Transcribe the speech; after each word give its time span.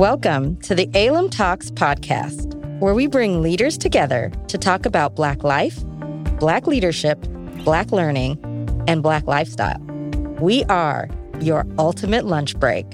Welcome 0.00 0.56
to 0.62 0.74
the 0.74 0.88
Alum 0.94 1.28
Talks 1.28 1.70
podcast, 1.70 2.54
where 2.80 2.94
we 2.94 3.06
bring 3.06 3.42
leaders 3.42 3.76
together 3.76 4.32
to 4.48 4.56
talk 4.56 4.86
about 4.86 5.14
Black 5.14 5.44
life, 5.44 5.84
Black 6.38 6.66
leadership, 6.66 7.20
Black 7.66 7.92
learning, 7.92 8.38
and 8.88 9.02
Black 9.02 9.26
lifestyle. 9.26 9.78
We 10.40 10.64
are 10.70 11.06
your 11.42 11.66
ultimate 11.78 12.24
lunch 12.24 12.58
break. 12.58 12.86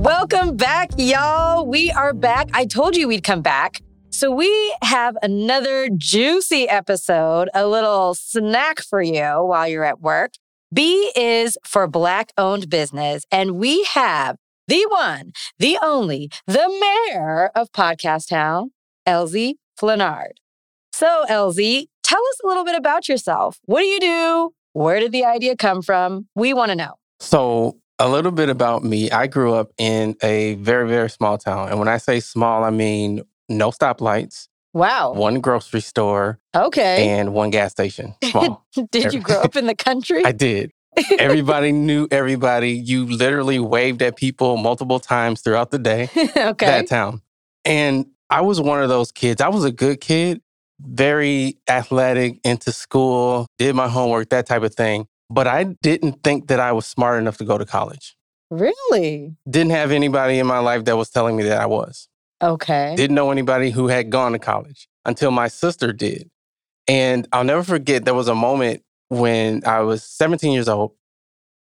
Welcome 0.00 0.56
back, 0.56 0.90
y'all. 0.96 1.66
We 1.66 1.90
are 1.90 2.14
back. 2.14 2.50
I 2.52 2.66
told 2.66 2.94
you 2.94 3.08
we'd 3.08 3.24
come 3.24 3.42
back. 3.42 3.80
So, 4.10 4.30
we 4.30 4.76
have 4.82 5.16
another 5.22 5.88
juicy 5.96 6.68
episode, 6.68 7.50
a 7.52 7.66
little 7.66 8.14
snack 8.14 8.78
for 8.80 9.02
you 9.02 9.42
while 9.42 9.66
you're 9.66 9.82
at 9.82 10.00
work. 10.00 10.34
B 10.76 11.10
is 11.16 11.56
for 11.64 11.88
Black 11.88 12.34
owned 12.36 12.68
business. 12.68 13.24
And 13.32 13.52
we 13.52 13.82
have 13.94 14.36
the 14.68 14.84
one, 14.90 15.32
the 15.58 15.78
only, 15.82 16.28
the 16.46 16.68
mayor 17.08 17.50
of 17.54 17.72
Podcast 17.72 18.28
Town, 18.28 18.72
Elsie 19.06 19.56
Flannard. 19.80 20.32
So, 20.92 21.24
Elsie, 21.30 21.88
tell 22.02 22.20
us 22.20 22.40
a 22.44 22.46
little 22.46 22.62
bit 22.62 22.74
about 22.74 23.08
yourself. 23.08 23.58
What 23.64 23.80
do 23.80 23.86
you 23.86 24.00
do? 24.00 24.50
Where 24.74 25.00
did 25.00 25.12
the 25.12 25.24
idea 25.24 25.56
come 25.56 25.80
from? 25.80 26.28
We 26.34 26.52
want 26.52 26.72
to 26.72 26.76
know. 26.76 26.96
So, 27.20 27.78
a 27.98 28.10
little 28.10 28.32
bit 28.32 28.50
about 28.50 28.84
me. 28.84 29.10
I 29.10 29.28
grew 29.28 29.54
up 29.54 29.70
in 29.78 30.14
a 30.22 30.56
very, 30.56 30.86
very 30.86 31.08
small 31.08 31.38
town. 31.38 31.70
And 31.70 31.78
when 31.78 31.88
I 31.88 31.96
say 31.96 32.20
small, 32.20 32.64
I 32.64 32.70
mean 32.70 33.22
no 33.48 33.70
stoplights, 33.70 34.48
Wow. 34.76 35.14
one 35.14 35.40
grocery 35.40 35.80
store, 35.80 36.38
Okay. 36.54 37.08
and 37.08 37.32
one 37.32 37.48
gas 37.50 37.72
station. 37.72 38.14
Small. 38.22 38.66
did 38.92 39.14
you 39.14 39.20
grow 39.20 39.40
up 39.40 39.56
in 39.56 39.66
the 39.66 39.74
country? 39.74 40.22
I 40.24 40.32
did. 40.32 40.70
Everybody 41.18 41.72
knew 41.72 42.08
everybody. 42.10 42.72
You 42.72 43.06
literally 43.06 43.58
waved 43.58 44.02
at 44.02 44.16
people 44.16 44.58
multiple 44.58 45.00
times 45.00 45.40
throughout 45.40 45.70
the 45.70 45.78
day. 45.78 46.10
okay. 46.36 46.66
That 46.66 46.88
town. 46.88 47.22
And 47.64 48.06
I 48.28 48.42
was 48.42 48.60
one 48.60 48.82
of 48.82 48.88
those 48.90 49.12
kids. 49.12 49.40
I 49.40 49.48
was 49.48 49.64
a 49.64 49.72
good 49.72 50.00
kid, 50.00 50.42
very 50.80 51.56
athletic, 51.68 52.38
into 52.44 52.70
school, 52.70 53.46
did 53.58 53.74
my 53.74 53.88
homework, 53.88 54.28
that 54.28 54.46
type 54.46 54.62
of 54.62 54.74
thing. 54.74 55.06
But 55.30 55.46
I 55.46 55.64
didn't 55.82 56.22
think 56.22 56.48
that 56.48 56.60
I 56.60 56.72
was 56.72 56.86
smart 56.86 57.18
enough 57.18 57.38
to 57.38 57.44
go 57.44 57.56
to 57.56 57.64
college. 57.64 58.14
Really? 58.50 59.34
Didn't 59.48 59.72
have 59.72 59.90
anybody 59.90 60.38
in 60.38 60.46
my 60.46 60.58
life 60.58 60.84
that 60.84 60.96
was 60.96 61.10
telling 61.10 61.34
me 61.36 61.44
that 61.44 61.60
I 61.60 61.66
was. 61.66 62.08
Okay. 62.42 62.94
Didn't 62.96 63.14
know 63.14 63.30
anybody 63.30 63.70
who 63.70 63.88
had 63.88 64.10
gone 64.10 64.32
to 64.32 64.38
college 64.38 64.88
until 65.04 65.30
my 65.30 65.48
sister 65.48 65.92
did. 65.92 66.30
And 66.88 67.26
I'll 67.32 67.44
never 67.44 67.62
forget, 67.62 68.04
there 68.04 68.14
was 68.14 68.28
a 68.28 68.34
moment 68.34 68.82
when 69.08 69.62
I 69.66 69.80
was 69.80 70.02
17 70.04 70.52
years 70.52 70.68
old 70.68 70.92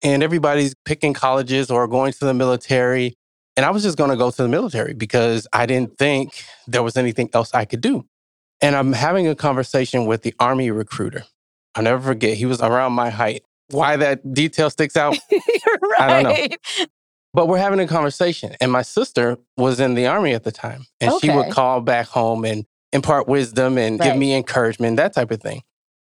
and 0.02 0.23
everybody's 0.23 0.73
picking 0.86 1.14
colleges 1.14 1.69
or 1.69 1.88
going 1.88 2.14
to 2.14 2.25
the 2.25 2.33
military. 2.33 3.16
And 3.58 3.66
I 3.66 3.72
was 3.72 3.83
just 3.83 3.97
going 3.97 4.09
to 4.09 4.16
go 4.16 4.31
to 4.31 4.42
the 4.42 4.47
military 4.47 4.94
because 4.94 5.47
I 5.53 5.66
didn't 5.66 5.97
think 5.97 6.44
there 6.67 6.83
was 6.83 6.97
anything 6.97 7.30
else 7.33 7.53
I 7.53 7.66
could 7.66 7.81
do. 7.81 8.05
And 8.61 8.75
I'm 8.75 8.94
having 8.94 9.27
a 9.27 9.36
conversation 9.36 10.05
with 10.05 10.22
the 10.22 10.33
Army 10.39 10.72
recruiter. 10.72 11.25
I'll 11.75 11.83
never 11.83 12.02
forget, 12.02 12.38
he 12.38 12.45
was 12.45 12.61
around 12.61 12.94
my 12.94 13.09
height. 13.09 13.44
Why 13.69 13.95
that 13.97 14.33
detail 14.33 14.69
sticks 14.69 14.97
out, 14.97 15.17
right. 15.31 15.42
I 15.99 16.08
don't 16.08 16.23
know. 16.23 16.86
But 17.34 17.48
we're 17.48 17.58
having 17.58 17.80
a 17.80 17.88
conversation. 17.88 18.56
And 18.60 18.72
my 18.72 18.82
sister 18.82 19.38
was 19.58 19.80
in 19.80 19.94
the 19.94 20.08
Army 20.08 20.34
at 20.34 20.44
the 20.44 20.52
time. 20.52 20.86
And 21.00 21.14
she 21.22 21.30
would 21.30 21.52
call 21.52 21.82
back 21.82 22.08
home 22.08 22.46
and 22.46 22.66
impart 22.94 23.28
wisdom 23.28 23.78
and 23.78 24.00
give 24.00 24.18
me 24.18 24.36
encouragement, 24.36 24.98
that 24.98 25.14
type 25.14 25.32
of 25.32 25.42
thing. 25.42 25.64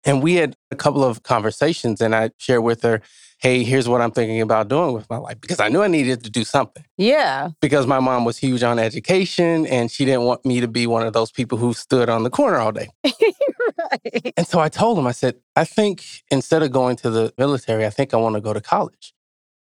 And 0.05 0.23
we 0.23 0.35
had 0.35 0.57
a 0.71 0.77
couple 0.77 1.05
of 1.05 1.23
conversations, 1.23 2.01
and 2.01 2.15
I 2.15 2.31
shared 2.39 2.63
with 2.63 2.83
her, 2.83 3.03
hey, 3.41 3.65
here's 3.65 3.89
what 3.89 4.01
I'm 4.01 4.11
thinking 4.11 4.41
about 4.41 4.69
doing 4.69 4.93
with 4.95 5.09
my 5.11 5.19
life. 5.19 5.41
Because 5.41 5.61
I 5.61 5.69
knew 5.69 5.83
I 5.83 5.89
needed 5.89 6.25
to 6.25 6.31
do 6.31 6.45
something. 6.45 6.85
Yeah. 6.97 7.51
Because 7.61 7.87
my 7.87 8.01
mom 8.01 8.25
was 8.25 8.39
huge 8.39 8.63
on 8.63 8.79
education, 8.79 9.67
and 9.67 9.91
she 9.91 10.07
didn't 10.07 10.23
want 10.23 10.45
me 10.47 10.61
to 10.61 10.69
be 10.69 10.87
one 10.87 11.07
of 11.07 11.13
those 11.13 11.31
people 11.31 11.59
who 11.59 11.75
stood 11.75 12.09
on 12.09 12.23
the 12.23 12.31
corner 12.31 12.59
all 12.59 12.73
day. 12.73 12.89
right. 13.05 14.33
And 14.37 14.47
so 14.47 14.61
I 14.61 14.71
told 14.71 14.99
him, 14.99 15.07
I 15.07 15.13
said, 15.13 15.37
I 15.55 15.65
think 15.65 16.03
instead 16.31 16.63
of 16.63 16.71
going 16.71 16.97
to 16.97 17.11
the 17.11 17.35
military, 17.37 17.85
I 17.85 17.91
think 17.91 18.15
I 18.15 18.17
want 18.17 18.37
to 18.37 18.41
go 18.41 18.55
to 18.55 18.61
college. 18.61 19.13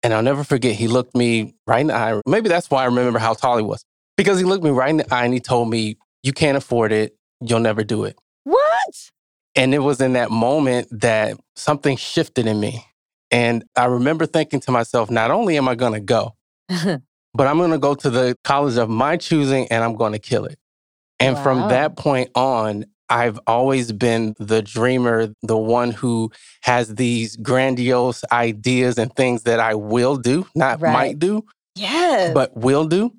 And 0.03 0.13
I'll 0.13 0.21
never 0.21 0.43
forget, 0.43 0.75
he 0.75 0.87
looked 0.87 1.15
me 1.15 1.55
right 1.65 1.79
in 1.81 1.87
the 1.87 1.95
eye. 1.95 2.21
Maybe 2.27 2.49
that's 2.49 2.69
why 2.69 2.83
I 2.83 2.85
remember 2.85 3.19
how 3.19 3.33
tall 3.33 3.57
he 3.57 3.63
was. 3.63 3.83
Because 4.17 4.37
he 4.37 4.43
looked 4.43 4.63
me 4.63 4.69
right 4.69 4.89
in 4.89 4.97
the 4.97 5.13
eye 5.13 5.23
and 5.25 5.33
he 5.33 5.39
told 5.39 5.69
me, 5.69 5.97
You 6.23 6.33
can't 6.33 6.57
afford 6.57 6.91
it. 6.91 7.15
You'll 7.41 7.61
never 7.61 7.83
do 7.83 8.03
it. 8.03 8.17
What? 8.43 9.09
And 9.55 9.73
it 9.73 9.79
was 9.79 10.01
in 10.01 10.13
that 10.13 10.29
moment 10.31 10.87
that 10.91 11.37
something 11.55 11.95
shifted 11.97 12.47
in 12.47 12.59
me. 12.59 12.85
And 13.31 13.63
I 13.75 13.85
remember 13.85 14.25
thinking 14.25 14.59
to 14.61 14.71
myself, 14.71 15.09
not 15.09 15.31
only 15.31 15.57
am 15.57 15.67
I 15.67 15.75
going 15.75 15.93
to 15.93 15.99
go, 15.99 16.35
but 16.69 17.47
I'm 17.47 17.57
going 17.57 17.71
to 17.71 17.77
go 17.79 17.95
to 17.95 18.09
the 18.09 18.35
college 18.43 18.77
of 18.77 18.89
my 18.89 19.17
choosing 19.17 19.67
and 19.69 19.83
I'm 19.83 19.95
going 19.95 20.13
to 20.13 20.19
kill 20.19 20.45
it. 20.45 20.59
And 21.19 21.35
Wow. 21.35 21.43
from 21.43 21.67
that 21.69 21.95
point 21.97 22.29
on, 22.35 22.85
I've 23.13 23.39
always 23.45 23.91
been 23.91 24.33
the 24.39 24.63
dreamer, 24.63 25.27
the 25.43 25.57
one 25.57 25.91
who 25.91 26.31
has 26.61 26.95
these 26.95 27.35
grandiose 27.35 28.23
ideas 28.31 28.97
and 28.97 29.15
things 29.15 29.43
that 29.43 29.59
I 29.59 29.75
will 29.75 30.17
do, 30.17 30.47
not 30.55 30.81
Right. 30.81 30.93
might 30.93 31.19
do, 31.19 31.45
yes. 31.75 32.33
but 32.33 32.57
will 32.57 32.85
do. 32.85 33.13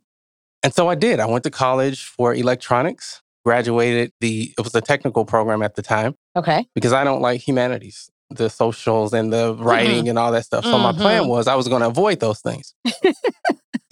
And 0.65 0.75
so 0.75 0.89
I 0.89 0.97
did. 0.97 1.21
I 1.21 1.27
went 1.27 1.45
to 1.45 1.51
college 1.51 2.07
for 2.07 2.35
electronics, 2.35 3.23
graduated 3.45 4.11
the, 4.21 4.53
it 4.59 4.65
was 4.65 4.75
a 4.75 4.81
technical 4.81 5.25
program 5.25 5.63
at 5.63 5.77
the 5.77 5.83
time 5.83 6.17
okay. 6.35 6.67
because 6.75 6.93
I 6.93 7.05
don't 7.05 7.23
like 7.23 7.47
humanities, 7.47 8.11
the 8.31 8.51
socials 8.51 9.13
and 9.13 9.33
the 9.33 9.55
mm-hmm. 9.55 9.63
writing 9.63 10.09
and 10.09 10.19
all 10.19 10.33
that 10.33 10.45
stuff. 10.45 10.65
So 10.65 10.77
my 10.77 10.91
mm-hmm. 10.91 11.03
plan 11.03 11.29
was 11.29 11.47
I 11.47 11.55
was 11.55 11.69
going 11.69 11.83
to 11.83 11.89
avoid 11.89 12.19
those 12.19 12.41
things. 12.41 12.75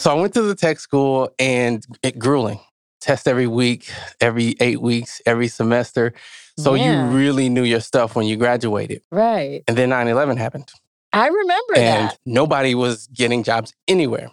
so 0.00 0.10
I 0.10 0.14
went 0.14 0.34
to 0.34 0.42
the 0.42 0.56
tech 0.56 0.80
school 0.80 1.30
and 1.38 1.86
it 2.02 2.18
grueling. 2.18 2.58
Test 3.02 3.26
every 3.28 3.46
week, 3.48 3.90
every 4.20 4.54
eight 4.60 4.80
weeks, 4.80 5.20
every 5.26 5.48
semester. 5.48 6.12
So 6.58 6.74
Yeah. 6.74 7.08
you 7.10 7.16
really 7.16 7.48
knew 7.48 7.64
your 7.64 7.80
stuff 7.80 8.14
when 8.14 8.26
you 8.26 8.36
graduated. 8.36 9.02
Right. 9.10 9.62
And 9.66 9.76
then 9.76 9.88
9 9.90 10.06
11 10.08 10.36
happened. 10.36 10.70
I 11.12 11.26
remember 11.26 11.74
And 11.76 12.08
that. 12.10 12.18
nobody 12.24 12.74
was 12.74 13.06
getting 13.08 13.42
jobs 13.42 13.74
anywhere 13.86 14.30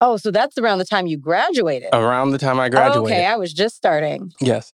Oh, 0.00 0.16
so 0.18 0.30
that's 0.30 0.58
around 0.58 0.78
the 0.78 0.84
time 0.84 1.06
you 1.06 1.16
graduated. 1.16 1.88
around 1.94 2.30
the 2.32 2.38
time 2.38 2.60
I 2.60 2.68
graduated. 2.68 3.16
Okay, 3.16 3.24
I 3.26 3.36
was 3.36 3.52
just 3.54 3.74
starting. 3.76 4.32
Yes. 4.40 4.72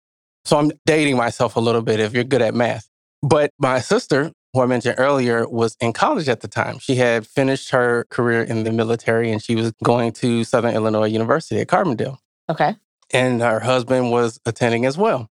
So 0.43 0.57
I'm 0.59 0.71
dating 0.85 1.17
myself 1.17 1.55
a 1.55 1.59
little 1.59 1.81
bit 1.81 1.99
if 1.99 2.13
you're 2.13 2.23
good 2.23 2.43
at 2.43 2.53
math. 2.53 2.87
But 3.23 3.49
my 3.57 3.79
sister, 3.79 4.31
who 4.53 4.61
I 4.61 4.67
mentioned 4.67 4.95
earlier, 4.99 5.47
was 5.49 5.75
in 5.79 5.93
college 5.93 6.29
at 6.29 6.41
the 6.41 6.47
time. 6.47 6.77
She 6.77 6.95
had 6.95 7.25
finished 7.25 7.71
her 7.71 8.05
career 8.11 8.43
in 8.43 8.63
the 8.65 8.71
military 8.71 9.31
and 9.31 9.41
she 9.41 9.55
was 9.55 9.71
going 9.83 10.11
to 10.21 10.43
Southern 10.43 10.75
Illinois 10.75 11.07
University 11.07 11.59
at 11.59 11.67
Carbondale. 11.67 12.17
Okay. 12.49 12.75
And 13.15 13.41
her 13.41 13.61
husband 13.61 14.11
was 14.11 14.39
attending 14.45 14.85
as 14.85 14.97
well. 14.97 15.29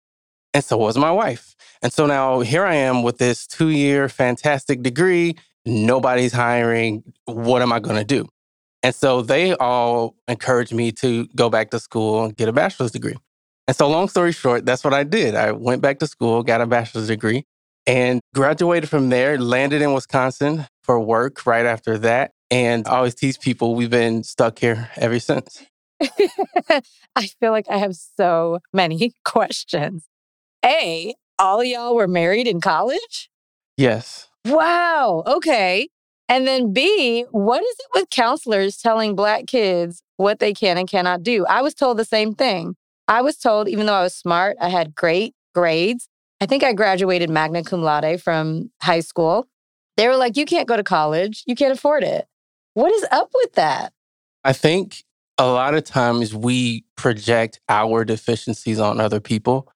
And 0.53 0.63
so 0.63 0.77
was 0.77 0.97
my 0.97 1.11
wife. 1.11 1.55
And 1.81 1.93
so 1.93 2.05
now 2.05 2.41
here 2.41 2.65
I 2.65 2.75
am 2.75 3.03
with 3.03 3.19
this 3.19 3.47
two 3.47 3.69
year 3.69 4.09
fantastic 4.09 4.81
degree. 4.81 5.37
Nobody's 5.65 6.33
hiring. 6.33 7.03
What 7.25 7.61
am 7.61 7.71
I 7.71 7.79
going 7.79 7.95
to 7.95 8.03
do? 8.03 8.27
And 8.83 8.93
so 8.93 9.21
they 9.21 9.53
all 9.55 10.15
encouraged 10.27 10.73
me 10.73 10.91
to 10.93 11.27
go 11.35 11.49
back 11.49 11.69
to 11.71 11.79
school 11.79 12.25
and 12.25 12.35
get 12.35 12.49
a 12.49 12.53
bachelor's 12.53 12.91
degree. 12.91 13.15
And 13.67 13.75
so, 13.75 13.87
long 13.87 14.07
story 14.07 14.31
short, 14.31 14.65
that's 14.65 14.83
what 14.83 14.93
I 14.93 15.03
did. 15.03 15.35
I 15.35 15.51
went 15.51 15.81
back 15.81 15.99
to 15.99 16.07
school, 16.07 16.43
got 16.43 16.59
a 16.59 16.65
bachelor's 16.65 17.07
degree, 17.07 17.45
and 17.85 18.19
graduated 18.33 18.89
from 18.89 19.09
there, 19.09 19.37
landed 19.37 19.81
in 19.81 19.93
Wisconsin 19.93 20.65
for 20.81 20.99
work 20.99 21.45
right 21.45 21.65
after 21.65 21.97
that. 21.99 22.31
And 22.49 22.87
I 22.87 22.97
always 22.97 23.15
tease 23.15 23.37
people 23.37 23.75
we've 23.75 23.89
been 23.89 24.23
stuck 24.23 24.57
here 24.59 24.89
ever 24.97 25.19
since. 25.19 25.63
I 27.15 27.27
feel 27.39 27.51
like 27.51 27.69
I 27.69 27.77
have 27.77 27.95
so 27.95 28.59
many 28.73 29.13
questions. 29.25 30.07
A, 30.65 31.13
all 31.37 31.63
y'all 31.63 31.95
were 31.95 32.07
married 32.07 32.47
in 32.47 32.61
college? 32.61 33.29
Yes. 33.77 34.27
Wow. 34.45 35.23
Okay. 35.25 35.89
And 36.27 36.47
then 36.47 36.73
B, 36.73 37.25
what 37.31 37.63
is 37.63 37.75
it 37.79 37.87
with 37.93 38.09
counselors 38.09 38.77
telling 38.77 39.15
Black 39.15 39.47
kids 39.47 40.03
what 40.17 40.39
they 40.39 40.53
can 40.53 40.77
and 40.77 40.87
cannot 40.87 41.23
do? 41.23 41.45
I 41.47 41.61
was 41.61 41.73
told 41.73 41.97
the 41.97 42.05
same 42.05 42.35
thing. 42.35 42.75
I 43.07 43.21
was 43.21 43.37
told, 43.37 43.67
even 43.67 43.87
though 43.87 43.93
I 43.93 44.03
was 44.03 44.13
smart, 44.13 44.55
I 44.61 44.69
had 44.69 44.93
great 44.93 45.33
grades. 45.55 46.07
I 46.39 46.45
think 46.45 46.63
I 46.63 46.73
graduated 46.73 47.29
magna 47.29 47.63
cum 47.63 47.81
laude 47.81 48.21
from 48.21 48.69
high 48.81 48.99
school. 48.99 49.47
They 49.97 50.07
were 50.07 50.15
like, 50.15 50.37
you 50.37 50.45
can't 50.45 50.67
go 50.67 50.77
to 50.77 50.83
college. 50.83 51.43
You 51.47 51.55
can't 51.55 51.73
afford 51.73 52.03
it. 52.03 52.27
What 52.75 52.93
is 52.93 53.05
up 53.11 53.29
with 53.33 53.53
that? 53.53 53.91
I 54.43 54.53
think 54.53 55.03
a 55.39 55.47
lot 55.47 55.73
of 55.73 55.85
times 55.85 56.35
we 56.35 56.83
project 56.95 57.61
our 57.69 58.03
deficiencies 58.03 58.79
on 58.79 58.99
other 58.99 59.21
people. 59.21 59.71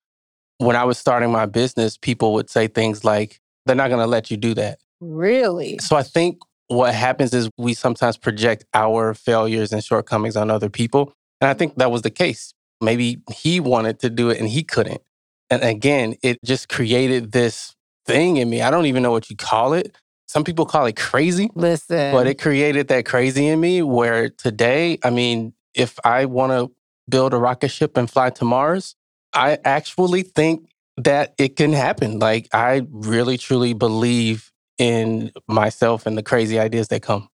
When 0.57 0.75
I 0.75 0.83
was 0.83 0.97
starting 0.97 1.31
my 1.31 1.45
business, 1.45 1.97
people 1.97 2.33
would 2.33 2.49
say 2.49 2.67
things 2.67 3.03
like, 3.03 3.39
they're 3.65 3.75
not 3.75 3.87
going 3.87 4.01
to 4.01 4.07
let 4.07 4.29
you 4.29 4.37
do 4.37 4.53
that. 4.55 4.79
Really? 4.99 5.79
So 5.79 5.95
I 5.95 6.03
think 6.03 6.39
what 6.67 6.93
happens 6.93 7.33
is 7.33 7.49
we 7.57 7.73
sometimes 7.73 8.17
project 8.17 8.65
our 8.73 9.13
failures 9.13 9.71
and 9.71 9.83
shortcomings 9.83 10.35
on 10.35 10.51
other 10.51 10.69
people. 10.69 11.13
And 11.39 11.49
I 11.49 11.53
think 11.53 11.75
that 11.75 11.91
was 11.91 12.01
the 12.01 12.09
case. 12.09 12.53
Maybe 12.81 13.21
he 13.33 13.59
wanted 13.61 13.99
to 13.99 14.09
do 14.09 14.29
it 14.29 14.39
and 14.39 14.49
he 14.49 14.63
couldn't. 14.63 15.01
And 15.49 15.63
again, 15.63 16.15
it 16.21 16.39
just 16.43 16.67
created 16.67 17.31
this 17.31 17.73
thing 18.05 18.37
in 18.37 18.49
me. 18.49 18.61
I 18.61 18.69
don't 18.69 18.85
even 18.85 19.01
know 19.01 19.11
what 19.11 19.29
you 19.29 19.37
call 19.37 19.73
it 19.73 19.95
some 20.33 20.43
people 20.43 20.65
call 20.65 20.87
it 20.87 20.95
crazy, 20.95 21.51
Listen. 21.53 22.11
but 22.11 22.25
it 22.25 22.41
created 22.41 22.87
that 22.87 23.05
crazy 23.05 23.45
in 23.45 23.59
me 23.59 23.83
where 23.83 24.29
today, 24.29 24.97
I 25.03 25.11
mean, 25.11 25.53
if 25.75 25.99
I 26.03 26.25
want 26.25 26.53
to 26.53 26.75
build 27.07 27.35
a 27.35 27.37
rocket 27.37 27.69
ship 27.69 27.97
and 27.97 28.09
fly 28.09 28.31
to 28.31 28.43
Mars, 28.43 28.95
I 29.31 29.59
actually 29.63 30.23
think 30.23 30.71
that 30.97 31.35
it 31.37 31.55
can 31.55 31.71
happen. 31.71 32.17
Like, 32.17 32.47
I 32.51 32.81
really, 32.89 33.37
truly 33.37 33.73
believe 33.73 34.51
in 34.79 35.31
myself 35.47 36.07
and 36.07 36.17
the 36.17 36.23
crazy 36.23 36.57
ideas 36.57 36.87
that 36.87 37.03
come. 37.03 37.29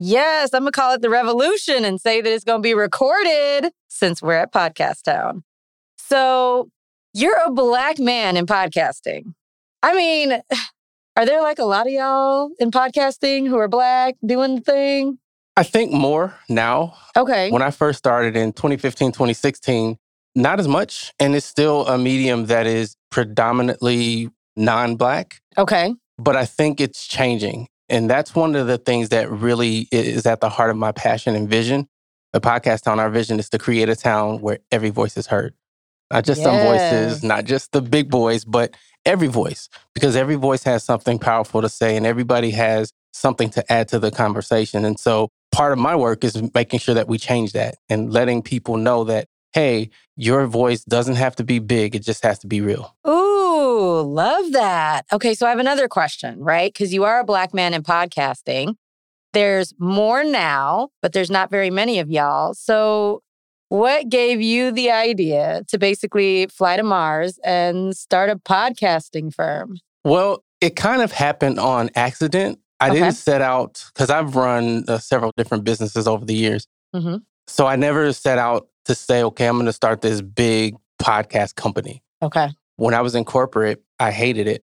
Yes, 0.00 0.54
I'm 0.54 0.62
going 0.62 0.72
to 0.72 0.80
call 0.80 0.94
it 0.94 1.02
the 1.02 1.10
revolution 1.10 1.84
and 1.84 2.00
say 2.00 2.22
that 2.22 2.32
it's 2.32 2.44
going 2.44 2.62
to 2.62 2.66
be 2.66 2.72
recorded 2.72 3.72
since 3.88 4.22
we're 4.22 4.38
at 4.38 4.54
Podcast 4.54 5.02
Town. 5.02 5.44
So, 5.98 6.70
you're 7.12 7.36
a 7.44 7.50
black 7.50 7.98
man 7.98 8.38
in 8.38 8.46
podcasting. 8.46 9.34
I 9.82 9.94
mean, 9.94 10.40
are 11.18 11.26
there 11.26 11.42
like 11.42 11.58
a 11.58 11.64
lot 11.64 11.88
of 11.88 11.92
y'all 11.92 12.50
in 12.60 12.70
podcasting 12.70 13.48
who 13.48 13.58
are 13.58 13.66
black 13.66 14.14
doing 14.24 14.54
the 14.54 14.60
thing? 14.60 15.18
I 15.56 15.64
think 15.64 15.90
more 15.90 16.32
now. 16.48 16.94
Okay. 17.16 17.50
When 17.50 17.60
I 17.60 17.72
first 17.72 17.98
started 17.98 18.36
in 18.36 18.52
2015, 18.52 19.10
2016, 19.10 19.98
not 20.36 20.60
as 20.60 20.68
much. 20.68 21.12
And 21.18 21.34
it's 21.34 21.44
still 21.44 21.88
a 21.88 21.98
medium 21.98 22.46
that 22.46 22.68
is 22.68 22.94
predominantly 23.10 24.30
non 24.54 24.94
black. 24.94 25.40
Okay. 25.58 25.92
But 26.18 26.36
I 26.36 26.44
think 26.44 26.80
it's 26.80 27.08
changing. 27.08 27.66
And 27.88 28.08
that's 28.08 28.36
one 28.36 28.54
of 28.54 28.68
the 28.68 28.78
things 28.78 29.08
that 29.08 29.28
really 29.28 29.88
is 29.90 30.24
at 30.24 30.40
the 30.40 30.48
heart 30.48 30.70
of 30.70 30.76
my 30.76 30.92
passion 30.92 31.34
and 31.34 31.48
vision. 31.48 31.88
The 32.32 32.40
podcast 32.40 32.82
town, 32.82 33.00
our 33.00 33.10
vision 33.10 33.40
is 33.40 33.48
to 33.48 33.58
create 33.58 33.88
a 33.88 33.96
town 33.96 34.40
where 34.40 34.60
every 34.70 34.90
voice 34.90 35.16
is 35.16 35.26
heard. 35.26 35.54
Not 36.10 36.24
just 36.24 36.42
some 36.42 36.58
voices, 36.58 37.22
not 37.22 37.44
just 37.44 37.72
the 37.72 37.82
big 37.82 38.10
boys, 38.10 38.44
but 38.44 38.74
every 39.04 39.28
voice, 39.28 39.68
because 39.94 40.16
every 40.16 40.36
voice 40.36 40.62
has 40.64 40.84
something 40.84 41.18
powerful 41.18 41.62
to 41.62 41.68
say 41.68 41.96
and 41.96 42.06
everybody 42.06 42.50
has 42.50 42.92
something 43.12 43.50
to 43.50 43.72
add 43.72 43.88
to 43.88 43.98
the 43.98 44.10
conversation. 44.10 44.84
And 44.84 44.98
so 44.98 45.28
part 45.52 45.72
of 45.72 45.78
my 45.78 45.96
work 45.96 46.24
is 46.24 46.42
making 46.54 46.80
sure 46.80 46.94
that 46.94 47.08
we 47.08 47.18
change 47.18 47.52
that 47.52 47.76
and 47.88 48.12
letting 48.12 48.42
people 48.42 48.76
know 48.76 49.04
that, 49.04 49.28
hey, 49.52 49.90
your 50.16 50.46
voice 50.46 50.84
doesn't 50.84 51.16
have 51.16 51.36
to 51.36 51.44
be 51.44 51.58
big, 51.58 51.94
it 51.94 52.02
just 52.02 52.22
has 52.22 52.38
to 52.40 52.46
be 52.46 52.60
real. 52.60 52.96
Ooh, 53.06 54.02
love 54.02 54.52
that. 54.52 55.06
Okay, 55.12 55.34
so 55.34 55.46
I 55.46 55.50
have 55.50 55.58
another 55.58 55.88
question, 55.88 56.40
right? 56.40 56.72
Because 56.72 56.92
you 56.92 57.04
are 57.04 57.20
a 57.20 57.24
black 57.24 57.54
man 57.54 57.74
in 57.74 57.82
podcasting. 57.82 58.74
There's 59.32 59.74
more 59.78 60.24
now, 60.24 60.88
but 61.02 61.12
there's 61.12 61.30
not 61.30 61.50
very 61.50 61.70
many 61.70 61.98
of 61.98 62.10
y'all. 62.10 62.54
So, 62.54 63.22
what 63.68 64.08
gave 64.08 64.40
you 64.40 64.70
the 64.72 64.90
idea 64.90 65.62
to 65.68 65.78
basically 65.78 66.46
fly 66.46 66.76
to 66.76 66.82
Mars 66.82 67.38
and 67.44 67.96
start 67.96 68.30
a 68.30 68.36
podcasting 68.36 69.32
firm? 69.34 69.78
Well, 70.04 70.44
it 70.60 70.76
kind 70.76 71.02
of 71.02 71.12
happened 71.12 71.58
on 71.58 71.90
accident. 71.94 72.58
I 72.80 72.90
Okay. 72.90 73.00
didn't 73.00 73.14
set 73.16 73.40
out 73.42 73.84
because 73.92 74.08
I've 74.10 74.36
run 74.36 74.84
uh, 74.88 74.98
several 74.98 75.32
different 75.36 75.64
businesses 75.64 76.06
over 76.06 76.24
the 76.24 76.34
years. 76.34 76.66
Mhm. 76.94 77.22
So 77.46 77.66
I 77.66 77.76
never 77.76 78.12
set 78.12 78.38
out 78.38 78.68
to 78.86 78.94
say, 78.94 79.22
okay, 79.22 79.46
I'm 79.46 79.56
going 79.56 79.66
to 79.66 79.72
start 79.72 80.00
this 80.00 80.20
big 80.20 80.76
podcast 81.02 81.54
company. 81.56 82.02
Okay. 82.22 82.48
When 82.76 82.94
I 82.94 83.00
was 83.00 83.14
in 83.14 83.24
corporate, 83.24 83.82
I 83.98 84.10
hated 84.12 84.46
it. 84.46 84.62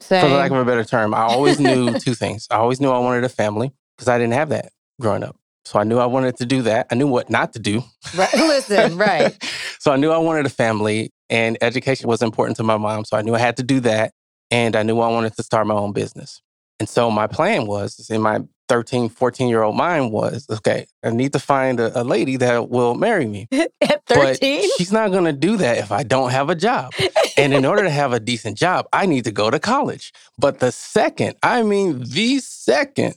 Same. 0.00 0.20
For 0.22 0.28
the 0.28 0.34
lack 0.34 0.50
of 0.50 0.58
a 0.58 0.64
better 0.64 0.84
term, 0.84 1.14
I 1.14 1.22
always 1.22 1.58
knew 1.58 1.98
two 1.98 2.14
things. 2.14 2.46
I 2.50 2.56
always 2.56 2.80
knew 2.80 2.90
I 2.90 2.98
wanted 2.98 3.24
a 3.24 3.28
family 3.28 3.72
because 3.96 4.08
I 4.08 4.18
didn't 4.18 4.34
have 4.34 4.50
that 4.50 4.72
growing 5.00 5.22
up. 5.22 5.36
So 5.66 5.80
I 5.80 5.82
knew 5.82 5.98
I 5.98 6.06
wanted 6.06 6.36
to 6.36 6.46
do 6.46 6.62
that. 6.62 6.86
I 6.92 6.94
knew 6.94 7.08
what 7.08 7.28
not 7.28 7.52
to 7.54 7.58
do. 7.58 7.82
Right. 8.14 8.32
Listen, 8.34 8.96
right. 8.96 9.36
so 9.80 9.90
I 9.90 9.96
knew 9.96 10.12
I 10.12 10.18
wanted 10.18 10.46
a 10.46 10.48
family 10.48 11.10
and 11.28 11.58
education 11.60 12.08
was 12.08 12.22
important 12.22 12.56
to 12.58 12.62
my 12.62 12.76
mom. 12.76 13.04
So 13.04 13.16
I 13.16 13.22
knew 13.22 13.34
I 13.34 13.40
had 13.40 13.56
to 13.56 13.64
do 13.64 13.80
that. 13.80 14.12
And 14.52 14.76
I 14.76 14.84
knew 14.84 15.00
I 15.00 15.08
wanted 15.08 15.34
to 15.36 15.42
start 15.42 15.66
my 15.66 15.74
own 15.74 15.92
business. 15.92 16.40
And 16.78 16.88
so 16.88 17.10
my 17.10 17.26
plan 17.26 17.66
was 17.66 18.08
in 18.10 18.20
my 18.20 18.42
13, 18.68 19.08
14 19.08 19.48
year 19.48 19.62
old 19.64 19.74
mind 19.74 20.12
was 20.12 20.46
okay, 20.48 20.86
I 21.02 21.10
need 21.10 21.32
to 21.32 21.40
find 21.40 21.80
a, 21.80 22.00
a 22.00 22.04
lady 22.04 22.36
that 22.36 22.68
will 22.68 22.94
marry 22.94 23.26
me. 23.26 23.48
At 23.80 24.06
13? 24.06 24.68
she's 24.78 24.92
not 24.92 25.10
going 25.10 25.24
to 25.24 25.32
do 25.32 25.56
that 25.56 25.78
if 25.78 25.90
I 25.90 26.04
don't 26.04 26.30
have 26.30 26.48
a 26.48 26.54
job. 26.54 26.92
And 27.36 27.52
in 27.52 27.64
order 27.64 27.82
to 27.82 27.90
have 27.90 28.12
a 28.12 28.20
decent 28.20 28.56
job, 28.56 28.86
I 28.92 29.06
need 29.06 29.24
to 29.24 29.32
go 29.32 29.50
to 29.50 29.58
college. 29.58 30.12
But 30.38 30.60
the 30.60 30.70
second, 30.70 31.34
I 31.42 31.64
mean, 31.64 32.04
the 32.04 32.38
second 32.38 33.16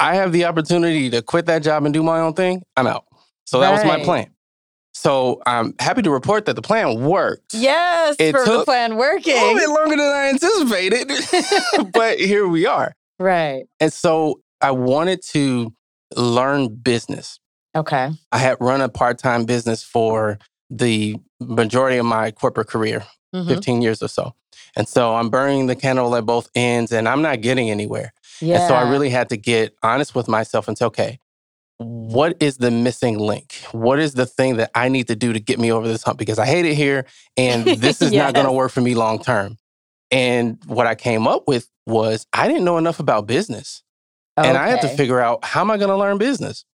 I 0.00 0.14
have 0.16 0.32
the 0.32 0.46
opportunity 0.46 1.10
to 1.10 1.22
quit 1.22 1.46
that 1.46 1.62
job 1.62 1.84
and 1.84 1.92
do 1.94 2.02
my 2.02 2.20
own 2.20 2.32
thing, 2.34 2.62
I'm 2.76 2.86
out. 2.86 3.04
So 3.44 3.60
that 3.60 3.70
was 3.72 3.84
my 3.84 4.02
plan. 4.02 4.30
So 4.92 5.40
I'm 5.46 5.74
happy 5.78 6.02
to 6.02 6.10
report 6.10 6.46
that 6.46 6.56
the 6.56 6.62
plan 6.62 7.02
worked. 7.04 7.54
Yes, 7.54 8.16
It 8.18 8.32
for 8.32 8.40
the 8.40 8.44
took 8.44 8.64
plan 8.66 8.92
A 8.92 8.96
little 8.96 9.54
bit 9.54 9.68
longer 9.68 9.96
than 9.96 10.00
I 10.12 10.28
anticipated, 10.30 11.92
but 11.92 12.18
here 12.18 12.46
we 12.48 12.66
are. 12.66 12.92
Right. 13.18 13.64
And 13.78 13.92
so 13.92 14.40
I 14.60 14.72
wanted 14.72 15.22
to 15.30 15.72
learn 16.16 16.74
business. 16.74 17.38
Okay. 17.76 18.10
I 18.32 18.38
had 18.38 18.56
run 18.60 18.80
a 18.80 18.88
part 18.88 19.18
time 19.18 19.44
business 19.44 19.82
for 19.82 20.38
the 20.70 21.16
majority 21.40 21.96
of 21.98 22.06
my 22.06 22.30
corporate 22.32 22.68
career, 22.68 23.04
Mhm. 23.34 23.46
15 23.48 23.82
years 23.82 24.02
or 24.02 24.08
so. 24.08 24.34
And 24.76 24.88
so 24.88 25.14
I'm 25.14 25.30
burning 25.30 25.66
the 25.66 25.76
candle 25.76 26.14
at 26.16 26.26
both 26.26 26.48
ends 26.54 26.92
and 26.92 27.08
I'm 27.08 27.22
not 27.22 27.40
getting 27.40 27.70
anywhere. 27.70 28.12
Yeah. 28.40 28.56
And 28.56 28.68
so 28.68 28.74
I 28.74 28.88
really 28.90 29.10
had 29.10 29.28
to 29.30 29.36
get 29.36 29.74
honest 29.82 30.14
with 30.14 30.28
myself 30.28 30.68
and 30.68 30.76
say, 30.76 30.86
okay, 30.86 31.18
what 31.78 32.36
is 32.40 32.58
the 32.58 32.70
missing 32.70 33.18
link? 33.18 33.54
What 33.72 33.98
is 33.98 34.12
the 34.14 34.26
thing 34.26 34.56
that 34.56 34.70
I 34.74 34.88
need 34.88 35.06
to 35.08 35.16
do 35.16 35.32
to 35.32 35.40
get 35.40 35.58
me 35.58 35.72
over 35.72 35.88
this 35.88 36.02
hump? 36.02 36.18
Because 36.18 36.38
I 36.38 36.46
hate 36.46 36.66
it 36.66 36.74
here 36.74 37.06
and 37.36 37.64
this 37.64 38.02
is 38.02 38.12
not 38.12 38.34
going 38.34 38.46
to 38.46 38.52
work 38.52 38.70
for 38.70 38.80
me 38.80 38.94
long 38.94 39.22
term. 39.22 39.56
And 40.10 40.58
what 40.66 40.86
I 40.86 40.94
came 40.94 41.26
up 41.26 41.48
with 41.48 41.68
was 41.86 42.26
I 42.32 42.48
didn't 42.48 42.64
know 42.64 42.76
enough 42.78 43.00
about 43.00 43.26
business. 43.26 43.82
And 44.36 44.56
I 44.56 44.68
had 44.68 44.80
to 44.82 44.88
figure 44.88 45.20
out 45.20 45.44
how 45.44 45.60
am 45.60 45.70
I 45.70 45.76
going 45.76 45.90
to 45.90 45.96
learn 45.96 46.16
business? 46.16 46.64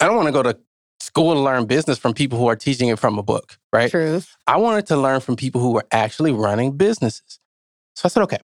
I 0.00 0.06
don't 0.06 0.16
want 0.16 0.28
to 0.28 0.32
go 0.32 0.42
to 0.42 0.58
school 1.00 1.34
to 1.34 1.40
learn 1.40 1.66
business 1.66 1.98
from 1.98 2.12
people 2.14 2.38
who 2.38 2.46
are 2.46 2.56
teaching 2.56 2.88
it 2.88 2.98
from 2.98 3.18
a 3.18 3.22
book, 3.22 3.58
right? 3.72 3.90
Truth. 3.90 4.36
I 4.46 4.56
wanted 4.56 4.86
to 4.88 4.96
learn 4.96 5.20
from 5.20 5.36
people 5.36 5.60
who 5.60 5.72
were 5.72 5.86
actually 5.90 6.32
running 6.32 6.76
businesses. 6.76 7.38
So 7.94 8.02
I 8.04 8.08
said, 8.08 8.22
okay, 8.24 8.38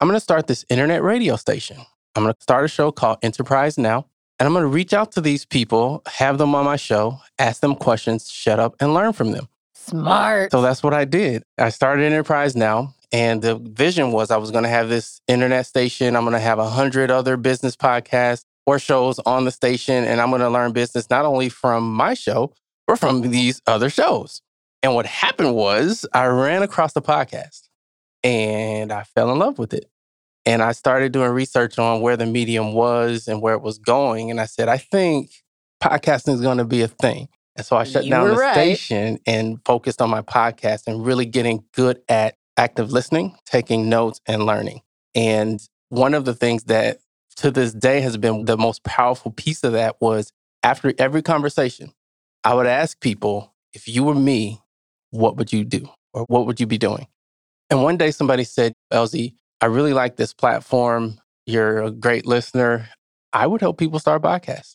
I'm 0.00 0.08
going 0.08 0.16
to 0.16 0.20
start 0.20 0.46
this 0.46 0.64
internet 0.68 1.02
radio 1.02 1.36
station. 1.36 1.78
I'm 2.14 2.24
going 2.24 2.34
to 2.34 2.42
start 2.42 2.64
a 2.64 2.68
show 2.68 2.92
called 2.92 3.18
Enterprise 3.22 3.78
Now. 3.78 4.06
And 4.38 4.46
I'm 4.46 4.52
going 4.52 4.64
to 4.64 4.68
reach 4.68 4.92
out 4.92 5.12
to 5.12 5.20
these 5.20 5.44
people, 5.44 6.02
have 6.06 6.38
them 6.38 6.54
on 6.54 6.64
my 6.64 6.76
show, 6.76 7.20
ask 7.38 7.60
them 7.60 7.76
questions, 7.76 8.28
shut 8.28 8.58
up, 8.58 8.74
and 8.80 8.92
learn 8.92 9.12
from 9.12 9.32
them. 9.32 9.48
Smart. 9.74 10.50
So 10.50 10.62
that's 10.62 10.82
what 10.82 10.94
I 10.94 11.04
did. 11.04 11.44
I 11.58 11.68
started 11.68 12.04
Enterprise 12.04 12.56
Now. 12.56 12.94
And 13.12 13.42
the 13.42 13.56
vision 13.56 14.10
was 14.10 14.30
I 14.30 14.38
was 14.38 14.50
going 14.50 14.64
to 14.64 14.70
have 14.70 14.88
this 14.88 15.20
internet 15.28 15.66
station. 15.66 16.16
I'm 16.16 16.24
going 16.24 16.32
to 16.32 16.40
have 16.40 16.58
a 16.58 16.68
hundred 16.68 17.10
other 17.10 17.36
business 17.36 17.76
podcasts 17.76 18.44
or 18.64 18.78
shows 18.78 19.18
on 19.20 19.44
the 19.44 19.50
station. 19.50 20.04
And 20.04 20.20
I'm 20.20 20.30
going 20.30 20.40
to 20.40 20.48
learn 20.48 20.72
business 20.72 21.10
not 21.10 21.24
only 21.24 21.50
from 21.50 21.92
my 21.92 22.14
show, 22.14 22.54
but 22.86 22.98
from 22.98 23.20
these 23.30 23.60
other 23.66 23.90
shows. 23.90 24.40
And 24.82 24.94
what 24.94 25.06
happened 25.06 25.54
was 25.54 26.06
I 26.12 26.26
ran 26.26 26.62
across 26.62 26.94
the 26.94 27.02
podcast 27.02 27.68
and 28.24 28.90
I 28.90 29.04
fell 29.04 29.30
in 29.30 29.38
love 29.38 29.58
with 29.58 29.74
it. 29.74 29.91
And 30.44 30.62
I 30.62 30.72
started 30.72 31.12
doing 31.12 31.30
research 31.30 31.78
on 31.78 32.00
where 32.00 32.16
the 32.16 32.26
medium 32.26 32.72
was 32.72 33.28
and 33.28 33.40
where 33.40 33.54
it 33.54 33.62
was 33.62 33.78
going. 33.78 34.30
And 34.30 34.40
I 34.40 34.46
said, 34.46 34.68
I 34.68 34.78
think 34.78 35.30
podcasting 35.82 36.34
is 36.34 36.40
going 36.40 36.58
to 36.58 36.64
be 36.64 36.82
a 36.82 36.88
thing. 36.88 37.28
And 37.54 37.64
so 37.66 37.76
I 37.76 37.84
shut 37.84 38.04
You 38.04 38.10
down 38.10 38.28
the 38.28 38.36
right. 38.36 38.52
station 38.52 39.18
and 39.26 39.60
focused 39.64 40.00
on 40.00 40.10
my 40.10 40.22
podcast 40.22 40.86
and 40.86 41.04
really 41.04 41.26
getting 41.26 41.64
good 41.74 42.00
at 42.08 42.36
active 42.56 42.92
listening, 42.92 43.36
taking 43.46 43.88
notes, 43.88 44.20
and 44.26 44.46
learning. 44.46 44.80
And 45.14 45.60
one 45.90 46.14
of 46.14 46.24
the 46.24 46.34
things 46.34 46.64
that 46.64 46.98
to 47.36 47.50
this 47.50 47.72
day 47.72 48.00
has 48.00 48.16
been 48.16 48.44
the 48.46 48.56
most 48.56 48.82
powerful 48.84 49.30
piece 49.30 49.62
of 49.64 49.72
that 49.72 49.96
was 50.00 50.32
after 50.62 50.92
every 50.98 51.22
conversation, 51.22 51.92
I 52.44 52.54
would 52.54 52.66
ask 52.66 52.98
people, 53.00 53.54
if 53.72 53.88
you 53.88 54.04
were 54.04 54.14
me, 54.14 54.60
what 55.10 55.36
would 55.36 55.52
you 55.52 55.64
do? 55.64 55.88
Or 56.14 56.24
what 56.24 56.46
would 56.46 56.60
you 56.60 56.66
be 56.66 56.78
doing? 56.78 57.06
And 57.70 57.82
one 57.82 57.96
day 57.96 58.10
somebody 58.10 58.44
said, 58.44 58.74
LZ, 58.92 59.34
I 59.62 59.66
really 59.66 59.92
like 59.92 60.16
this 60.16 60.34
platform. 60.34 61.20
You're 61.46 61.84
a 61.84 61.90
great 61.92 62.26
listener. 62.26 62.88
I 63.32 63.46
would 63.46 63.60
help 63.60 63.78
people 63.78 64.00
start 64.00 64.20
podcasts. 64.20 64.74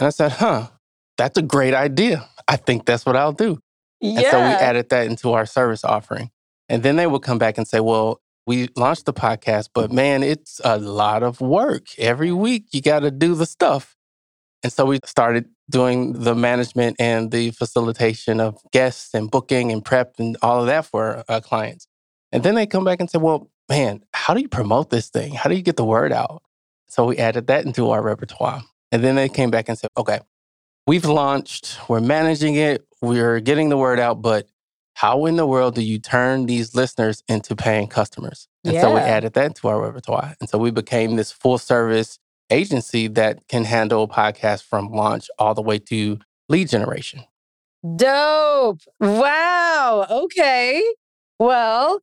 And 0.00 0.06
I 0.08 0.10
said, 0.10 0.32
huh, 0.32 0.68
that's 1.16 1.38
a 1.38 1.42
great 1.42 1.74
idea. 1.74 2.28
I 2.48 2.56
think 2.56 2.86
that's 2.86 3.06
what 3.06 3.16
I'll 3.16 3.32
do. 3.32 3.60
Yeah. 4.00 4.20
And 4.20 4.26
so 4.26 4.38
we 4.38 4.46
added 4.46 4.88
that 4.88 5.06
into 5.06 5.32
our 5.32 5.46
service 5.46 5.84
offering. 5.84 6.30
And 6.68 6.82
then 6.82 6.96
they 6.96 7.06
would 7.06 7.22
come 7.22 7.38
back 7.38 7.56
and 7.56 7.68
say, 7.68 7.78
well, 7.78 8.20
we 8.46 8.68
launched 8.76 9.06
the 9.06 9.12
podcast, 9.12 9.68
but 9.74 9.92
man, 9.92 10.24
it's 10.24 10.60
a 10.64 10.78
lot 10.78 11.22
of 11.22 11.40
work. 11.40 11.86
Every 11.96 12.32
week 12.32 12.64
you 12.72 12.82
got 12.82 13.00
to 13.00 13.12
do 13.12 13.34
the 13.34 13.46
stuff. 13.46 13.94
And 14.64 14.72
so 14.72 14.86
we 14.86 14.98
started 15.04 15.46
doing 15.70 16.14
the 16.14 16.34
management 16.34 16.96
and 16.98 17.30
the 17.30 17.52
facilitation 17.52 18.40
of 18.40 18.58
guests 18.72 19.14
and 19.14 19.30
booking 19.30 19.70
and 19.70 19.84
prep 19.84 20.14
and 20.18 20.36
all 20.42 20.60
of 20.60 20.66
that 20.66 20.86
for 20.86 21.22
our 21.28 21.40
clients. 21.40 21.86
And 22.32 22.42
then 22.42 22.56
they 22.56 22.66
come 22.66 22.84
back 22.84 23.00
and 23.00 23.08
say, 23.08 23.18
well, 23.18 23.48
man, 23.70 24.04
how 24.12 24.34
do 24.34 24.40
you 24.40 24.48
promote 24.48 24.90
this 24.90 25.08
thing? 25.08 25.32
How 25.32 25.48
do 25.48 25.56
you 25.56 25.62
get 25.62 25.76
the 25.76 25.84
word 25.84 26.12
out? 26.12 26.42
So 26.88 27.06
we 27.06 27.16
added 27.18 27.46
that 27.46 27.64
into 27.64 27.90
our 27.90 28.02
repertoire. 28.02 28.62
And 28.92 29.04
then 29.04 29.14
they 29.14 29.28
came 29.28 29.50
back 29.50 29.68
and 29.68 29.78
said, 29.78 29.90
okay, 29.96 30.18
we've 30.86 31.04
launched, 31.04 31.78
we're 31.88 32.00
managing 32.00 32.56
it, 32.56 32.84
we're 33.00 33.38
getting 33.38 33.68
the 33.68 33.76
word 33.76 34.00
out, 34.00 34.20
but 34.20 34.48
how 34.94 35.24
in 35.26 35.36
the 35.36 35.46
world 35.46 35.76
do 35.76 35.82
you 35.82 36.00
turn 36.00 36.46
these 36.46 36.74
listeners 36.74 37.22
into 37.28 37.54
paying 37.54 37.86
customers? 37.86 38.48
And 38.64 38.74
so 38.76 38.92
we 38.92 39.00
added 39.00 39.34
that 39.34 39.54
to 39.56 39.68
our 39.68 39.80
repertoire. 39.80 40.34
And 40.40 40.48
so 40.50 40.58
we 40.58 40.72
became 40.72 41.14
this 41.14 41.30
full 41.30 41.56
service 41.56 42.18
agency 42.50 43.06
that 43.06 43.46
can 43.48 43.64
handle 43.64 44.08
podcasts 44.08 44.64
from 44.64 44.90
launch 44.90 45.30
all 45.38 45.54
the 45.54 45.62
way 45.62 45.78
to 45.78 46.18
lead 46.48 46.68
generation. 46.68 47.22
Dope. 47.96 48.80
Wow. 48.98 50.06
Okay. 50.10 50.82
Well, 51.38 52.00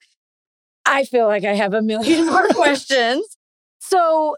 I 0.88 1.04
feel 1.04 1.28
like 1.28 1.44
I 1.44 1.54
have 1.54 1.74
a 1.74 1.82
million 1.82 2.26
more 2.32 2.48
questions. 2.50 3.38
So, 3.80 4.38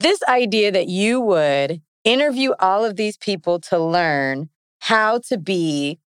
this 0.00 0.22
idea 0.28 0.72
that 0.72 0.88
you 0.88 1.20
would 1.20 1.80
interview 2.04 2.52
all 2.58 2.84
of 2.84 2.96
these 2.96 3.16
people 3.16 3.60
to 3.60 3.78
learn 3.78 4.50
how 4.80 5.20
to 5.28 5.38
be 5.38 5.98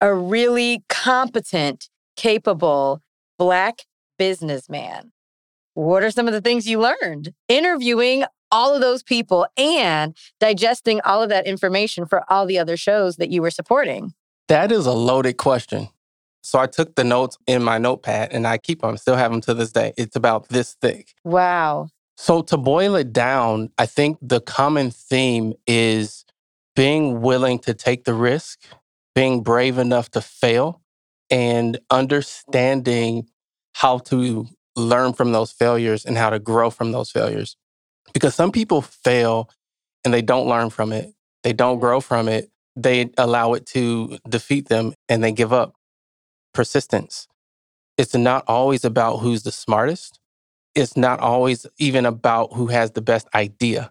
a 0.00 0.14
really 0.14 0.84
competent, 0.88 1.90
capable 2.16 3.02
Black 3.38 3.82
businessman. 4.18 5.12
What 5.74 6.02
are 6.02 6.10
some 6.10 6.26
of 6.26 6.32
the 6.32 6.40
things 6.40 6.66
you 6.66 6.80
learned 6.80 7.34
interviewing 7.48 8.24
all 8.50 8.74
of 8.74 8.80
those 8.80 9.02
people 9.02 9.46
and 9.58 10.16
digesting 10.40 11.00
all 11.02 11.22
of 11.22 11.28
that 11.28 11.46
information 11.46 12.06
for 12.06 12.24
all 12.32 12.46
the 12.46 12.58
other 12.58 12.76
shows 12.76 13.16
that 13.16 13.30
you 13.30 13.42
were 13.42 13.50
supporting? 13.50 14.14
That 14.48 14.72
is 14.72 14.86
a 14.86 14.92
loaded 14.92 15.36
question. 15.36 15.88
So 16.46 16.60
I 16.60 16.68
took 16.68 16.94
the 16.94 17.02
notes 17.02 17.36
in 17.48 17.64
my 17.64 17.76
notepad 17.76 18.32
and 18.32 18.46
I 18.46 18.56
keep 18.56 18.80
them, 18.80 18.96
still 18.98 19.16
have 19.16 19.32
them 19.32 19.40
to 19.42 19.52
this 19.52 19.72
day. 19.72 19.92
It's 19.96 20.14
about 20.14 20.48
this 20.48 20.76
thick. 20.80 21.12
Wow. 21.24 21.88
So 22.16 22.40
to 22.42 22.56
boil 22.56 22.94
it 22.94 23.12
down, 23.12 23.70
I 23.78 23.86
think 23.86 24.18
the 24.22 24.40
common 24.40 24.92
theme 24.92 25.54
is 25.66 26.24
being 26.76 27.20
willing 27.20 27.58
to 27.60 27.74
take 27.74 28.04
the 28.04 28.14
risk, 28.14 28.60
being 29.12 29.42
brave 29.42 29.76
enough 29.76 30.12
to 30.12 30.20
fail, 30.20 30.80
and 31.30 31.80
understanding 31.90 33.26
how 33.74 33.98
to 33.98 34.46
learn 34.76 35.14
from 35.14 35.32
those 35.32 35.50
failures 35.50 36.04
and 36.04 36.16
how 36.16 36.30
to 36.30 36.38
grow 36.38 36.70
from 36.70 36.92
those 36.92 37.10
failures. 37.10 37.56
Because 38.14 38.36
some 38.36 38.52
people 38.52 38.82
fail 38.82 39.50
and 40.04 40.14
they 40.14 40.22
don't 40.22 40.46
learn 40.46 40.70
from 40.70 40.92
it, 40.92 41.12
they 41.42 41.52
don't 41.52 41.74
mm-hmm. 41.74 41.80
grow 41.80 42.00
from 42.00 42.28
it, 42.28 42.52
they 42.76 43.10
allow 43.18 43.54
it 43.54 43.66
to 43.66 44.20
defeat 44.28 44.68
them 44.68 44.94
and 45.08 45.24
they 45.24 45.32
give 45.32 45.52
up. 45.52 45.72
Persistence. 46.56 47.28
It's 47.98 48.14
not 48.14 48.44
always 48.48 48.84
about 48.84 49.18
who's 49.18 49.42
the 49.44 49.52
smartest 49.52 50.20
it's 50.76 50.96
not 50.96 51.18
always 51.20 51.66
even 51.78 52.04
about 52.06 52.52
who 52.52 52.66
has 52.66 52.92
the 52.92 53.00
best 53.00 53.26
idea. 53.34 53.90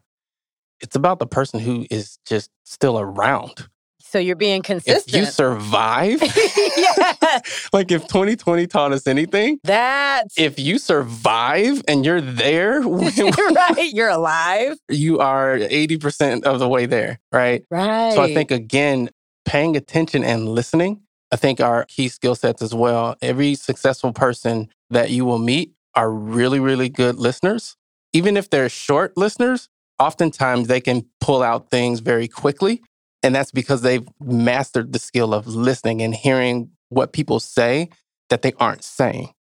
It's 0.79 0.95
about 0.95 1.17
the 1.19 1.25
person 1.25 1.59
who 1.59 1.87
is 1.89 2.19
just 2.27 2.51
still 2.63 2.99
around. 2.99 3.67
So 3.99 4.19
you're 4.19 4.35
being 4.35 4.59
If 4.59 4.65
consistent. 4.65 5.15
you 5.15 5.25
survive, 5.25 6.21
like 7.73 7.91
if 7.91 8.07
2020 8.07 8.67
taught 8.67 8.91
us 8.93 9.07
anything, 9.07 9.59
That's 9.63 10.37
if 10.37 10.59
you 10.59 10.77
survive 10.77 11.81
and 11.87 12.05
you're 12.05 12.21
there, 12.21 12.81
right. 12.81 13.89
You're 13.91 14.09
alive. 14.09 14.77
you 14.87 15.19
are 15.19 15.57
80% 15.57 16.43
of 16.43 16.59
the 16.59 16.69
way 16.69 16.85
there, 16.85 17.19
right? 17.31 17.63
Right. 17.71 18.13
So 18.13 18.21
I 18.21 18.27
think, 18.33 18.51
again, 18.51 19.09
paying 19.45 19.75
attention 19.75 20.23
and 20.23 20.47
listening, 20.47 21.01
I 21.31 21.35
think 21.37 21.59
are 21.59 21.85
key 21.85 22.07
skill 22.07 22.35
sets 22.35 22.61
as 22.61 22.73
well. 22.73 23.15
Every 23.21 23.55
successful 23.55 24.13
person 24.13 24.69
that 24.89 25.09
you 25.09 25.25
will 25.25 25.39
meet 25.39 25.73
are 25.95 26.11
really, 26.11 26.59
really 26.59 26.89
good 26.89 27.15
listeners. 27.15 27.75
Even 28.13 28.37
if 28.37 28.49
they're 28.49 28.69
short 28.69 29.17
listeners, 29.17 29.69
oftentimes 29.99 30.67
they 30.67 30.81
can 30.81 31.05
pull 31.19 31.41
out 31.41 31.69
things 31.69 31.99
very 31.99 32.27
quickly. 32.27 32.81
And 33.23 33.33
that's 33.33 33.51
because 33.51 33.81
they've 33.81 34.07
mastered 34.21 34.93
the 34.93 34.99
skill 34.99 35.33
of 35.33 35.47
listening 35.47 36.01
and 36.01 36.13
hearing 36.13 36.69
what 36.89 37.11
people 37.11 37.39
say 37.39 37.89
that 38.29 38.41
they 38.41 38.53
aren't 38.59 38.83
saying. 38.83 39.31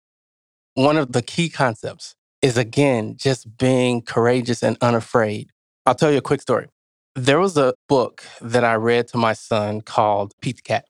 One 0.75 0.97
of 0.97 1.13
the 1.13 1.23
key 1.23 1.49
concepts 1.49 2.15
is, 2.43 2.57
again, 2.57 3.17
just 3.17 3.57
being 3.59 4.03
courageous 4.03 4.63
and 4.63 4.77
unafraid. 4.81 5.51
I'll 5.87 5.95
tell 5.95 6.11
you 6.11 6.19
a 6.19 6.23
quick 6.23 6.41
story. 6.41 6.69
There 7.15 7.39
was 7.39 7.57
a 7.57 7.75
book 7.89 8.25
that 8.41 8.65
I 8.65 8.75
read 8.75 9.07
to 9.09 9.19
my 9.19 9.35
son 9.35 9.83
called 9.83 10.33
Pete 10.41 10.57
the 10.57 10.63
Cat. 10.63 10.85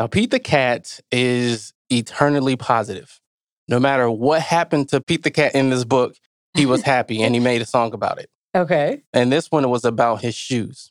Now, 0.00 0.06
Pete 0.06 0.30
the 0.30 0.38
Cat 0.38 0.98
is 1.12 1.74
eternally 1.90 2.56
positive. 2.56 3.20
No 3.68 3.78
matter 3.78 4.10
what 4.10 4.40
happened 4.40 4.88
to 4.88 5.02
Pete 5.02 5.24
the 5.24 5.30
Cat 5.30 5.54
in 5.54 5.68
this 5.68 5.84
book, 5.84 6.16
he 6.56 6.64
was 6.64 6.80
happy 6.94 7.22
and 7.22 7.34
he 7.34 7.38
made 7.38 7.60
a 7.60 7.66
song 7.66 7.92
about 7.92 8.18
it. 8.18 8.30
okay. 8.54 9.02
And 9.12 9.30
this 9.30 9.50
one 9.50 9.68
was 9.68 9.84
about 9.84 10.22
his 10.22 10.34
shoes. 10.34 10.90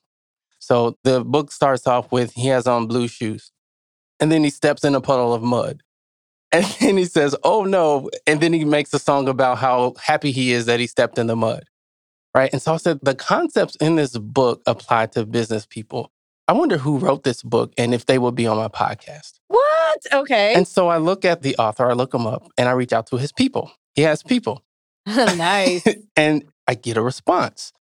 So 0.59 0.95
the 1.03 1.23
book 1.25 1.51
starts 1.51 1.87
off 1.87 2.11
with 2.11 2.33
he 2.33 2.49
has 2.49 2.67
on 2.67 2.85
blue 2.85 3.07
shoes. 3.07 3.51
And 4.19 4.31
then 4.31 4.43
he 4.43 4.51
steps 4.51 4.83
in 4.83 4.93
a 4.93 5.01
puddle 5.01 5.33
of 5.33 5.41
mud. 5.41 5.81
And 6.51 6.65
then 6.79 6.95
he 6.95 7.05
says, 7.05 7.35
Oh 7.43 7.63
no. 7.63 8.11
And 8.27 8.41
then 8.41 8.53
he 8.53 8.63
makes 8.63 8.93
a 8.93 8.99
song 8.99 9.27
about 9.27 9.57
how 9.57 9.95
happy 9.99 10.31
he 10.31 10.51
is 10.51 10.67
that 10.67 10.79
he 10.79 10.85
stepped 10.85 11.17
in 11.17 11.25
the 11.25 11.35
mud. 11.35 11.63
Right. 12.35 12.51
And 12.53 12.61
so 12.61 12.75
I 12.75 12.77
said, 12.77 12.99
the 13.01 13.15
concepts 13.15 13.75
in 13.77 13.95
this 13.95 14.15
book 14.15 14.61
apply 14.67 15.07
to 15.07 15.25
business 15.25 15.65
people. 15.65 16.11
I 16.49 16.51
wonder 16.51 16.79
who 16.79 16.97
wrote 16.97 17.23
this 17.23 17.43
book 17.43 17.71
and 17.77 17.93
if 17.93 18.07
they 18.07 18.17
would 18.17 18.33
be 18.33 18.47
on 18.47 18.57
my 18.57 18.69
podcast. 18.69 19.33
What? 19.49 19.99
Okay. 20.11 20.55
And 20.55 20.67
so 20.67 20.87
I 20.87 20.97
look 20.97 21.23
at 21.23 21.43
the 21.43 21.55
author, 21.57 21.87
I 21.87 21.93
look 21.93 22.11
him 22.11 22.25
up, 22.25 22.49
and 22.57 22.67
I 22.67 22.71
reach 22.71 22.91
out 22.91 23.05
to 23.07 23.17
his 23.17 23.31
people. 23.31 23.71
He 23.93 24.01
has 24.01 24.23
people. 24.23 24.63
nice. 25.05 25.85
and 26.15 26.43
I 26.67 26.73
get 26.73 26.97
a 26.97 27.03
response. 27.03 27.71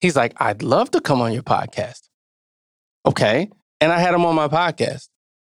He's 0.00 0.16
like, 0.16 0.34
I'd 0.38 0.64
love 0.64 0.90
to 0.90 1.00
come 1.00 1.20
on 1.20 1.34
your 1.34 1.44
podcast. 1.44 2.08
Okay. 3.06 3.48
And 3.80 3.92
I 3.92 4.00
had 4.00 4.12
him 4.12 4.24
on 4.24 4.34
my 4.34 4.48
podcast. 4.48 5.08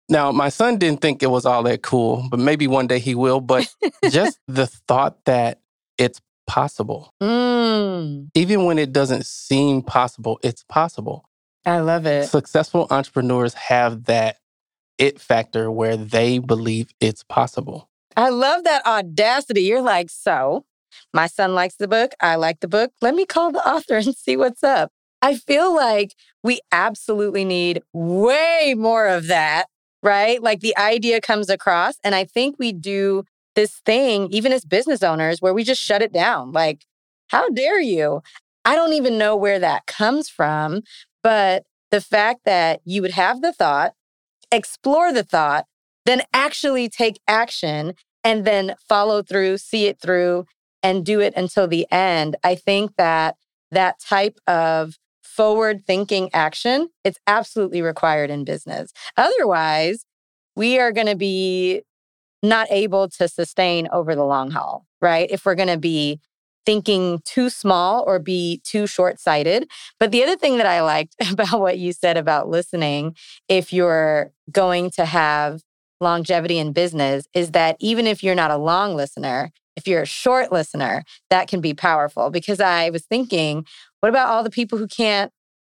Now, 0.10 0.34
my 0.34 0.50
son 0.50 0.78
didn't 0.78 1.00
think 1.00 1.24
it 1.24 1.28
was 1.28 1.46
all 1.46 1.64
that 1.64 1.82
cool, 1.82 2.28
but 2.30 2.42
maybe 2.42 2.68
one 2.68 2.88
day 2.88 3.00
he 3.00 3.16
will. 3.16 3.40
But 3.40 3.74
just 4.10 4.38
the 4.50 4.68
thought 4.68 5.24
that 5.24 5.62
it's 5.98 6.20
possible, 6.46 7.14
Mm, 7.24 8.32
even 8.36 8.66
when 8.66 8.78
it 8.78 8.92
doesn't 8.92 9.26
seem 9.26 9.82
possible, 9.82 10.42
it's 10.44 10.66
possible. 10.68 11.30
I 11.66 11.80
love 11.80 12.06
it. 12.06 12.28
Successful 12.28 12.88
entrepreneurs 12.90 13.54
have 13.56 14.06
that 14.06 14.38
it 14.98 15.20
factor 15.20 15.70
where 15.72 15.98
they 15.98 16.38
believe 16.38 16.90
it's 17.00 17.24
possible. 17.24 17.90
I 18.16 18.30
love 18.30 18.64
that 18.64 18.86
audacity. 18.86 19.64
You're 19.64 19.82
like, 19.82 20.10
so 20.10 20.66
my 21.14 21.28
son 21.28 21.54
likes 21.54 21.76
the 21.76 21.88
book. 21.88 22.14
I 22.22 22.36
like 22.36 22.60
the 22.62 22.68
book. 22.68 22.92
Let 23.02 23.16
me 23.16 23.26
call 23.26 23.52
the 23.52 23.68
author 23.68 23.96
and 24.06 24.16
see 24.16 24.38
what's 24.38 24.64
up. 24.64 24.92
I 25.22 25.36
feel 25.36 25.74
like 25.76 26.16
we 26.44 26.60
absolutely 26.72 27.46
need 27.46 27.82
way 27.94 28.76
more 28.78 29.08
of 29.08 29.28
that, 29.28 29.66
right? 30.04 30.42
Like 30.42 30.60
the 30.60 30.78
idea 30.78 31.20
comes 31.20 31.50
across. 31.50 31.96
And 32.04 32.14
I 32.14 32.26
think 32.26 32.58
we 32.60 32.72
do 32.72 33.24
this 33.56 33.82
thing, 33.86 34.28
even 34.32 34.52
as 34.52 34.66
business 34.66 35.02
owners, 35.02 35.42
where 35.42 35.54
we 35.54 35.64
just 35.64 35.82
shut 35.82 36.02
it 36.02 36.14
down. 36.14 36.52
Like, 36.52 36.86
how 37.30 37.50
dare 37.50 37.82
you? 37.82 38.22
I 38.66 38.76
don't 38.76 38.94
even 38.94 39.18
know 39.18 39.36
where 39.36 39.60
that 39.60 39.86
comes 39.88 40.30
from. 40.30 40.82
But 41.26 41.64
the 41.90 42.02
fact 42.02 42.42
that 42.46 42.82
you 42.86 43.02
would 43.02 43.14
have 43.14 43.42
the 43.42 43.52
thought, 43.52 43.94
explore 44.52 45.12
the 45.12 45.24
thought, 45.24 45.66
then 46.06 46.22
actually 46.32 46.88
take 46.88 47.20
action 47.28 47.96
and 48.24 48.46
then 48.46 48.76
follow 48.88 49.24
through, 49.24 49.58
see 49.58 49.88
it 49.88 50.00
through, 50.00 50.46
and 50.84 51.04
do 51.04 51.20
it 51.20 51.34
until 51.36 51.68
the 51.68 51.88
end. 51.92 52.36
I 52.44 52.54
think 52.54 52.92
that 52.98 53.38
that 53.72 54.00
type 54.00 54.38
of 54.46 55.00
forward 55.24 55.84
thinking 55.86 56.30
action 56.32 56.90
it's 57.04 57.20
absolutely 57.28 57.82
required 57.82 58.30
in 58.30 58.46
business 58.46 58.94
otherwise 59.18 60.06
we 60.56 60.80
are 60.80 60.94
going 60.94 61.08
to 61.08 61.16
be 61.16 61.82
not 62.42 62.68
able 62.70 63.10
to 63.10 63.28
sustain 63.28 63.90
over 63.92 64.16
the 64.16 64.24
long 64.24 64.52
haul 64.52 64.86
right 65.02 65.30
if 65.30 65.46
we're 65.46 65.56
going 65.56 65.68
to 65.68 65.78
be 65.78 66.22
thinking 66.66 67.22
too 67.26 67.50
small 67.50 68.04
or 68.06 68.20
be 68.20 68.62
too 68.64 68.88
short 68.88 69.20
sighted. 69.20 69.70
But 70.00 70.12
the 70.12 70.24
other 70.24 70.36
thing 70.36 70.58
that 70.58 70.66
I 70.66 70.82
liked 70.82 71.16
about 71.32 71.60
what 71.60 71.78
you 71.78 71.94
said 71.94 72.18
about 72.18 72.50
listening, 72.50 73.16
if 73.48 73.72
you're 73.72 74.32
going 74.52 74.92
to 74.92 75.06
have 75.06 75.62
longevity 76.02 76.58
in 76.58 76.74
business, 76.74 77.26
is 77.34 77.52
that 77.52 77.78
even 77.80 78.08
if 78.08 78.24
you're 78.24 78.36
not 78.36 78.52
a 78.52 78.58
long 78.58 78.96
listener, 78.96 79.52
if 79.76 79.88
you're 79.88 80.02
a 80.02 80.08
short 80.08 80.52
listener, 80.52 81.04
that 81.30 81.48
can 81.48 81.62
be 81.62 81.74
powerful. 81.74 82.30
Because 82.30 82.60
I 82.60 82.90
was 82.90 83.06
thinking, 83.06 83.66
what 84.00 84.10
about 84.10 84.30
all 84.30 84.44
the 84.44 84.50
people 84.50 84.78
who 84.78 84.88
can't 84.88 85.32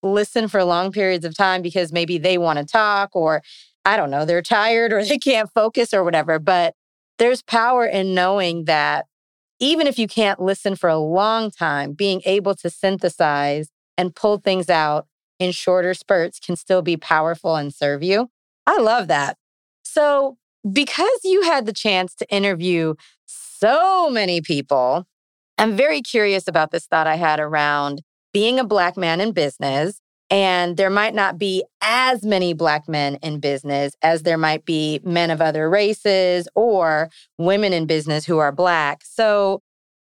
listen 0.03 0.49
for 0.49 0.63
long 0.65 0.93
periods 0.93 1.25
of 1.25 1.37
time 1.37 1.63
because 1.63 1.93
maybe 1.93 2.19
they 2.19 2.39
want 2.39 2.59
to 2.59 2.65
talk 2.65 3.11
or 3.15 3.43
I 3.85 3.97
don't 3.97 4.11
know, 4.11 4.25
they're 4.25 4.43
tired 4.43 4.93
or 4.93 5.05
they 5.05 5.19
can't 5.19 5.51
focus 5.55 5.95
or 5.95 6.05
whatever. 6.05 6.39
But 6.39 6.75
there's 7.19 7.43
power 7.43 7.87
in 7.87 8.15
knowing 8.15 8.65
that 8.65 9.07
even 9.59 9.87
if 9.87 9.99
you 9.99 10.07
can't 10.07 10.41
listen 10.41 10.77
for 10.77 10.89
a 10.89 10.99
long 10.99 11.51
time, 11.51 11.93
being 11.93 12.23
able 12.25 12.55
to 12.57 12.71
synthesize 12.71 13.69
and 13.97 14.15
pull 14.15 14.39
things 14.39 14.69
out 14.69 15.07
in 15.39 15.53
shorter 15.53 15.95
spurts 15.95 16.39
can 16.39 16.57
still 16.57 16.83
be 16.83 16.97
powerful 16.97 17.57
and 17.57 17.75
serve 17.75 18.03
you. 18.03 18.29
I 18.67 18.79
love 18.79 19.09
that. 19.09 19.37
So, 19.83 20.37
because 20.71 21.21
you 21.23 21.43
had 21.43 21.67
the 21.67 21.73
chance 21.73 22.15
to 22.17 22.29
interview 22.29 22.95
so 23.27 24.11
many 24.11 24.41
people, 24.41 25.07
I'm 25.59 25.77
very 25.77 26.03
curious 26.03 26.49
about 26.49 26.71
this 26.71 26.87
thought 26.87 27.07
I 27.07 27.17
had 27.17 27.39
around 27.41 28.03
being 28.33 28.59
a 28.59 28.65
Black 28.65 28.97
man 28.97 29.21
in 29.21 29.33
business 29.33 30.01
And 30.29 30.77
there 30.77 30.91
might 30.91 31.15
not 31.15 31.39
be 31.39 31.65
as 31.81 32.25
many 32.25 32.53
Black 32.53 32.89
men 32.89 33.17
in 33.23 33.39
business 33.39 33.95
as 34.03 34.23
there 34.23 34.39
might 34.39 34.65
be 34.65 35.01
men 35.05 35.31
of 35.31 35.41
other 35.41 35.71
races 35.71 36.49
or 36.55 37.11
women 37.39 37.73
in 37.73 37.87
business 37.87 38.27
who 38.27 38.39
are 38.39 38.51
Black. 38.51 39.03
So, 39.05 39.61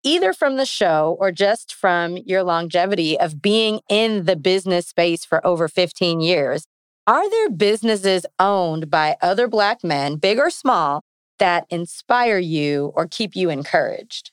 either 0.03 0.31
from 0.33 0.55
the 0.55 0.65
show 0.65 1.17
or 1.19 1.31
just 1.31 1.73
from 1.73 2.15
your 2.17 2.43
longevity 2.43 3.19
of 3.19 3.41
being 3.41 3.81
in 3.89 4.25
the 4.25 4.35
business 4.35 4.87
space 4.87 5.25
for 5.25 5.45
over 5.45 5.67
15 5.67 6.21
years, 6.21 6.65
are 7.07 7.29
there 7.29 7.49
businesses 7.49 8.25
owned 8.39 8.89
by 8.89 9.17
other 9.21 9.47
Black 9.47 9.83
men, 9.83 10.15
big 10.15 10.39
or 10.39 10.49
small, 10.49 11.01
that 11.39 11.65
inspire 11.69 12.37
you 12.37 12.93
or 12.95 13.07
keep 13.07 13.35
you 13.35 13.49
encouraged? 13.49 14.31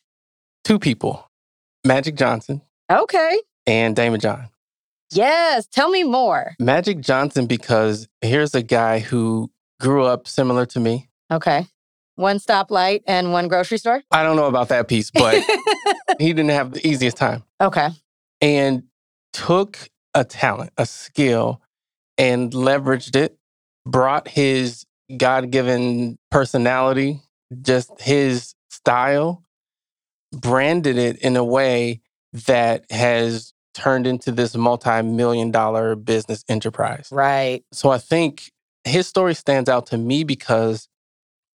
Two 0.64 0.78
people 0.78 1.28
Magic 1.84 2.14
Johnson. 2.14 2.62
Okay. 2.90 3.40
And 3.66 3.96
Daymond 3.96 4.20
John. 4.20 4.51
Yes. 5.14 5.66
Tell 5.66 5.90
me 5.90 6.04
more. 6.04 6.54
Magic 6.58 7.00
Johnson, 7.00 7.46
because 7.46 8.08
here's 8.20 8.54
a 8.54 8.62
guy 8.62 8.98
who 8.98 9.50
grew 9.80 10.04
up 10.04 10.26
similar 10.28 10.66
to 10.66 10.80
me. 10.80 11.08
Okay. 11.30 11.66
One 12.16 12.38
stoplight 12.38 13.02
and 13.06 13.32
one 13.32 13.48
grocery 13.48 13.78
store? 13.78 14.02
I 14.10 14.22
don't 14.22 14.36
know 14.36 14.46
about 14.46 14.68
that 14.68 14.88
piece, 14.88 15.10
but 15.10 15.42
he 16.18 16.32
didn't 16.32 16.50
have 16.50 16.72
the 16.72 16.86
easiest 16.86 17.16
time. 17.16 17.42
Okay. 17.60 17.88
And 18.40 18.84
took 19.32 19.88
a 20.14 20.24
talent, 20.24 20.72
a 20.76 20.86
skill, 20.86 21.60
and 22.18 22.52
leveraged 22.52 23.16
it, 23.16 23.38
brought 23.86 24.28
his 24.28 24.84
God 25.16 25.50
given 25.50 26.18
personality, 26.30 27.20
just 27.62 27.90
his 28.00 28.54
style, 28.70 29.42
branded 30.32 30.98
it 30.98 31.16
in 31.18 31.36
a 31.36 31.44
way 31.44 32.00
that 32.46 32.90
has 32.90 33.52
turned 33.74 34.06
into 34.06 34.32
this 34.32 34.54
multi 34.56 35.02
million 35.02 35.50
dollar 35.50 35.94
business 35.94 36.44
enterprise. 36.48 37.08
Right. 37.10 37.64
So 37.72 37.90
I 37.90 37.98
think 37.98 38.50
his 38.84 39.06
story 39.06 39.34
stands 39.34 39.68
out 39.68 39.86
to 39.86 39.98
me 39.98 40.24
because 40.24 40.88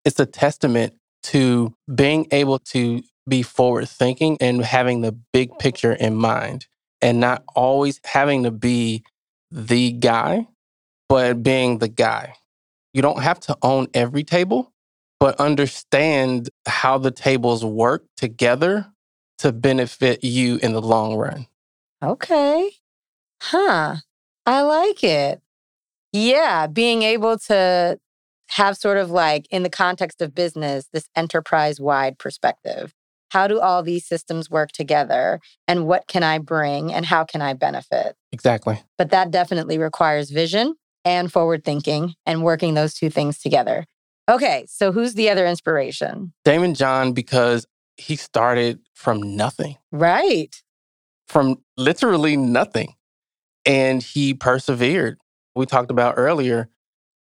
it's 0.05 0.19
a 0.19 0.25
testament 0.25 0.93
to 1.23 1.73
being 1.93 2.27
able 2.31 2.59
to 2.59 3.03
be 3.27 3.41
forward 3.41 3.89
thinking 3.89 4.37
and 4.39 4.63
having 4.63 5.01
the 5.01 5.11
big 5.33 5.57
picture 5.59 5.91
in 5.91 6.15
mind 6.15 6.67
and 7.01 7.19
not 7.19 7.43
always 7.55 7.99
having 8.05 8.43
to 8.43 8.51
be 8.51 9.03
the 9.51 9.91
guy, 9.91 10.47
but 11.09 11.43
being 11.43 11.79
the 11.79 11.89
guy. 11.89 12.33
You 12.93 13.01
don't 13.01 13.21
have 13.21 13.39
to 13.41 13.57
own 13.61 13.87
every 13.93 14.23
table, 14.23 14.71
but 15.19 15.39
understand 15.39 16.49
how 16.65 16.97
the 16.97 17.11
tables 17.11 17.63
work 17.63 18.05
together 18.15 18.87
to 19.39 19.51
benefit 19.51 20.23
you 20.23 20.57
in 20.63 20.73
the 20.73 20.81
long 20.81 21.15
run. 21.15 21.47
Okay. 22.03 22.71
Huh. 23.41 23.97
I 24.45 24.61
like 24.61 25.03
it. 25.03 25.41
Yeah, 26.13 26.67
being 26.67 27.03
able 27.03 27.37
to 27.39 27.99
have 28.49 28.77
sort 28.77 28.97
of 28.97 29.11
like 29.11 29.45
in 29.51 29.63
the 29.63 29.69
context 29.69 30.21
of 30.21 30.33
business, 30.33 30.87
this 30.93 31.09
enterprise 31.15 31.79
wide 31.79 32.17
perspective. 32.17 32.93
How 33.29 33.47
do 33.47 33.59
all 33.59 33.83
these 33.83 34.05
systems 34.05 34.49
work 34.49 34.71
together? 34.71 35.41
And 35.67 35.85
what 35.85 36.07
can 36.07 36.23
I 36.23 36.37
bring 36.37 36.93
and 36.93 37.05
how 37.05 37.25
can 37.25 37.41
I 37.41 37.53
benefit? 37.53 38.15
Exactly. 38.31 38.81
But 38.97 39.09
that 39.11 39.31
definitely 39.31 39.77
requires 39.77 40.29
vision 40.29 40.75
and 41.03 41.31
forward 41.31 41.65
thinking 41.65 42.15
and 42.25 42.43
working 42.43 42.73
those 42.73 42.93
two 42.93 43.09
things 43.09 43.39
together. 43.39 43.85
Okay, 44.29 44.65
so 44.69 44.91
who's 44.91 45.13
the 45.13 45.29
other 45.29 45.45
inspiration? 45.45 46.33
Daymond 46.45 46.77
John, 46.77 47.13
because 47.13 47.65
he 47.97 48.15
started 48.15 48.79
from 48.93 49.35
nothing. 49.35 49.77
Right. 49.91 50.61
From 51.27 51.61
literally 51.75 52.37
nothing. 52.37 52.93
And 53.65 54.01
he 54.01 54.33
persevered. 54.33 55.17
We 55.55 55.65
talked 55.65 55.91
about 55.91 56.13
earlier, 56.17 56.69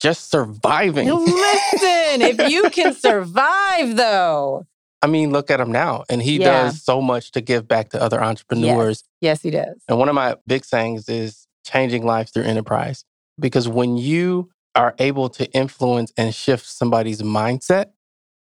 just 0.01 0.29
surviving. 0.31 1.09
Listen, 1.09 2.21
if 2.21 2.39
you 2.49 2.69
can 2.69 2.93
survive 2.93 3.95
though. 3.97 4.65
I 5.01 5.07
mean, 5.07 5.31
look 5.31 5.49
at 5.49 5.59
him 5.59 5.71
now. 5.71 6.03
And 6.09 6.21
he 6.21 6.37
Yeah. 6.37 6.45
does 6.45 6.83
so 6.83 7.01
much 7.01 7.31
to 7.31 7.41
give 7.41 7.67
back 7.67 7.89
to 7.89 8.01
other 8.01 8.21
entrepreneurs. 8.21 9.03
Yes, 9.21 9.41
he 9.41 9.49
does. 9.51 9.81
And 9.87 9.97
one 9.97 10.09
of 10.09 10.15
my 10.15 10.35
big 10.47 10.65
sayings 10.65 11.07
is 11.09 11.47
changing 11.65 12.05
lives 12.05 12.31
through 12.31 12.43
enterprise. 12.43 13.03
Because 13.39 13.67
when 13.67 13.97
you 13.97 14.49
are 14.75 14.93
able 14.99 15.29
to 15.29 15.49
influence 15.51 16.11
and 16.17 16.33
shift 16.35 16.65
somebody's 16.65 17.21
mindset, 17.21 17.87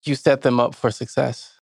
you 0.04 0.16
set 0.16 0.42
them 0.42 0.60
up 0.60 0.76
for 0.76 0.92
success. 0.92 1.60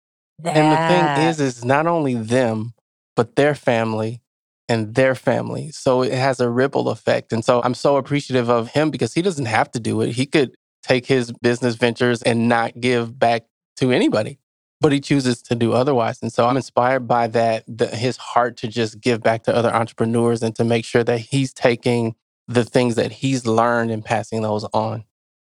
And 0.45 0.73
the 0.73 0.77
thing 0.88 1.11
is, 1.16 1.40
is 1.40 1.64
not 1.64 1.87
only 1.87 2.14
them, 2.14 2.73
but 3.16 3.37
their 3.37 3.55
family 3.55 4.20
and 4.68 4.94
their 4.94 5.14
family. 5.14 5.70
So 5.73 6.03
it 6.03 6.12
has 6.12 6.38
a 6.38 6.49
ripple 6.49 6.88
effect. 6.88 7.33
And 7.33 7.44
so 7.44 7.61
I'm 7.62 7.75
so 7.75 7.96
appreciative 7.96 8.49
of 8.49 8.68
him 8.68 8.90
because 8.90 9.14
he 9.14 9.23
doesn't 9.23 9.46
have 9.46 9.70
to 9.73 9.81
do 9.81 10.01
it. 10.01 10.12
He 10.12 10.27
could 10.27 10.55
take 10.83 11.07
his 11.07 11.33
business 11.42 11.75
ventures 11.75 12.23
and 12.23 12.49
not 12.49 12.81
give 12.81 13.18
back 13.18 13.46
to 13.77 13.90
anybody, 13.90 14.38
but 14.81 14.92
he 14.92 15.01
chooses 15.01 15.42
to 15.42 15.55
do 15.55 15.73
otherwise. 15.73 16.20
And 16.23 16.33
so 16.33 16.46
I'm 16.46 16.57
inspired 16.57 17.09
by 17.09 17.27
that, 17.29 17.64
the, 17.66 17.88
his 17.88 18.16
heart 18.16 18.57
to 18.59 18.68
just 18.68 19.01
give 19.01 19.23
back 19.23 19.42
to 19.44 19.55
other 19.55 19.75
entrepreneurs 19.75 20.42
and 20.42 20.55
to 20.57 20.64
make 20.64 20.85
sure 20.85 21.05
that 21.05 21.18
he's 21.18 21.53
taking 21.53 22.14
the 22.46 22.64
things 22.64 22.96
that 22.96 23.12
he's 23.12 23.46
learned 23.46 23.90
and 23.90 24.05
passing 24.05 24.42
those 24.42 24.64
on. 24.73 25.05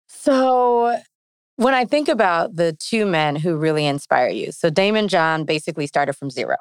So, 0.09 0.97
when 1.57 1.75
I 1.75 1.85
think 1.85 2.09
about 2.09 2.57
the 2.57 2.73
two 2.73 3.07
men 3.07 3.37
who 3.37 3.57
really 3.57 3.87
inspire 3.87 4.29
you, 4.29 4.53
so 4.53 4.71
Daymond 4.71 5.09
John 5.09 5.45
basically 5.45 5.87
started 5.87 6.15
from 6.15 6.31
zero, 6.31 6.57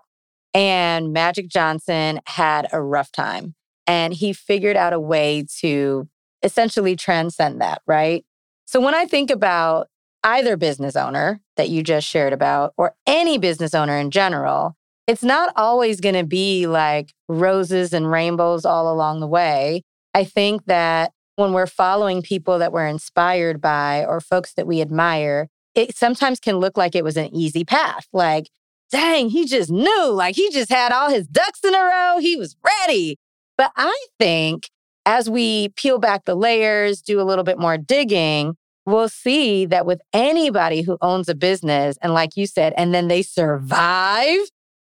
and 0.53 1.13
Magic 1.13 1.47
Johnson 1.47 2.19
had 2.27 2.67
a 2.71 2.81
rough 2.81 3.11
time, 3.11 3.55
and 3.87 4.13
he 4.13 4.33
figured 4.33 4.77
out 4.77 4.93
a 4.93 4.99
way 4.99 5.45
to 5.59 6.07
essentially 6.43 6.95
transcend 6.95 7.61
that, 7.61 7.81
right? 7.85 8.25
So, 8.65 8.79
when 8.79 8.95
I 8.95 9.05
think 9.05 9.29
about 9.31 9.87
either 10.23 10.57
business 10.57 10.95
owner 10.95 11.41
that 11.57 11.69
you 11.69 11.83
just 11.83 12.07
shared 12.07 12.33
about, 12.33 12.73
or 12.77 12.93
any 13.07 13.37
business 13.37 13.73
owner 13.73 13.97
in 13.97 14.11
general, 14.11 14.75
it's 15.07 15.23
not 15.23 15.51
always 15.55 15.99
going 15.99 16.15
to 16.15 16.23
be 16.23 16.67
like 16.67 17.13
roses 17.27 17.91
and 17.93 18.09
rainbows 18.09 18.65
all 18.65 18.91
along 18.91 19.19
the 19.19 19.27
way. 19.27 19.83
I 20.13 20.23
think 20.23 20.65
that 20.65 21.11
when 21.35 21.53
we're 21.53 21.67
following 21.67 22.21
people 22.21 22.59
that 22.59 22.71
we're 22.71 22.87
inspired 22.87 23.61
by 23.61 24.05
or 24.05 24.19
folks 24.21 24.53
that 24.53 24.67
we 24.67 24.81
admire, 24.81 25.47
it 25.73 25.95
sometimes 25.95 26.39
can 26.39 26.57
look 26.57 26.77
like 26.77 26.95
it 26.95 27.03
was 27.03 27.17
an 27.17 27.33
easy 27.33 27.63
path. 27.63 28.07
Like, 28.13 28.49
dang, 28.91 29.29
he 29.29 29.45
just 29.45 29.71
knew, 29.71 30.09
like, 30.11 30.35
he 30.35 30.49
just 30.49 30.69
had 30.69 30.91
all 30.91 31.09
his 31.09 31.27
ducks 31.27 31.63
in 31.63 31.73
a 31.73 31.79
row, 31.79 32.17
he 32.19 32.35
was 32.35 32.55
ready. 32.63 33.17
But 33.57 33.71
I 33.75 33.95
think 34.19 34.69
as 35.05 35.29
we 35.29 35.69
peel 35.69 35.97
back 35.97 36.25
the 36.25 36.35
layers, 36.35 37.01
do 37.01 37.19
a 37.19 37.23
little 37.23 37.43
bit 37.43 37.57
more 37.57 37.77
digging, 37.77 38.55
we'll 38.85 39.09
see 39.09 39.65
that 39.65 39.85
with 39.85 40.01
anybody 40.13 40.81
who 40.81 40.97
owns 41.01 41.29
a 41.29 41.35
business, 41.35 41.97
and 42.01 42.13
like 42.13 42.35
you 42.35 42.45
said, 42.45 42.73
and 42.77 42.93
then 42.93 43.07
they 43.07 43.21
survive, 43.21 44.39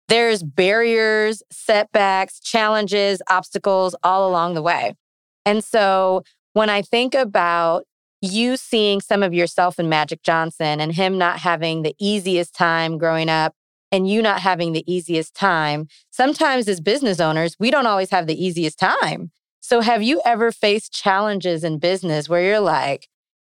there's 0.09 0.43
barriers, 0.43 1.43
setbacks, 1.51 2.41
challenges, 2.41 3.23
obstacles 3.29 3.97
all 4.03 4.29
along 4.29 4.55
the 4.55 4.63
way. 4.63 4.95
And 5.47 5.65
so 5.65 6.23
when 6.53 6.71
I 6.71 6.83
think 6.83 7.15
about 7.15 7.85
you 8.21 8.57
seeing 8.57 9.01
some 9.01 9.23
of 9.23 9.35
yourself 9.35 9.79
in 9.79 9.89
Magic 9.89 10.23
Johnson 10.23 10.81
and 10.81 10.95
him 10.95 11.19
not 11.19 11.41
having 11.41 11.83
the 11.83 11.95
easiest 11.99 12.55
time 12.55 12.97
growing 12.97 13.29
up 13.29 13.55
and 13.95 14.11
you 14.11 14.21
not 14.21 14.41
having 14.41 14.73
the 14.73 14.93
easiest 14.93 15.37
time, 15.37 15.87
sometimes 16.11 16.67
as 16.67 16.81
business 16.81 17.21
owners, 17.21 17.55
we 17.61 17.71
don't 17.71 17.87
always 17.87 18.11
have 18.11 18.27
the 18.27 18.45
easiest 18.45 18.77
time. 18.77 19.31
So 19.61 19.81
have 19.83 20.03
you 20.03 20.21
ever 20.27 20.51
faced 20.51 20.93
challenges 20.93 21.63
in 21.63 21.79
business 21.79 22.29
where 22.29 22.43
you're 22.43 22.59
like, 22.59 23.09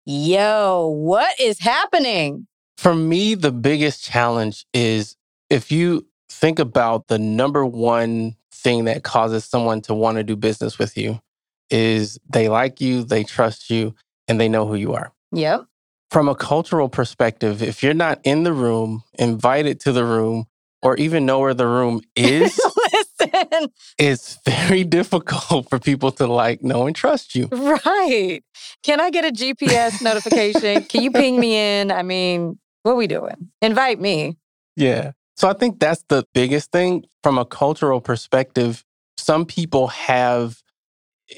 yo, 0.06 0.88
what 0.88 1.40
is 1.40 1.60
happening? 1.60 2.48
For 2.78 2.94
me, 2.94 3.36
the 3.36 3.54
biggest 3.54 4.04
challenge 4.04 4.66
is 4.74 5.16
if 5.50 5.72
you 5.72 6.06
think 6.28 6.60
about 6.60 7.08
the 7.08 7.18
number 7.18 7.66
one 7.66 8.36
thing 8.52 8.84
that 8.86 9.04
causes 9.04 9.46
someone 9.46 9.80
to 9.84 9.94
want 9.94 10.18
to 10.18 10.24
do 10.24 10.36
business 10.36 10.78
with 10.78 10.98
you 10.98 11.22
is 11.70 12.20
they 12.30 12.50
like 12.50 12.82
you, 12.82 13.06
they 13.06 13.24
trust 13.24 13.70
you, 13.70 13.96
and 14.28 14.38
they 14.38 14.50
know 14.50 14.68
who 14.68 14.76
you 14.76 14.94
are. 14.94 15.14
Yep. 15.32 15.64
From 16.12 16.30
a 16.30 16.36
cultural 16.36 16.88
perspective, 16.88 17.62
if 17.62 17.84
you're 17.84 17.94
not 17.94 18.20
in 18.24 18.44
the 18.44 18.54
room, 18.54 19.04
invited 19.18 19.80
to 19.82 19.92
the 19.92 20.06
room, 20.06 20.46
or 20.82 20.96
even 20.98 21.26
know 21.26 21.40
where 21.40 21.54
the 21.54 21.68
room 21.68 22.02
is, 22.16 22.58
Listen, 22.94 23.70
it's 23.98 24.40
very 24.46 24.84
difficult 24.84 25.70
for 25.70 25.80
people 25.80 26.12
to 26.14 26.28
like, 26.28 26.64
know, 26.64 26.86
and 26.88 26.96
trust 26.96 27.36
you. 27.36 27.48
right. 27.52 28.42
Can 28.84 29.00
I 29.02 29.10
get 29.10 29.26
a 29.26 29.32
GPS 29.32 30.00
notification? 30.02 30.86
Can 30.86 31.02
you 31.02 31.12
ping 31.12 31.40
me 31.40 31.56
in? 31.56 31.92
I 31.92 32.04
mean, 32.04 32.60
what 32.84 32.98
we 32.98 33.08
doing? 33.08 33.50
Invite 33.62 34.00
me. 34.00 34.38
Yeah. 34.76 35.12
So 35.38 35.50
I 35.50 35.54
think 35.54 35.80
that's 35.80 36.04
the 36.08 36.26
biggest 36.34 36.72
thing 36.72 37.06
from 37.24 37.38
a 37.38 37.46
cultural 37.46 38.00
perspective. 38.00 38.86
Some 39.18 39.46
people 39.46 39.88
have 39.88 40.62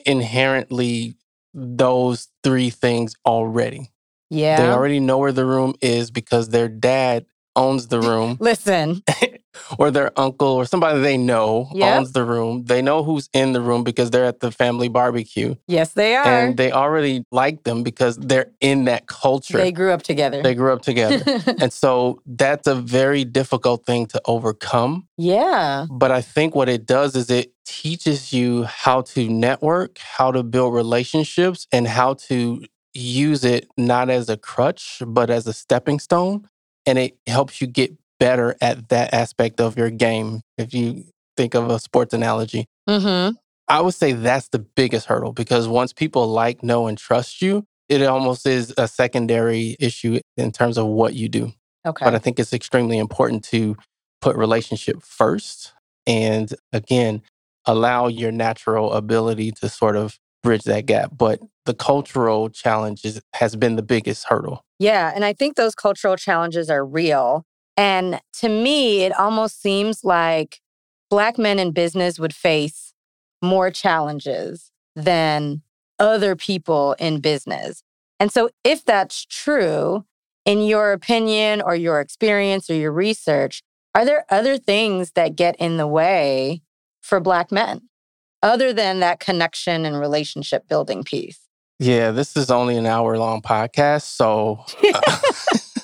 inherently 0.05 1.15
those 1.53 2.27
three 2.43 2.69
things 2.69 3.15
already. 3.25 3.91
Yeah. 4.29 4.57
They 4.57 4.69
already 4.69 4.99
know 4.99 5.17
where 5.17 5.31
the 5.31 5.45
room 5.45 5.75
is 5.81 6.11
because 6.11 6.49
their 6.49 6.67
dad 6.67 7.25
owns 7.55 7.87
the 7.87 7.99
room. 7.99 8.37
Listen, 8.41 9.01
or 9.79 9.89
their 9.89 10.11
uncle 10.19 10.47
or 10.49 10.65
somebody 10.65 10.99
they 11.01 11.17
know 11.17 11.69
Yep. 11.73 11.97
owns 11.97 12.11
the 12.11 12.23
room. 12.23 12.65
They 12.65 12.81
know 12.81 13.03
who's 13.03 13.29
in 13.33 13.53
the 13.53 13.61
room 13.61 13.83
because 13.83 14.11
they're 14.11 14.25
at 14.25 14.39
the 14.41 14.51
family 14.51 14.87
barbecue. 14.89 15.55
Yes, 15.67 15.93
they 15.93 16.15
are. 16.15 16.25
And 16.25 16.55
they 16.57 16.71
already 16.71 17.23
like 17.31 17.63
them 17.63 17.81
because 17.83 18.17
they're 18.17 18.51
in 18.61 18.85
that 18.85 19.07
culture. 19.07 19.57
they 19.57 19.71
grew 19.71 19.91
up 19.91 20.03
together. 20.03 20.43
They 20.43 20.53
grew 20.55 20.71
up 20.73 20.81
together. 20.83 21.23
and 21.59 21.73
so 21.73 22.21
that's 22.27 22.67
a 22.67 22.75
very 22.75 23.23
difficult 23.25 23.85
thing 23.85 24.05
to 24.07 24.21
overcome. 24.25 25.07
yeah. 25.17 25.85
But 25.89 26.11
I 26.11 26.21
think 26.21 26.53
what 26.53 26.69
it 26.69 26.85
does 26.85 27.15
is 27.15 27.29
it 27.31 27.53
teaches 27.65 28.31
you 28.33 28.63
how 28.63 29.01
to 29.01 29.27
network, 29.29 29.97
how 29.99 30.31
to 30.31 30.43
build 30.43 30.73
relationships, 30.73 31.65
and 31.71 31.87
how 31.87 32.13
to 32.29 32.63
use 32.97 33.43
it 33.43 33.67
not 33.77 34.09
as 34.09 34.29
a 34.29 34.37
crutch, 34.37 35.01
but 35.05 35.29
as 35.29 35.47
a 35.47 35.53
stepping 35.53 35.99
stone. 35.99 36.47
And 36.85 36.97
it 36.97 37.17
helps 37.27 37.61
you 37.61 37.67
get 37.67 37.93
better 38.19 38.55
at 38.61 38.89
that 38.89 39.13
aspect 39.13 39.59
of 39.59 39.77
your 39.77 39.89
game. 39.89 40.41
If 40.57 40.73
you 40.73 41.05
think 41.35 41.53
of 41.53 41.69
a 41.69 41.79
sports 41.79 42.13
analogy, 42.13 42.65
Mm-hmm. 42.87 43.35
I 43.67 43.81
would 43.81 43.93
say 43.93 44.13
that's 44.13 44.47
the 44.49 44.59
biggest 44.59 45.07
hurdle 45.07 45.33
because 45.33 45.67
once 45.67 45.91
people 45.91 46.27
like, 46.27 46.63
know, 46.63 46.87
and 46.87 46.97
trust 46.97 47.41
you, 47.41 47.65
it 47.89 48.01
almost 48.03 48.45
is 48.45 48.73
a 48.77 48.87
secondary 48.87 49.75
issue 49.79 50.19
in 50.37 50.51
terms 50.51 50.77
of 50.77 50.87
what 50.87 51.13
you 51.13 51.29
do. 51.29 51.51
Okay. 51.85 52.05
But 52.05 52.15
I 52.15 52.19
think 52.19 52.39
it's 52.39 52.53
extremely 52.53 52.97
important 52.97 53.43
to 53.45 53.75
put 54.21 54.35
relationship 54.35 55.01
first 55.01 55.73
and 56.05 56.53
again, 56.71 57.21
allow 57.65 58.07
your 58.07 58.31
natural 58.31 58.93
ability 58.93 59.51
to 59.51 59.67
sort 59.67 59.97
of 59.97 60.17
bridge 60.43 60.63
that 60.63 60.85
gap. 60.85 61.11
But 61.17 61.39
the 61.67 61.75
cultural 61.75 62.49
challenges 62.49 63.21
has 63.33 63.55
been 63.55 63.75
the 63.75 63.83
biggest 63.83 64.25
hurdle. 64.27 64.63
Yeah. 64.79 65.11
And 65.13 65.23
I 65.23 65.33
think 65.33 65.55
those 65.55 65.75
cultural 65.75 66.15
challenges 66.15 66.69
are 66.69 66.83
real. 66.83 67.45
And 67.75 68.19
to 68.39 68.49
me, 68.49 69.03
it 69.03 69.11
almost 69.19 69.61
seems 69.61 70.03
like 70.03 70.59
Black 71.09 71.37
men 71.37 71.59
in 71.59 71.71
business 71.71 72.17
would 72.17 72.33
face 72.33 72.93
more 73.41 73.69
challenges 73.69 74.71
than 74.95 75.61
other 75.99 76.35
people 76.35 76.95
in 76.99 77.19
business. 77.19 77.83
And 78.19 78.31
so, 78.31 78.49
if 78.63 78.83
that's 78.83 79.25
true, 79.25 80.05
in 80.43 80.61
your 80.61 80.91
opinion 80.91 81.61
or 81.61 81.75
your 81.75 81.99
experience 82.01 82.69
or 82.69 82.75
your 82.75 82.91
research, 82.91 83.61
are 83.93 84.05
there 84.05 84.25
other 84.29 84.57
things 84.57 85.11
that 85.11 85.35
get 85.35 85.55
in 85.57 85.77
the 85.77 85.87
way 85.87 86.61
for 87.01 87.19
Black 87.19 87.51
men 87.51 87.89
other 88.41 88.73
than 88.73 88.99
that 89.01 89.19
connection 89.19 89.85
and 89.85 89.99
relationship 89.99 90.67
building 90.67 91.03
piece? 91.03 91.46
Yeah, 91.79 92.11
this 92.11 92.35
is 92.35 92.49
only 92.49 92.75
an 92.77 92.85
hour 92.85 93.17
long 93.17 93.41
podcast. 93.41 94.03
So, 94.03 94.63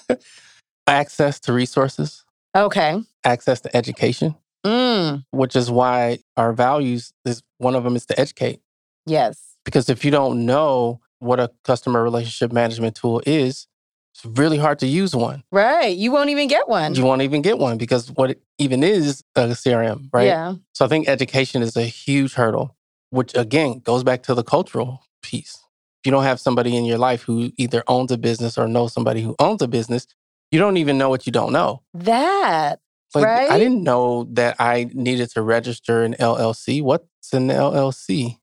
uh, 0.10 0.15
access 0.88 1.39
to 1.41 1.53
resources, 1.53 2.23
Okay. 2.56 3.01
access 3.23 3.62
to 3.62 3.75
education, 3.75 4.36
Mm, 4.65 5.25
which 5.32 5.56
is 5.56 5.69
why 5.69 6.19
our 6.38 6.53
values 6.53 7.13
is 7.25 7.43
one 7.58 7.75
of 7.75 7.84
them 7.84 7.95
is 7.95 8.06
to 8.08 8.19
educate. 8.19 8.62
yes. 9.06 9.49
Because 9.65 9.89
if 9.89 10.03
you 10.03 10.12
don't 10.12 10.45
know 10.45 10.99
what 11.19 11.39
a 11.39 11.49
customer 11.63 12.03
relationship 12.03 12.51
management 12.51 12.95
tool 12.95 13.21
is, 13.25 13.65
it's 14.13 14.25
really 14.38 14.58
hard 14.58 14.77
to 14.79 14.88
use 14.88 15.15
one. 15.15 15.43
Right. 15.53 15.95
You 15.95 16.12
won't 16.12 16.29
even 16.29 16.49
get 16.49 16.67
one. 16.67 16.95
You 16.95 17.06
won't 17.06 17.21
even 17.21 17.41
get 17.41 17.58
one 17.60 17.77
because 17.77 18.12
what 18.12 18.32
it 18.32 18.41
even 18.58 18.84
is 18.84 19.23
a 19.36 19.47
CRM, 19.56 20.10
right? 20.12 20.25
Yeah. 20.27 20.56
So 20.73 20.84
I 20.86 20.89
think 20.89 21.08
education 21.08 21.62
is 21.62 21.77
a 21.77 21.84
huge 21.84 22.34
hurdle, 22.34 22.75
which 23.10 23.34
again 23.36 23.79
goes 23.79 24.03
back 24.03 24.23
to 24.23 24.34
the 24.34 24.43
cultural 24.43 25.01
piece. 25.21 25.62
If 26.03 26.07
you 26.07 26.11
don't 26.11 26.25
have 26.25 26.41
somebody 26.41 26.75
in 26.75 26.83
your 26.83 26.97
life 26.97 27.21
who 27.21 27.53
either 27.55 27.81
owns 27.87 28.11
a 28.11 28.17
business 28.17 28.57
or 28.57 28.67
knows 28.67 28.91
somebody 28.91 29.21
who 29.21 29.37
owns 29.39 29.61
a 29.61 29.69
business, 29.69 30.05
you 30.51 30.59
don't 30.59 30.75
even 30.75 30.97
know 30.97 31.07
what 31.07 31.25
you 31.25 31.31
don't 31.31 31.53
know. 31.53 31.81
That. 31.93 32.81
Like 33.15 33.23
Right? 33.23 33.49
I 33.49 33.57
didn't 33.57 33.83
know 33.83 34.25
that 34.31 34.57
I 34.59 34.89
needed 34.93 35.29
to 35.31 35.41
register 35.41 36.03
an 36.03 36.15
LLC. 36.15 36.81
What's 36.81 37.31
an 37.31 37.47
LLC? 37.47 38.37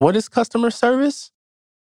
What 0.00 0.16
is 0.16 0.28
customer 0.28 0.72
service? 0.72 1.30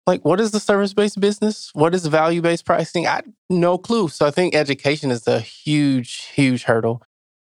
Like 0.05 0.25
what 0.25 0.41
is 0.41 0.51
the 0.51 0.59
service-based 0.59 1.21
business? 1.21 1.71
What 1.75 1.95
is 1.95 2.07
value-based 2.07 2.65
pricing? 2.65 3.07
I 3.07 3.23
no 3.49 3.79
clue. 3.79 4.09
So 4.09 4.27
I 4.27 4.33
think 4.33 4.57
education 4.57 5.13
is 5.13 5.29
a 5.29 5.39
huge, 5.39 6.25
huge 6.35 6.65
hurdle. 6.65 7.03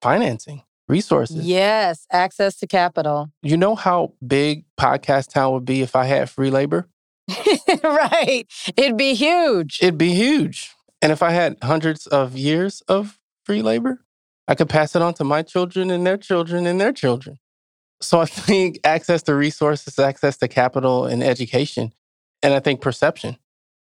Financing, 0.03 0.61
resources. 0.87 1.43
Yes. 1.43 2.05
Access 2.11 2.57
to 2.57 2.67
capital. 2.67 3.31
You 3.41 3.57
know 3.57 3.73
how 3.73 4.13
big 4.25 4.65
podcast 4.79 5.29
town 5.29 5.53
would 5.53 5.65
be 5.65 5.81
if 5.81 5.95
I 5.95 6.05
had 6.05 6.29
free 6.29 6.51
labor? 6.51 6.87
right. 7.83 8.45
It'd 8.75 8.97
be 8.97 9.13
huge. 9.13 9.79
It'd 9.81 9.97
be 9.97 10.13
huge. 10.13 10.71
And 11.01 11.11
if 11.11 11.21
I 11.21 11.31
had 11.31 11.57
hundreds 11.61 12.07
of 12.07 12.37
years 12.37 12.81
of 12.87 13.19
free 13.45 13.61
labor, 13.61 14.03
I 14.47 14.55
could 14.55 14.69
pass 14.69 14.95
it 14.95 15.01
on 15.01 15.13
to 15.15 15.23
my 15.23 15.41
children 15.41 15.91
and 15.91 16.05
their 16.05 16.17
children 16.17 16.65
and 16.65 16.79
their 16.79 16.93
children. 16.93 17.37
So 18.01 18.19
I 18.19 18.25
think 18.27 18.79
access 18.83 19.23
to 19.23 19.35
resources, 19.35 19.99
access 19.99 20.37
to 20.37 20.47
capital 20.47 21.05
and 21.05 21.23
education, 21.23 21.93
and 22.41 22.53
I 22.53 22.59
think 22.59 22.81
perception. 22.81 23.37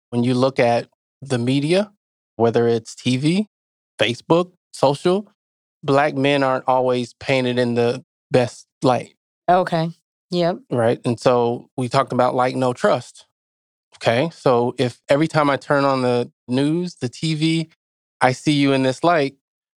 When 0.09 0.23
you 0.23 0.33
look 0.33 0.59
at 0.59 0.87
the 1.21 1.37
media, 1.37 1.91
whether 2.35 2.67
it's 2.67 2.95
TV, 2.95 3.47
Facebook, 3.99 4.51
social, 4.71 5.31
black 5.83 6.15
men 6.15 6.43
aren't 6.43 6.65
always 6.67 7.13
painted 7.13 7.57
in 7.57 7.75
the 7.75 8.03
best 8.31 8.67
light. 8.81 9.15
Okay. 9.47 9.91
Yep. 10.31 10.57
right? 10.71 10.99
And 11.05 11.19
so 11.19 11.69
we 11.77 11.87
talked 11.87 12.11
about 12.11 12.35
like, 12.35 12.55
no 12.55 12.73
trust. 12.73 13.25
Okay. 13.97 14.29
So 14.31 14.75
if 14.77 15.01
every 15.09 15.27
time 15.27 15.49
I 15.49 15.57
turn 15.57 15.85
on 15.85 16.01
the 16.01 16.31
news, 16.47 16.95
the 16.95 17.09
TV, 17.09 17.71
I 18.21 18.31
see 18.31 18.53
you 18.53 18.73
in 18.73 18.83
this 18.83 19.03
light, 19.03 19.35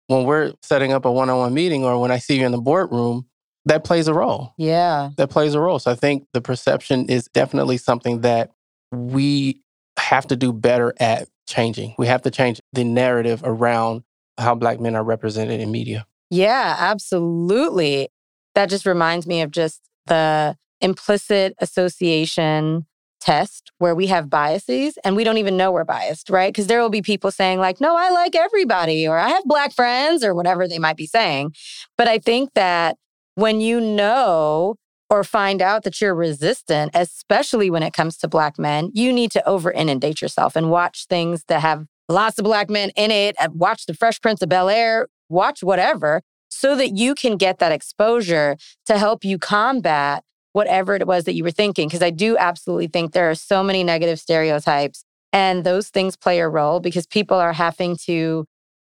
when 0.08 0.24
we're 0.24 0.54
setting 0.62 0.92
up 0.92 1.04
a 1.04 1.12
one 1.12 1.30
on 1.30 1.38
one 1.38 1.54
meeting 1.54 1.84
or 1.84 2.00
when 2.00 2.10
I 2.10 2.18
see 2.18 2.38
you 2.38 2.46
in 2.46 2.52
the 2.52 2.60
boardroom, 2.60 3.26
that 3.66 3.84
plays 3.84 4.08
a 4.08 4.14
role. 4.14 4.54
Yeah. 4.56 5.10
That 5.16 5.28
plays 5.28 5.54
a 5.54 5.60
role. 5.60 5.78
So 5.78 5.90
I 5.90 5.94
think 5.94 6.26
the 6.32 6.40
perception 6.40 7.06
is 7.08 7.28
definitely 7.34 7.76
something 7.76 8.22
that 8.22 8.50
we 8.90 9.60
have 9.98 10.26
to 10.28 10.36
do 10.36 10.52
better 10.52 10.94
at 10.98 11.28
changing. 11.46 11.94
We 11.98 12.06
have 12.06 12.22
to 12.22 12.30
change 12.30 12.60
the 12.72 12.84
narrative 12.84 13.42
around 13.44 14.02
how 14.38 14.54
Black 14.54 14.80
men 14.80 14.96
are 14.96 15.04
represented 15.04 15.60
in 15.60 15.70
media. 15.70 16.06
Yeah, 16.30 16.76
absolutely. 16.78 18.08
That 18.54 18.70
just 18.70 18.86
reminds 18.86 19.26
me 19.26 19.42
of 19.42 19.50
just 19.50 19.82
the 20.06 20.56
implicit 20.80 21.54
association 21.58 22.86
test 23.20 23.72
where 23.78 23.94
we 23.94 24.06
have 24.06 24.30
biases 24.30 24.98
and 25.04 25.16
we 25.16 25.24
don't 25.24 25.38
even 25.38 25.56
know 25.56 25.72
we're 25.72 25.84
biased, 25.84 26.30
right? 26.30 26.52
Because 26.52 26.66
there 26.66 26.80
will 26.80 26.90
be 26.90 27.02
people 27.02 27.30
saying, 27.30 27.58
like, 27.58 27.80
no, 27.80 27.96
I 27.96 28.10
like 28.10 28.34
everybody, 28.34 29.06
or 29.06 29.18
I 29.18 29.28
have 29.28 29.44
black 29.44 29.72
friends, 29.72 30.24
or 30.24 30.34
whatever 30.34 30.66
they 30.66 30.78
might 30.78 30.96
be 30.96 31.06
saying. 31.06 31.54
But 31.96 32.08
I 32.08 32.18
think 32.18 32.54
that 32.54 32.96
when 33.34 33.60
you 33.60 33.80
know 33.80 34.76
or 35.10 35.24
find 35.24 35.62
out 35.62 35.84
that 35.84 36.00
you're 36.00 36.14
resistant, 36.14 36.90
especially 36.94 37.70
when 37.70 37.82
it 37.82 37.92
comes 37.92 38.16
to 38.18 38.28
black 38.28 38.58
men, 38.58 38.90
you 38.92 39.12
need 39.12 39.30
to 39.32 39.48
over 39.48 39.70
inundate 39.70 40.20
yourself 40.20 40.54
and 40.54 40.70
watch 40.70 41.06
things 41.08 41.44
that 41.48 41.60
have 41.60 41.86
lots 42.08 42.38
of 42.38 42.44
black 42.44 42.68
men 42.68 42.90
in 42.96 43.10
it, 43.10 43.36
watch 43.52 43.86
The 43.86 43.94
Fresh 43.94 44.20
Prince 44.20 44.42
of 44.42 44.48
Bel 44.48 44.68
Air, 44.68 45.08
watch 45.28 45.62
whatever, 45.62 46.22
so 46.50 46.76
that 46.76 46.96
you 46.96 47.14
can 47.14 47.36
get 47.36 47.58
that 47.58 47.72
exposure 47.72 48.56
to 48.86 48.98
help 48.98 49.24
you 49.24 49.38
combat 49.38 50.24
whatever 50.58 50.96
it 50.96 51.06
was 51.06 51.22
that 51.24 51.34
you 51.34 51.44
were 51.44 51.52
thinking. 51.52 51.86
Because 51.86 52.02
I 52.02 52.10
do 52.10 52.36
absolutely 52.36 52.88
think 52.88 53.12
there 53.12 53.30
are 53.30 53.36
so 53.36 53.62
many 53.62 53.84
negative 53.84 54.18
stereotypes, 54.18 55.04
and 55.32 55.62
those 55.62 55.88
things 55.88 56.16
play 56.16 56.40
a 56.40 56.48
role 56.48 56.80
because 56.80 57.06
people 57.06 57.38
are 57.38 57.52
having 57.52 57.96
to 58.06 58.44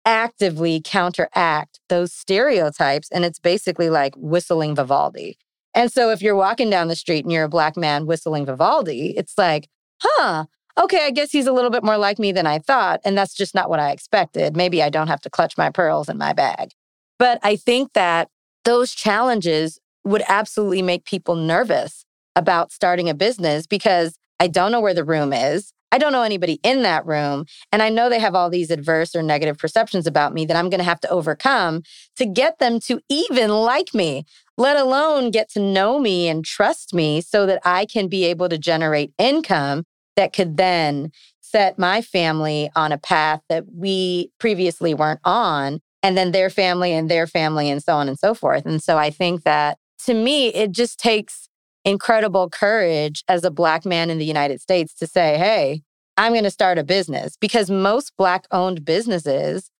actively 0.05 0.81
counteract 0.81 1.81
those 1.89 2.13
stereotypes. 2.13 3.09
And 3.11 3.25
it's 3.25 3.41
basically 3.41 3.91
like 3.91 4.15
whistling 4.17 4.77
Vivaldi. 4.77 5.37
And 5.75 5.93
so 5.93 6.11
if 6.11 6.23
you're 6.23 6.37
walking 6.37 6.71
down 6.71 6.87
the 6.87 6.95
street 6.95 7.25
and 7.25 7.33
you're 7.33 7.45
a 7.45 7.49
black 7.49 7.77
man 7.77 8.07
whistling 8.07 8.47
Vivaldi, 8.47 9.15
it's 9.17 9.37
like, 9.37 9.69
huh, 10.01 10.45
okay, 10.79 11.05
I 11.07 11.11
guess 11.11 11.33
he's 11.33 11.49
a 11.49 11.53
little 11.53 11.71
bit 11.71 11.83
more 11.83 11.99
like 11.99 12.21
me 12.21 12.31
than 12.31 12.47
I 12.47 12.61
thought. 12.61 13.01
And 13.05 13.19
that's 13.19 13.35
just 13.35 13.55
not 13.55 13.69
what 13.69 13.81
I 13.81 13.91
expected. 13.91 14.57
Maybe 14.57 14.83
I 14.83 14.89
don't 14.89 15.09
have 15.09 15.21
to 15.23 15.31
clutch 15.31 15.59
my 15.59 15.71
pearls 15.71 16.09
in 16.09 16.17
my 16.17 16.33
bag. 16.33 16.71
But 17.19 17.41
I 17.43 17.57
think 17.57 17.93
that 17.95 18.29
those 18.65 18.95
challenges 18.95 19.81
would 20.07 20.23
absolutely 20.29 20.83
make 20.83 21.05
people 21.05 21.35
nervous 21.37 22.05
about 22.35 22.73
starting 22.73 23.09
a 23.09 23.15
business 23.15 23.67
because 23.67 24.19
I 24.39 24.47
don't 24.47 24.73
know 24.73 24.81
where 24.81 24.95
the 24.95 25.05
room 25.05 25.33
is. 25.33 25.73
I 25.93 25.99
don't 25.99 26.13
know 26.13 26.23
anybody 26.23 26.61
in 26.63 26.83
that 26.83 27.07
room. 27.07 27.47
And 27.73 27.83
I 27.83 27.89
know 27.89 28.11
they 28.11 28.19
have 28.19 28.35
all 28.35 28.51
these 28.51 28.71
adverse 28.71 29.15
or 29.15 29.23
negative 29.23 29.57
perceptions 29.57 30.07
about 30.07 30.35
me 30.35 30.45
that 30.45 30.57
I'm 30.57 30.69
going 30.69 30.79
to 30.79 30.85
have 30.85 31.01
to 31.01 31.11
overcome 31.11 31.83
to 32.17 32.27
get 32.27 32.59
them 32.59 32.81
to 32.81 33.01
even 33.09 33.51
like 33.51 33.95
me, 33.95 34.25
let 34.59 34.77
alone 34.77 35.31
get 35.31 35.49
to 35.51 35.61
know 35.61 35.99
me 35.99 36.29
and 36.29 36.45
trust 36.45 36.93
me 36.93 37.21
so 37.21 37.47
that 37.47 37.61
I 37.65 37.87
can 37.87 38.09
be 38.09 38.25
able 38.25 38.49
to 38.49 38.59
generate 38.59 39.13
income 39.19 39.85
that 40.17 40.33
could 40.33 40.57
then 40.57 41.13
set 41.41 41.79
my 41.79 42.03
family 42.03 42.71
on 42.75 42.93
a 42.93 42.99
path 42.99 43.41
that 43.49 43.65
we 43.73 44.31
previously 44.39 44.93
weren't 44.93 45.21
on, 45.25 45.81
and 46.03 46.17
then 46.17 46.33
their 46.33 46.51
family 46.51 46.93
and 46.93 47.09
their 47.09 47.27
family, 47.27 47.71
and 47.71 47.83
so 47.83 47.95
on 47.95 48.09
and 48.09 48.19
so 48.19 48.35
forth. 48.35 48.67
And 48.67 48.83
so 48.83 48.99
I 48.99 49.11
think 49.11 49.45
that 49.45 49.79
to 50.07 50.15
me, 50.15 50.49
it 50.49 50.73
just 50.73 50.99
takes 50.99 51.49
incredible 51.85 52.49
courage 52.49 53.23
as 53.29 53.45
a 53.45 53.51
Black 53.51 53.85
man 53.85 54.11
in 54.11 54.19
the 54.19 54.25
United 54.25 54.61
States 54.61 54.95
to 54.95 55.07
say, 55.07 55.39
hey, 55.39 55.83
I'm 56.17 56.33
going 56.33 56.45
to 56.45 56.51
start 56.51 56.79
a 56.79 56.85
business 56.85 57.37
because 57.37 57.71
most 57.71 58.13
Black 58.17 58.47
owned 58.51 58.85
businesses 58.85 59.71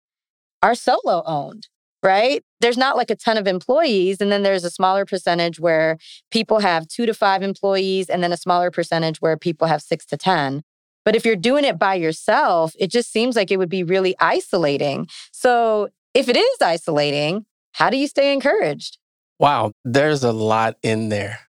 are 0.61 0.75
solo 0.75 1.23
owned, 1.25 1.67
right? 2.03 2.43
there's 2.59 2.77
not 2.77 2.97
like 2.97 3.11
a 3.11 3.15
ton 3.15 3.37
of 3.37 3.47
employees. 3.47 4.19
And 4.19 4.31
then 4.31 4.43
there's 4.43 4.63
a 4.63 4.69
smaller 4.69 5.05
percentage 5.05 5.59
where 5.59 5.97
people 6.31 6.59
have 6.59 6.87
two 6.87 7.05
to 7.05 7.13
five 7.13 7.43
employees, 7.43 8.09
and 8.09 8.23
then 8.23 8.33
a 8.33 8.37
smaller 8.37 8.71
percentage 8.71 9.21
where 9.21 9.37
people 9.37 9.67
have 9.67 9.81
six 9.81 10.05
to 10.07 10.17
10. 10.17 10.63
But 11.05 11.15
if 11.15 11.25
you're 11.25 11.35
doing 11.35 11.63
it 11.63 11.79
by 11.79 11.95
yourself, 11.95 12.73
it 12.79 12.91
just 12.91 13.11
seems 13.11 13.35
like 13.35 13.51
it 13.51 13.57
would 13.57 13.69
be 13.69 13.83
really 13.83 14.15
isolating. 14.19 15.07
So 15.31 15.89
if 16.13 16.27
it 16.27 16.35
is 16.35 16.57
isolating, 16.61 17.45
how 17.73 17.89
do 17.89 17.97
you 17.97 18.07
stay 18.07 18.33
encouraged? 18.33 18.97
Wow, 19.39 19.71
there's 19.85 20.23
a 20.23 20.31
lot 20.31 20.77
in 20.83 21.09
there. 21.09 21.39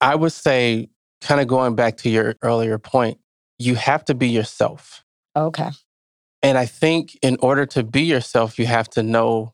I 0.00 0.14
would 0.14 0.32
say, 0.32 0.88
kind 1.20 1.40
of 1.40 1.46
going 1.46 1.74
back 1.74 1.98
to 1.98 2.10
your 2.10 2.36
earlier 2.42 2.78
point, 2.78 3.18
you 3.58 3.74
have 3.74 4.04
to 4.06 4.14
be 4.14 4.28
yourself. 4.28 5.04
Okay. 5.34 5.70
And 6.42 6.56
I 6.58 6.66
think 6.66 7.18
in 7.22 7.36
order 7.40 7.66
to 7.66 7.82
be 7.82 8.02
yourself, 8.02 8.58
you 8.58 8.66
have 8.66 8.88
to 8.90 9.02
know 9.02 9.52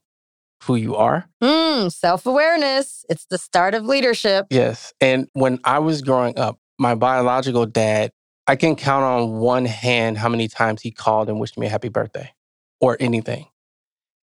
who 0.65 0.77
you 0.77 0.95
are. 0.97 1.29
Mm, 1.43 1.91
Self 1.91 2.27
awareness. 2.27 3.05
It's 3.09 3.27
the 3.27 3.39
start 3.39 3.75
of 3.75 3.85
leadership. 3.85 4.47
Yes. 4.51 4.93
And 5.01 5.29
when 5.33 5.59
I 5.65 5.79
was 5.81 6.03
growing 6.03 6.39
up, 6.39 6.59
my 6.79 6.95
biological 6.95 7.67
dad, 7.67 8.13
I 8.47 8.57
can 8.57 8.77
count 8.77 9.05
on 9.05 9.39
one 9.39 9.65
hand 9.65 10.19
how 10.19 10.29
many 10.29 10.49
times 10.49 10.83
he 10.83 10.91
called 10.91 11.29
and 11.29 11.41
wished 11.41 11.59
me 11.59 11.67
a 11.67 11.71
happy 11.71 11.89
birthday 11.89 12.33
or 12.81 12.97
anything. 13.01 13.47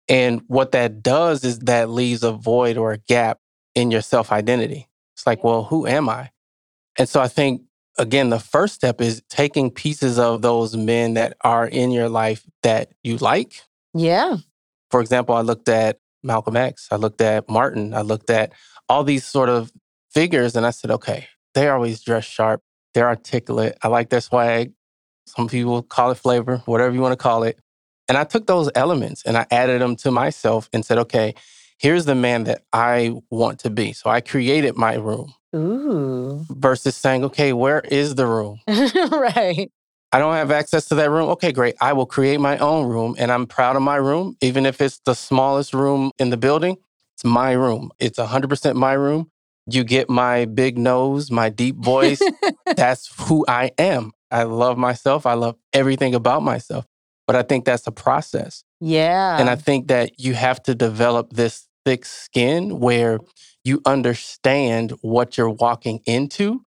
And 0.07 0.41
what 0.47 0.71
that 0.71 1.01
does 1.01 1.43
is 1.43 1.59
that 1.59 1.89
leaves 1.89 2.23
a 2.23 2.31
void 2.31 2.77
or 2.77 2.93
a 2.93 2.97
gap 2.97 3.39
in 3.75 3.91
your 3.91 4.01
self 4.01 4.31
identity. 4.31 4.87
It's 5.15 5.27
like, 5.27 5.43
well, 5.43 5.65
who 5.65 5.85
am 5.85 6.09
I? 6.09 6.31
And 6.97 7.07
so 7.07 7.21
I 7.21 7.27
think, 7.27 7.61
again, 7.97 8.29
the 8.29 8.39
first 8.39 8.73
step 8.73 9.01
is 9.01 9.21
taking 9.29 9.69
pieces 9.69 10.17
of 10.17 10.41
those 10.41 10.75
men 10.75 11.13
that 11.13 11.37
are 11.41 11.67
in 11.67 11.91
your 11.91 12.09
life 12.09 12.43
that 12.63 12.91
you 13.03 13.17
like. 13.17 13.61
Yeah. 13.93 14.37
For 14.89 15.01
example, 15.01 15.35
I 15.35 15.41
looked 15.41 15.69
at 15.69 15.99
Malcolm 16.23 16.55
X, 16.55 16.87
I 16.91 16.95
looked 16.95 17.21
at 17.21 17.49
Martin, 17.49 17.93
I 17.93 18.01
looked 18.01 18.29
at 18.29 18.51
all 18.89 19.03
these 19.03 19.25
sort 19.25 19.49
of 19.49 19.71
figures, 20.11 20.55
and 20.55 20.65
I 20.65 20.71
said, 20.71 20.91
okay, 20.91 21.27
they 21.53 21.69
always 21.69 22.01
dress 22.01 22.25
sharp. 22.25 22.61
They're 22.93 23.07
articulate. 23.07 23.77
I 23.81 23.89
like 23.89 24.09
their 24.09 24.21
swag. 24.21 24.73
Some 25.27 25.47
people 25.47 25.81
call 25.81 26.11
it 26.11 26.15
flavor, 26.15 26.57
whatever 26.65 26.93
you 26.93 27.01
want 27.01 27.11
to 27.13 27.17
call 27.17 27.43
it. 27.43 27.59
And 28.07 28.17
I 28.17 28.23
took 28.23 28.45
those 28.45 28.69
elements 28.75 29.23
and 29.25 29.35
I 29.35 29.45
added 29.49 29.81
them 29.81 29.95
to 29.97 30.11
myself 30.11 30.69
and 30.71 30.85
said, 30.85 30.99
okay, 30.99 31.33
here's 31.77 32.05
the 32.05 32.15
man 32.15 32.45
that 32.45 32.63
I 32.73 33.13
want 33.29 33.59
to 33.59 33.69
be. 33.69 33.93
So 33.93 34.09
I 34.09 34.21
created 34.21 34.75
my 34.75 34.95
room. 34.95 35.33
Ooh. 35.55 36.45
Versus 36.49 36.95
saying, 36.95 37.23
okay, 37.25 37.53
where 37.53 37.79
is 37.79 38.15
the 38.15 38.27
room? 38.27 38.59
right. 38.67 39.71
I 40.11 40.19
don't 40.19 40.33
have 40.33 40.51
access 40.51 40.87
to 40.89 40.95
that 40.95 41.09
room. 41.09 41.29
Okay, 41.31 41.51
great. 41.51 41.75
I 41.81 41.93
will 41.93 42.05
create 42.05 42.39
my 42.39 42.57
own 42.57 42.87
room 42.87 43.15
and 43.17 43.31
I'm 43.31 43.47
proud 43.47 43.75
of 43.75 43.81
my 43.81 43.95
room. 43.97 44.37
Even 44.41 44.65
if 44.65 44.81
it's 44.81 44.99
the 44.99 45.13
smallest 45.13 45.73
room 45.73 46.11
in 46.19 46.29
the 46.29 46.37
building, 46.37 46.77
it's 47.15 47.25
my 47.25 47.51
room. 47.51 47.91
It's 47.99 48.19
100% 48.19 48.75
my 48.75 48.93
room. 48.93 49.29
You 49.67 49.83
get 49.83 50.09
my 50.09 50.45
big 50.45 50.77
nose, 50.77 51.31
my 51.31 51.49
deep 51.49 51.77
voice. 51.77 52.21
that's 52.75 53.11
who 53.27 53.45
I 53.47 53.71
am. 53.77 54.11
I 54.31 54.43
love 54.43 54.77
myself. 54.77 55.25
I 55.25 55.33
love 55.33 55.55
everything 55.73 56.13
about 56.13 56.43
myself. 56.43 56.85
But 57.27 57.35
I 57.35 57.41
think 57.41 57.65
that's 57.65 57.87
a 57.87 57.91
process. 57.91 58.63
Yeah. 58.85 59.39
And 59.39 59.49
I 59.49 59.55
think 59.55 59.87
that 59.87 60.19
you 60.19 60.35
have 60.35 60.61
to 60.63 60.75
develop 60.75 61.33
this 61.33 61.67
thick 61.85 62.05
skin 62.05 62.79
where 62.79 63.19
you 63.63 63.81
understand 63.83 64.91
what 65.01 65.37
you're 65.37 65.49
walking 65.49 66.01
into 66.05 66.63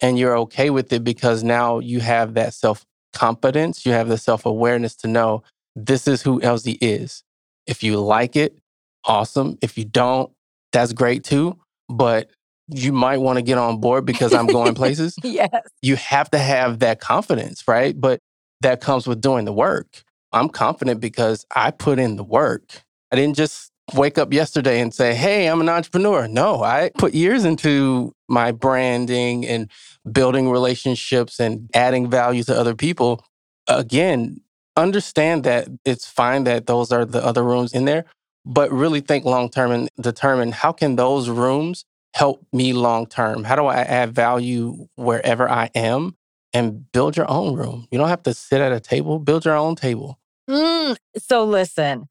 and 0.00 0.18
you're 0.18 0.38
okay 0.38 0.70
with 0.70 0.90
it 0.94 1.04
because 1.04 1.44
now 1.44 1.78
you 1.78 2.00
have 2.00 2.34
that 2.34 2.54
self 2.54 2.86
confidence, 3.12 3.84
you 3.84 3.92
have 3.92 4.08
the 4.08 4.16
self 4.16 4.46
awareness 4.46 4.96
to 4.96 5.08
know 5.08 5.42
this 5.76 6.08
is 6.08 6.22
who 6.22 6.40
LZ 6.40 6.78
is. 6.80 7.22
If 7.66 7.82
you 7.82 8.00
like 8.00 8.34
it, 8.34 8.56
awesome. 9.04 9.58
If 9.60 9.76
you 9.76 9.84
don't, 9.84 10.32
that's 10.72 10.94
great 10.94 11.22
too. 11.22 11.58
But 11.90 12.30
you 12.68 12.94
might 12.94 13.18
want 13.18 13.36
to 13.36 13.42
get 13.42 13.58
on 13.58 13.78
board 13.78 14.06
because 14.06 14.32
I'm 14.32 14.46
going 14.46 14.74
places. 14.82 15.16
yes. 15.22 15.50
You 15.82 15.96
have 15.96 16.30
to 16.30 16.38
have 16.38 16.78
that 16.78 16.98
confidence, 16.98 17.68
right? 17.68 17.98
But 17.98 18.20
that 18.62 18.80
comes 18.80 19.06
with 19.06 19.20
doing 19.20 19.44
the 19.44 19.52
work. 19.52 20.02
I'm 20.32 20.48
confident 20.48 21.00
because 21.00 21.46
I 21.54 21.70
put 21.70 21.98
in 21.98 22.16
the 22.16 22.24
work. 22.24 22.82
I 23.12 23.16
didn't 23.16 23.36
just 23.36 23.70
wake 23.94 24.18
up 24.18 24.32
yesterday 24.32 24.80
and 24.80 24.92
say, 24.92 25.14
Hey, 25.14 25.46
I'm 25.46 25.60
an 25.60 25.68
entrepreneur. 25.68 26.28
No, 26.28 26.62
I 26.62 26.90
put 26.98 27.14
years 27.14 27.44
into 27.44 28.12
my 28.28 28.52
branding 28.52 29.46
and 29.46 29.70
building 30.10 30.50
relationships 30.50 31.40
and 31.40 31.70
adding 31.74 32.10
value 32.10 32.42
to 32.44 32.58
other 32.58 32.74
people. 32.74 33.24
Again, 33.66 34.40
understand 34.76 35.44
that 35.44 35.68
it's 35.84 36.06
fine 36.06 36.44
that 36.44 36.66
those 36.66 36.92
are 36.92 37.04
the 37.04 37.24
other 37.24 37.42
rooms 37.42 37.72
in 37.72 37.84
there, 37.84 38.04
but 38.44 38.70
really 38.70 39.00
think 39.00 39.24
long 39.24 39.50
term 39.50 39.70
and 39.70 39.88
determine 40.00 40.52
how 40.52 40.72
can 40.72 40.96
those 40.96 41.28
rooms 41.28 41.84
help 42.14 42.46
me 42.52 42.72
long 42.72 43.06
term? 43.06 43.44
How 43.44 43.56
do 43.56 43.66
I 43.66 43.76
add 43.82 44.14
value 44.14 44.88
wherever 44.96 45.48
I 45.48 45.70
am? 45.74 46.16
And 46.54 46.90
build 46.92 47.16
your 47.16 47.30
own 47.30 47.54
room. 47.54 47.86
You 47.90 47.98
don't 47.98 48.08
have 48.08 48.22
to 48.22 48.32
sit 48.32 48.60
at 48.60 48.72
a 48.72 48.80
table, 48.80 49.18
build 49.18 49.44
your 49.44 49.54
own 49.54 49.76
table. 49.76 50.18
Mm, 50.48 50.96
so, 51.18 51.44
listen, 51.44 52.08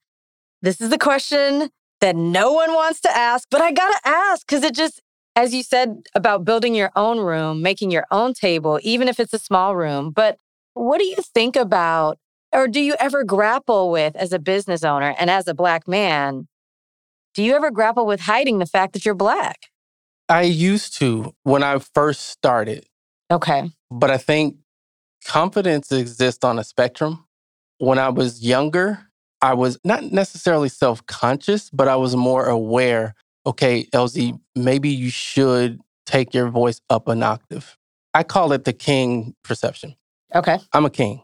this 0.61 0.79
is 0.79 0.89
the 0.89 0.99
question 0.99 1.69
that 2.01 2.15
no 2.15 2.53
one 2.53 2.73
wants 2.73 3.01
to 3.01 3.17
ask, 3.17 3.47
but 3.49 3.61
I 3.61 3.71
got 3.71 3.89
to 3.89 4.07
ask 4.07 4.45
because 4.45 4.63
it 4.63 4.75
just, 4.75 5.01
as 5.35 5.53
you 5.53 5.63
said 5.63 6.03
about 6.13 6.45
building 6.45 6.75
your 6.75 6.91
own 6.95 7.19
room, 7.19 7.61
making 7.63 7.89
your 7.89 8.05
own 8.11 8.33
table, 8.33 8.79
even 8.83 9.07
if 9.07 9.19
it's 9.19 9.33
a 9.33 9.39
small 9.39 9.75
room. 9.75 10.11
But 10.11 10.37
what 10.75 10.99
do 10.99 11.05
you 11.05 11.15
think 11.15 11.55
about, 11.55 12.19
or 12.53 12.67
do 12.67 12.79
you 12.79 12.95
ever 12.99 13.23
grapple 13.23 13.89
with 13.89 14.15
as 14.15 14.31
a 14.31 14.39
business 14.39 14.83
owner 14.83 15.15
and 15.17 15.31
as 15.31 15.47
a 15.47 15.55
Black 15.55 15.87
man? 15.87 16.47
Do 17.33 17.43
you 17.43 17.55
ever 17.55 17.71
grapple 17.71 18.05
with 18.05 18.21
hiding 18.21 18.59
the 18.59 18.65
fact 18.67 18.93
that 18.93 19.05
you're 19.05 19.15
Black? 19.15 19.67
I 20.29 20.43
used 20.43 20.95
to 20.97 21.33
when 21.43 21.63
I 21.63 21.79
first 21.79 22.27
started. 22.27 22.85
Okay. 23.31 23.71
But 23.91 24.11
I 24.11 24.17
think 24.17 24.57
confidence 25.25 25.91
exists 25.91 26.43
on 26.43 26.59
a 26.59 26.63
spectrum. 26.63 27.25
When 27.79 27.99
I 27.99 28.09
was 28.09 28.41
younger, 28.41 28.99
I 29.41 29.53
was 29.53 29.77
not 29.83 30.03
necessarily 30.03 30.69
self 30.69 31.05
conscious, 31.05 31.69
but 31.69 31.87
I 31.87 31.95
was 31.95 32.15
more 32.15 32.45
aware 32.45 33.15
okay, 33.47 33.85
LZ, 33.93 34.39
maybe 34.55 34.89
you 34.89 35.09
should 35.09 35.79
take 36.05 36.33
your 36.33 36.49
voice 36.49 36.81
up 36.89 37.07
an 37.07 37.23
octave. 37.23 37.77
I 38.13 38.23
call 38.23 38.51
it 38.51 38.65
the 38.65 38.73
king 38.73 39.35
perception. 39.43 39.95
Okay. 40.35 40.59
I'm 40.73 40.85
a 40.85 40.89
king. 40.89 41.21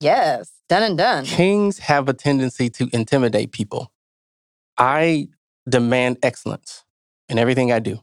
Yes, 0.00 0.52
done 0.68 0.82
and 0.82 0.98
done. 0.98 1.24
Kings 1.24 1.78
have 1.78 2.08
a 2.08 2.12
tendency 2.12 2.68
to 2.68 2.90
intimidate 2.92 3.52
people. 3.52 3.90
I 4.76 5.28
demand 5.66 6.18
excellence 6.22 6.84
in 7.30 7.38
everything 7.38 7.72
I 7.72 7.78
do. 7.78 8.00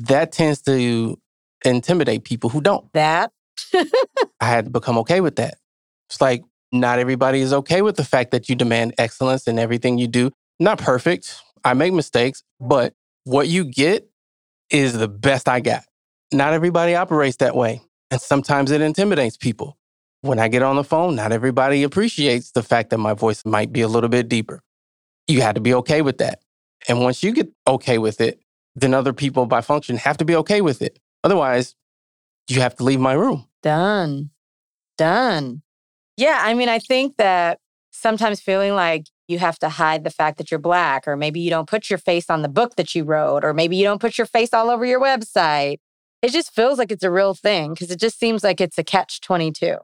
That 0.00 0.32
tends 0.32 0.60
to 0.62 1.20
intimidate 1.64 2.24
people 2.24 2.50
who 2.50 2.60
don't. 2.60 2.90
That. 2.92 3.32
I 3.74 4.46
had 4.46 4.66
to 4.66 4.70
become 4.70 4.98
okay 4.98 5.20
with 5.20 5.36
that. 5.36 5.58
It's 6.08 6.20
like 6.20 6.44
not 6.72 6.98
everybody 6.98 7.40
is 7.40 7.52
okay 7.52 7.82
with 7.82 7.96
the 7.96 8.04
fact 8.04 8.30
that 8.30 8.48
you 8.48 8.54
demand 8.54 8.94
excellence 8.98 9.46
in 9.46 9.58
everything 9.58 9.98
you 9.98 10.06
do. 10.06 10.30
Not 10.60 10.78
perfect. 10.78 11.40
I 11.64 11.74
make 11.74 11.92
mistakes, 11.92 12.42
but 12.60 12.94
what 13.24 13.48
you 13.48 13.64
get 13.64 14.08
is 14.70 14.92
the 14.94 15.08
best 15.08 15.48
I 15.48 15.60
got. 15.60 15.84
Not 16.32 16.52
everybody 16.52 16.94
operates 16.94 17.36
that 17.38 17.56
way. 17.56 17.80
And 18.10 18.20
sometimes 18.20 18.70
it 18.70 18.80
intimidates 18.80 19.36
people. 19.36 19.76
When 20.20 20.38
I 20.38 20.48
get 20.48 20.62
on 20.62 20.76
the 20.76 20.84
phone, 20.84 21.14
not 21.14 21.32
everybody 21.32 21.82
appreciates 21.82 22.50
the 22.50 22.62
fact 22.62 22.90
that 22.90 22.98
my 22.98 23.14
voice 23.14 23.44
might 23.44 23.72
be 23.72 23.82
a 23.82 23.88
little 23.88 24.08
bit 24.08 24.28
deeper. 24.28 24.62
You 25.26 25.42
had 25.42 25.54
to 25.54 25.60
be 25.60 25.74
okay 25.74 26.02
with 26.02 26.18
that. 26.18 26.40
And 26.88 27.02
once 27.02 27.22
you 27.22 27.32
get 27.32 27.50
okay 27.66 27.98
with 27.98 28.20
it, 28.20 28.40
then 28.74 28.94
other 28.94 29.12
people 29.12 29.46
by 29.46 29.60
function 29.60 29.96
have 29.96 30.16
to 30.18 30.24
be 30.24 30.36
okay 30.36 30.60
with 30.60 30.82
it. 30.82 30.98
Otherwise, 31.24 31.74
you 32.48 32.60
have 32.60 32.76
to 32.76 32.84
leave 32.84 33.00
my 33.00 33.12
room. 33.12 33.46
Done. 33.62 34.30
Done. 34.96 35.62
Yeah. 36.16 36.40
I 36.42 36.54
mean, 36.54 36.68
I 36.68 36.78
think 36.78 37.16
that 37.16 37.58
sometimes 37.90 38.40
feeling 38.40 38.74
like 38.74 39.06
you 39.28 39.38
have 39.38 39.58
to 39.58 39.68
hide 39.68 40.04
the 40.04 40.10
fact 40.10 40.38
that 40.38 40.50
you're 40.50 40.58
Black, 40.58 41.06
or 41.06 41.16
maybe 41.16 41.40
you 41.40 41.50
don't 41.50 41.68
put 41.68 41.90
your 41.90 41.98
face 41.98 42.30
on 42.30 42.42
the 42.42 42.48
book 42.48 42.76
that 42.76 42.94
you 42.94 43.04
wrote, 43.04 43.44
or 43.44 43.52
maybe 43.52 43.76
you 43.76 43.84
don't 43.84 44.00
put 44.00 44.16
your 44.16 44.26
face 44.26 44.54
all 44.54 44.70
over 44.70 44.86
your 44.86 45.00
website. 45.00 45.78
It 46.22 46.32
just 46.32 46.54
feels 46.54 46.78
like 46.78 46.90
it's 46.90 47.04
a 47.04 47.10
real 47.10 47.34
thing 47.34 47.74
because 47.74 47.90
it 47.90 48.00
just 48.00 48.18
seems 48.18 48.42
like 48.42 48.60
it's 48.60 48.78
a 48.78 48.84
catch 48.84 49.20
22. 49.20 49.76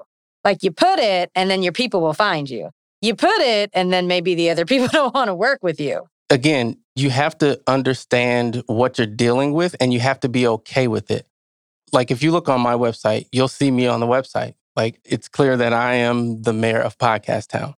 Like 0.45 0.63
you 0.63 0.73
put 0.73 0.99
it 0.99 1.31
and 1.35 1.51
then 1.51 1.63
your 1.63 1.73
people 1.73 2.01
will 2.01 2.15
find 2.15 2.49
you. 2.51 2.71
You 3.01 3.15
put 3.15 3.39
it 3.41 3.71
and 3.73 3.93
then 3.93 4.07
maybe 4.07 4.35
the 4.35 4.51
other 4.51 4.65
people 4.73 4.89
don't 4.89 5.15
want 5.15 5.29
to 5.29 5.35
work 5.35 5.61
with 5.63 5.79
you. 5.79 6.07
Again, 6.35 6.79
you 6.97 7.11
have 7.11 7.39
to 7.39 7.61
understand 7.69 8.65
what 8.67 8.99
you're 8.99 9.07
dealing 9.07 9.53
with 9.53 9.77
and 9.79 9.93
you 9.93 10.01
have 10.01 10.19
to 10.19 10.29
be 10.29 10.49
okay 10.49 10.89
with 10.89 11.13
it. 11.13 11.29
Like 11.93 12.11
if 12.11 12.25
you 12.25 12.33
look 12.33 12.49
on 12.49 12.61
my 12.61 12.75
website, 12.75 13.29
you'll 13.31 13.47
see 13.47 13.71
me 13.71 13.87
on 13.87 14.01
the 14.01 14.07
website. 14.07 14.55
Like 14.75 14.99
it's 15.05 15.29
clear 15.29 15.57
that 15.57 15.73
I 15.73 15.95
am 15.95 16.43
the 16.43 16.53
mayor 16.53 16.81
of 16.81 16.99
Podcast 16.99 17.51
Town. 17.51 17.77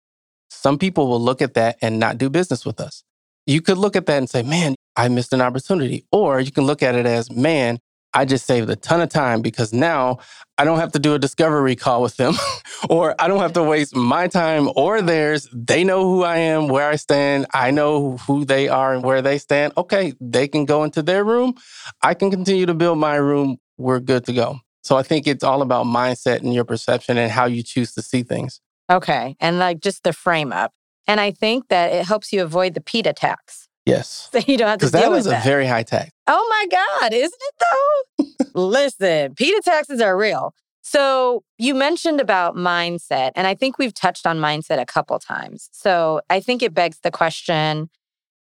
Some 0.48 0.78
people 0.78 1.06
will 1.06 1.20
look 1.20 1.42
at 1.42 1.52
that 1.52 1.76
and 1.82 2.00
not 2.00 2.16
do 2.16 2.30
business 2.30 2.64
with 2.64 2.80
us. 2.80 3.04
You 3.44 3.60
could 3.60 3.76
look 3.76 3.94
at 3.94 4.06
that 4.06 4.16
and 4.16 4.30
say, 4.30 4.42
man, 4.42 4.74
I 4.96 5.08
missed 5.08 5.34
an 5.34 5.42
opportunity. 5.42 6.06
Or 6.10 6.40
you 6.40 6.50
can 6.50 6.64
look 6.64 6.82
at 6.82 6.94
it 6.94 7.04
as, 7.04 7.30
man, 7.30 7.78
I 8.16 8.24
just 8.24 8.46
saved 8.46 8.70
a 8.70 8.76
ton 8.76 9.02
of 9.02 9.11
time 9.11 9.42
because 9.42 9.74
now 9.74 10.20
I 10.57 10.64
don't 10.64 10.79
have 10.79 10.92
to 10.92 10.98
do 10.98 11.12
a 11.12 11.18
discovery 11.18 11.76
call 11.76 12.00
with 12.00 12.16
them 12.16 12.33
or 12.88 13.14
I 13.18 13.29
don't 13.29 13.40
have 13.40 13.52
to 13.52 13.62
waste 13.62 13.94
my 13.94 14.26
time 14.26 14.70
or 14.74 15.02
theirs. 15.02 15.46
They 15.52 15.85
know 15.85 16.02
who 16.05 16.24
I 16.24 16.38
am, 16.38 16.68
where 16.68 16.88
I 16.88 16.96
stand. 16.96 17.44
I 17.52 17.70
know 17.70 18.16
who 18.26 18.46
they 18.46 18.68
are 18.68 18.94
and 18.94 19.05
where 19.05 19.20
they 19.20 19.37
stand. 19.37 19.74
Okay, 19.76 20.14
they 20.18 20.48
can 20.48 20.64
go 20.64 20.83
into 20.83 21.02
their 21.02 21.24
room. 21.24 21.57
I 22.00 22.14
can 22.14 22.31
continue 22.31 22.64
to 22.64 22.72
build 22.72 22.96
my 22.96 23.16
room. 23.16 23.59
We're 23.76 24.00
good 24.00 24.24
to 24.24 24.33
go. 24.33 24.61
So 24.83 24.96
I 24.96 25.02
think 25.02 25.26
it's 25.26 25.44
all 25.44 25.61
about 25.61 25.85
mindset 25.85 26.38
and 26.38 26.55
your 26.55 26.64
perception 26.64 27.18
and 27.18 27.31
how 27.31 27.44
you 27.44 27.62
choose 27.62 27.92
to 27.96 28.02
see 28.02 28.22
things. 28.22 28.62
Okay. 28.88 29.37
And 29.40 29.59
like 29.59 29.81
just 29.81 30.05
the 30.05 30.14
frame 30.14 30.55
up. 30.55 30.72
And 31.07 31.20
I 31.20 31.33
think 31.33 31.68
that 31.68 31.92
it 31.92 32.07
helps 32.07 32.33
you 32.33 32.42
avoid 32.42 32.72
the 32.72 32.81
PETA 32.81 33.12
tax. 33.12 33.68
Yes. 33.85 34.31
So 34.33 34.38
you 34.38 34.57
don't 34.57 34.68
have 34.68 34.79
to 34.79 34.87
Because 34.87 34.92
deal 34.92 35.02
that 35.02 35.11
with 35.11 35.20
is 35.20 35.26
a 35.26 35.40
very 35.44 35.66
high 35.66 35.83
tax. 35.83 36.11
Oh 36.26 36.46
my 36.48 36.66
God, 37.00 37.12
isn't 37.12 37.40
it 37.40 37.54
though? 37.60 38.24
Listen, 38.54 39.34
PETA 39.34 39.62
taxes 39.64 40.00
are 40.00 40.16
real. 40.16 40.54
So 40.82 41.42
you 41.58 41.74
mentioned 41.74 42.20
about 42.20 42.54
mindset, 42.54 43.32
and 43.34 43.46
I 43.46 43.54
think 43.54 43.78
we've 43.78 43.94
touched 43.94 44.26
on 44.26 44.38
mindset 44.38 44.80
a 44.80 44.86
couple 44.86 45.18
times. 45.18 45.68
So 45.72 46.20
I 46.30 46.40
think 46.40 46.62
it 46.62 46.74
begs 46.74 47.00
the 47.00 47.10
question 47.10 47.90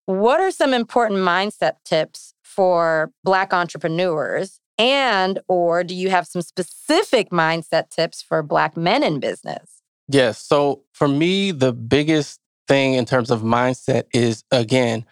what 0.05 0.39
are 0.39 0.51
some 0.51 0.73
important 0.73 1.19
mindset 1.19 1.73
tips 1.85 2.33
for 2.43 3.11
Black 3.23 3.53
entrepreneurs? 3.53 4.59
And 4.77 5.39
or 5.47 5.83
do 5.83 5.93
you 5.93 6.09
have 6.09 6.25
some 6.25 6.41
specific 6.41 7.29
mindset 7.29 7.89
tips 7.89 8.21
for 8.21 8.41
Black 8.41 8.75
men 8.75 9.03
in 9.03 9.19
business? 9.19 9.81
Yes. 10.07 10.39
So 10.39 10.83
for 10.93 11.07
me, 11.07 11.51
the 11.51 11.71
biggest 11.71 12.39
thing 12.67 12.95
in 12.95 13.05
terms 13.05 13.29
of 13.29 13.41
mindset 13.41 14.03
is, 14.13 14.43
again, 14.51 15.05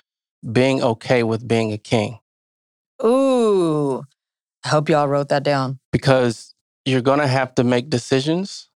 being 0.51 0.81
okay 0.81 1.23
with 1.23 1.47
being 1.47 1.71
a 1.71 1.77
king 1.77 2.19
Ooh, 3.03 4.03
I 4.65 4.69
hope 4.69 4.89
y'all 4.89 5.07
wrote 5.07 5.29
that 5.29 5.43
down. 5.43 5.79
because 5.91 6.53
you're 6.85 7.01
going 7.01 7.19
to 7.19 7.27
have 7.27 7.53
to 7.55 7.63
make 7.63 7.89
decisions. 7.89 8.69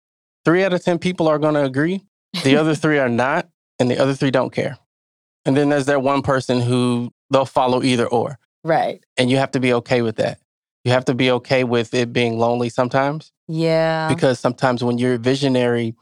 Three 0.44 0.64
out 0.64 0.72
of 0.72 0.82
10 0.82 0.98
people 0.98 1.28
are 1.28 1.38
going 1.38 1.54
to 1.54 1.64
agree, 1.64 2.02
the 2.44 2.56
other 2.56 2.74
three 2.82 2.98
are 2.98 3.08
not, 3.08 3.48
and 3.78 3.90
the 3.90 3.98
other 3.98 4.14
three 4.14 4.30
don't 4.30 4.52
care. 4.52 4.78
And 5.44 5.56
then 5.56 5.68
there's 5.68 5.86
that 5.86 6.02
one 6.02 6.22
person 6.22 6.60
who 6.60 7.12
they'll 7.30 7.44
follow 7.46 7.82
either 7.82 8.06
or. 8.06 8.38
Right. 8.64 9.02
And 9.16 9.30
you 9.30 9.36
have 9.38 9.52
to 9.52 9.60
be 9.60 9.72
okay 9.74 10.02
with 10.02 10.16
that. 10.16 10.38
You 10.84 10.92
have 10.92 11.04
to 11.06 11.14
be 11.14 11.30
okay 11.30 11.64
with 11.64 11.94
it 11.94 12.12
being 12.12 12.38
lonely 12.38 12.68
sometimes 12.68 13.32
Yeah. 13.48 14.08
because 14.08 14.38
sometimes 14.40 14.82
when 14.82 14.98
you're 14.98 15.18
visionary, 15.18 15.94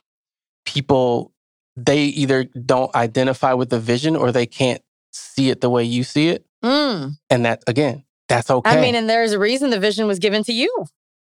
people 0.65 1.33
they 1.77 2.05
either 2.07 2.45
don't 2.45 2.93
identify 2.97 3.53
with 3.53 3.71
the 3.71 3.79
vision 3.79 4.17
or 4.17 4.33
they 4.33 4.47
can't 4.47 4.83
see 5.13 5.49
it 5.51 5.61
the 5.61 5.71
way 5.71 5.85
you 5.85 6.03
see 6.03 6.29
it. 6.29 6.45
Mm. 6.65 7.17
And 7.31 7.45
that 7.45 7.63
again, 7.69 8.03
that's 8.29 8.51
okay. 8.51 8.71
I 8.71 8.81
mean, 8.81 8.95
and 8.95 9.09
there's 9.09 9.33
a 9.33 9.39
reason 9.39 9.71
the 9.71 9.81
vision 9.81 10.07
was 10.07 10.19
given 10.19 10.45
to 10.45 10.53
you 10.53 10.87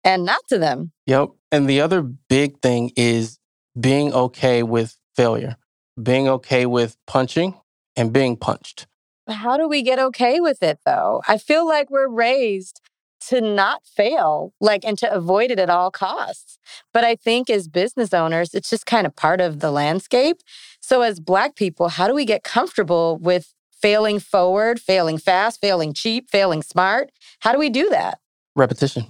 and 0.04 0.24
not 0.26 0.42
to 0.50 0.58
them. 0.58 0.92
Yep. 1.06 1.30
And 1.52 1.70
the 1.70 1.82
other 1.82 2.02
big 2.02 2.62
thing 2.62 2.92
is 2.96 3.40
being 3.80 4.14
okay 4.14 4.64
with 4.64 4.98
failure, 5.16 5.58
being 6.02 6.28
okay 6.28 6.66
with 6.66 6.98
punching 7.08 7.60
and 7.96 8.14
being 8.14 8.38
punched. 8.38 8.88
How 9.28 9.58
do 9.58 9.68
we 9.68 9.82
get 9.82 10.00
okay 10.00 10.40
with 10.40 10.62
it 10.62 10.80
though? 10.86 11.22
I 11.28 11.38
feel 11.38 11.68
like 11.68 11.90
we're 11.90 12.08
raised 12.08 12.82
to 13.28 13.42
not 13.42 13.82
fail, 13.86 14.54
like, 14.60 14.86
and 14.86 14.98
to 15.00 15.12
avoid 15.12 15.50
it 15.50 15.58
at 15.58 15.70
all 15.70 15.90
costs. 15.90 16.60
But 16.94 17.04
I 17.04 17.16
think 17.16 17.50
as 17.50 17.68
business 17.68 18.14
owners, 18.14 18.54
it's 18.54 18.70
just 18.70 18.86
kind 18.86 19.08
of 19.08 19.16
part 19.16 19.42
of 19.42 19.62
the 19.62 19.72
landscape. 19.72 20.42
So, 20.80 21.02
as 21.02 21.20
Black 21.20 21.56
people, 21.56 21.90
how 21.90 22.08
do 22.08 22.14
we 22.14 22.26
get 22.26 22.44
comfortable 22.44 23.18
with 23.18 23.54
failing 23.86 24.20
forward, 24.20 24.82
failing 24.82 25.20
fast, 25.20 25.62
failing 25.62 25.94
cheap, 25.94 26.32
failing 26.32 26.64
smart? 26.64 27.12
How 27.42 27.52
do 27.52 27.60
we 27.60 27.70
do 27.70 27.88
that? 27.92 28.18
Repetition. 28.56 29.06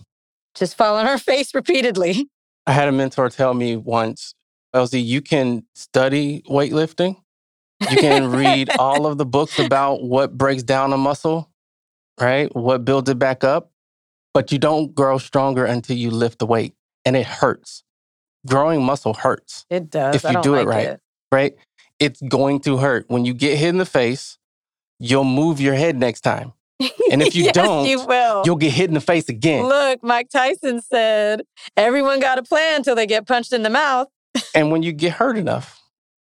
Just 0.54 0.76
fall 0.76 0.98
on 0.98 1.08
our 1.08 1.18
face 1.32 1.56
repeatedly. 1.56 2.28
I 2.68 2.74
had 2.74 2.90
a 2.90 2.92
mentor 2.92 3.30
tell 3.30 3.54
me 3.54 3.78
once, 3.78 4.36
Elsie, 4.74 5.00
you 5.00 5.22
can 5.22 5.64
study 5.76 6.44
weightlifting. 6.50 7.16
You 7.90 7.96
can 7.96 8.32
read 8.32 8.70
all 8.80 9.06
of 9.06 9.18
the 9.18 9.26
books 9.26 9.60
about 9.60 10.04
what 10.04 10.38
breaks 10.38 10.64
down 10.64 10.92
a 10.92 10.98
muscle, 10.98 11.50
right? 12.20 12.54
What 12.54 12.84
builds 12.84 13.10
it 13.10 13.18
back 13.18 13.46
up. 13.46 13.72
But 14.34 14.52
you 14.52 14.58
don't 14.58 14.94
grow 14.94 15.20
stronger 15.20 15.64
until 15.64 15.96
you 15.96 16.12
lift 16.12 16.40
the 16.40 16.46
weight. 16.46 16.74
And 17.06 17.16
it 17.16 17.26
hurts. 17.26 17.86
Growing 18.46 18.84
muscle 18.84 19.14
hurts. 19.14 19.66
It 19.70 19.90
does. 19.90 20.16
If 20.16 20.30
you 20.30 20.42
do 20.42 20.56
it 20.56 20.66
right. 20.66 21.00
right? 21.32 21.56
It's 21.98 22.22
going 22.22 22.60
to 22.62 22.76
hurt. 22.76 23.06
When 23.08 23.24
you 23.24 23.34
get 23.34 23.58
hit 23.58 23.70
in 23.70 23.78
the 23.78 23.86
face, 23.86 24.38
you'll 25.00 25.24
move 25.24 25.60
your 25.60 25.74
head 25.74 25.98
next 25.98 26.22
time. 26.22 26.54
And 27.12 27.22
if 27.22 27.36
you 27.36 27.46
yes, 27.46 27.54
don't, 27.54 27.88
you 27.88 28.06
will. 28.06 28.44
You'll 28.46 28.56
get 28.56 28.72
hit 28.72 28.90
in 28.90 28.94
the 28.94 29.02
face 29.02 29.30
again. 29.30 29.66
Look, 29.66 30.04
Mike 30.04 30.30
Tyson 30.30 30.82
said, 30.82 31.44
everyone 31.78 32.20
got 32.20 32.38
a 32.38 32.44
plan 32.44 32.78
until 32.78 32.96
they 32.96 33.08
get 33.08 33.28
punched 33.28 33.54
in 33.54 33.64
the 33.64 33.70
mouth. 33.70 34.08
And 34.54 34.72
when 34.72 34.84
you 34.84 34.92
get 34.92 35.14
hurt 35.14 35.38
enough, 35.38 35.82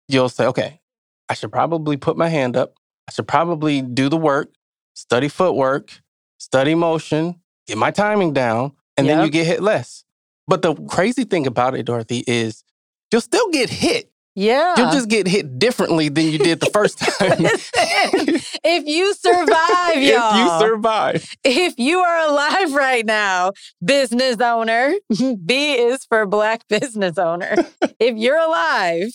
you'll 0.08 0.28
say, 0.28 0.46
okay, 0.46 0.80
I 1.28 1.34
should 1.34 1.52
probably 1.52 1.96
put 1.96 2.16
my 2.16 2.28
hand 2.28 2.56
up. 2.56 2.74
I 3.08 3.12
should 3.12 3.28
probably 3.28 3.82
do 3.82 4.08
the 4.08 4.16
work, 4.16 4.52
study 4.94 5.28
footwork, 5.28 6.00
study 6.38 6.74
motion, 6.74 7.40
get 7.66 7.78
my 7.78 7.90
timing 7.90 8.32
down, 8.32 8.72
and 8.96 9.08
then 9.08 9.24
you 9.24 9.30
get 9.30 9.46
hit 9.46 9.62
less. 9.62 10.04
But 10.46 10.62
the 10.62 10.74
crazy 10.74 11.24
thing 11.24 11.46
about 11.46 11.74
it, 11.74 11.84
Dorothy, 11.84 12.24
is 12.26 12.64
you'll 13.12 13.20
still 13.20 13.48
get 13.50 13.70
hit. 13.70 14.09
Yeah. 14.36 14.74
You'll 14.76 14.92
just 14.92 15.08
get 15.08 15.26
hit 15.26 15.58
differently 15.58 16.08
than 16.08 16.26
you 16.26 16.38
did 16.38 16.60
the 16.60 16.70
first 16.72 16.98
time. 17.18 17.38
Listen, 17.40 18.40
if 18.64 18.86
you 18.86 19.12
survive, 19.14 20.02
y'all, 20.02 20.32
If 20.34 20.62
you 20.62 20.68
survive. 20.68 21.36
if 21.44 21.78
you 21.78 21.98
are 21.98 22.28
alive 22.28 22.72
right 22.72 23.04
now, 23.04 23.52
business 23.84 24.40
owner, 24.40 24.94
B 25.44 25.72
is 25.74 26.04
for 26.04 26.26
Black 26.26 26.66
business 26.68 27.18
owner. 27.18 27.56
if 27.98 28.16
you're 28.16 28.38
alive, 28.38 29.08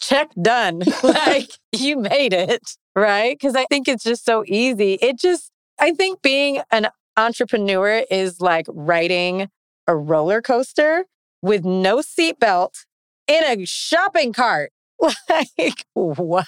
check 0.00 0.30
done. 0.40 0.82
like 1.02 1.50
you 1.72 1.96
made 1.98 2.32
it, 2.32 2.62
right? 2.94 3.36
Because 3.38 3.56
I 3.56 3.66
think 3.66 3.88
it's 3.88 4.04
just 4.04 4.24
so 4.24 4.44
easy. 4.46 4.94
It 5.02 5.18
just, 5.18 5.50
I 5.80 5.92
think 5.92 6.22
being 6.22 6.60
an 6.70 6.88
entrepreneur 7.16 8.04
is 8.10 8.40
like 8.40 8.66
riding 8.68 9.48
a 9.86 9.96
roller 9.96 10.40
coaster 10.40 11.04
with 11.42 11.64
no 11.64 11.98
seatbelt 11.98 12.84
in 13.26 13.44
a 13.44 13.64
shopping 13.64 14.32
cart. 14.32 14.72
Like, 15.28 15.84
what? 15.92 16.46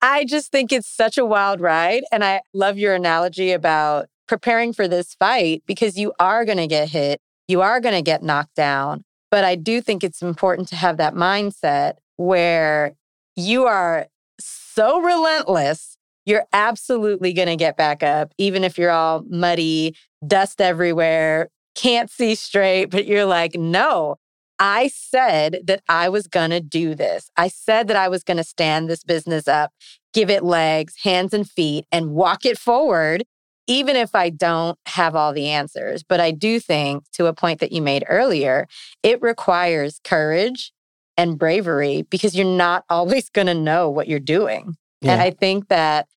I 0.00 0.24
just 0.24 0.52
think 0.52 0.72
it's 0.72 0.88
such 0.88 1.18
a 1.18 1.24
wild 1.24 1.60
ride. 1.60 2.04
And 2.12 2.24
I 2.24 2.42
love 2.54 2.78
your 2.78 2.94
analogy 2.94 3.52
about 3.52 4.06
preparing 4.28 4.72
for 4.72 4.86
this 4.86 5.14
fight 5.14 5.62
because 5.66 5.96
you 5.96 6.12
are 6.20 6.44
going 6.44 6.58
to 6.58 6.66
get 6.66 6.90
hit, 6.90 7.20
you 7.48 7.62
are 7.62 7.80
going 7.80 7.94
to 7.94 8.02
get 8.02 8.22
knocked 8.22 8.54
down. 8.54 9.02
But 9.30 9.44
I 9.44 9.56
do 9.56 9.80
think 9.80 10.04
it's 10.04 10.22
important 10.22 10.68
to 10.68 10.76
have 10.76 10.98
that 10.98 11.14
mindset 11.14 11.94
where 12.16 12.94
you 13.36 13.64
are 13.64 14.06
so 14.38 15.00
relentless, 15.00 15.96
you're 16.26 16.46
absolutely 16.52 17.32
going 17.32 17.48
to 17.48 17.56
get 17.56 17.76
back 17.76 18.02
up, 18.02 18.32
even 18.38 18.64
if 18.64 18.78
you're 18.78 18.90
all 18.90 19.24
muddy, 19.28 19.96
dust 20.26 20.60
everywhere, 20.60 21.48
can't 21.74 22.10
see 22.10 22.34
straight, 22.34 22.86
but 22.86 23.06
you're 23.06 23.24
like, 23.24 23.54
no, 23.54 24.16
I 24.58 24.88
said 24.88 25.60
that 25.64 25.82
I 25.88 26.08
was 26.08 26.26
going 26.26 26.50
to 26.50 26.60
do 26.60 26.94
this. 26.94 27.30
I 27.36 27.48
said 27.48 27.88
that 27.88 27.96
I 27.96 28.08
was 28.08 28.24
going 28.24 28.38
to 28.38 28.44
stand 28.44 28.88
this 28.88 29.04
business 29.04 29.46
up, 29.46 29.72
give 30.12 30.30
it 30.30 30.42
legs, 30.42 30.96
hands, 31.02 31.32
and 31.32 31.48
feet, 31.48 31.86
and 31.92 32.10
walk 32.10 32.44
it 32.44 32.58
forward, 32.58 33.24
even 33.66 33.94
if 33.94 34.14
I 34.14 34.30
don't 34.30 34.78
have 34.86 35.14
all 35.14 35.32
the 35.32 35.48
answers. 35.48 36.02
But 36.02 36.20
I 36.20 36.32
do 36.32 36.58
think, 36.58 37.04
to 37.12 37.26
a 37.26 37.34
point 37.34 37.60
that 37.60 37.72
you 37.72 37.82
made 37.82 38.04
earlier, 38.08 38.66
it 39.02 39.22
requires 39.22 40.00
courage 40.02 40.72
and 41.16 41.38
bravery 41.38 42.02
because 42.02 42.34
you're 42.34 42.46
not 42.46 42.84
always 42.90 43.28
going 43.30 43.46
to 43.46 43.54
know 43.54 43.88
what 43.88 44.08
you're 44.08 44.18
doing. 44.18 44.76
And 45.02 45.20
I 45.20 45.30
think 45.30 45.68
that 45.68 46.08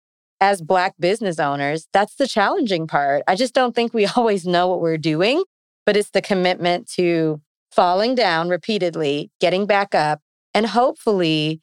as 0.40 0.62
Black 0.62 0.94
business 0.98 1.38
owners, 1.38 1.86
that's 1.92 2.14
the 2.14 2.26
challenging 2.26 2.86
part. 2.86 3.22
I 3.28 3.34
just 3.36 3.52
don't 3.52 3.74
think 3.74 3.92
we 3.92 4.06
always 4.16 4.46
know 4.46 4.68
what 4.68 4.80
we're 4.80 4.96
doing, 4.96 5.44
but 5.84 5.96
it's 5.96 6.10
the 6.10 6.22
commitment 6.22 6.88
to 6.92 7.42
falling 7.72 8.14
down 8.14 8.48
repeatedly, 8.48 9.30
getting 9.40 9.66
back 9.66 9.94
up, 9.94 10.20
and 10.54 10.66
hopefully 10.66 11.60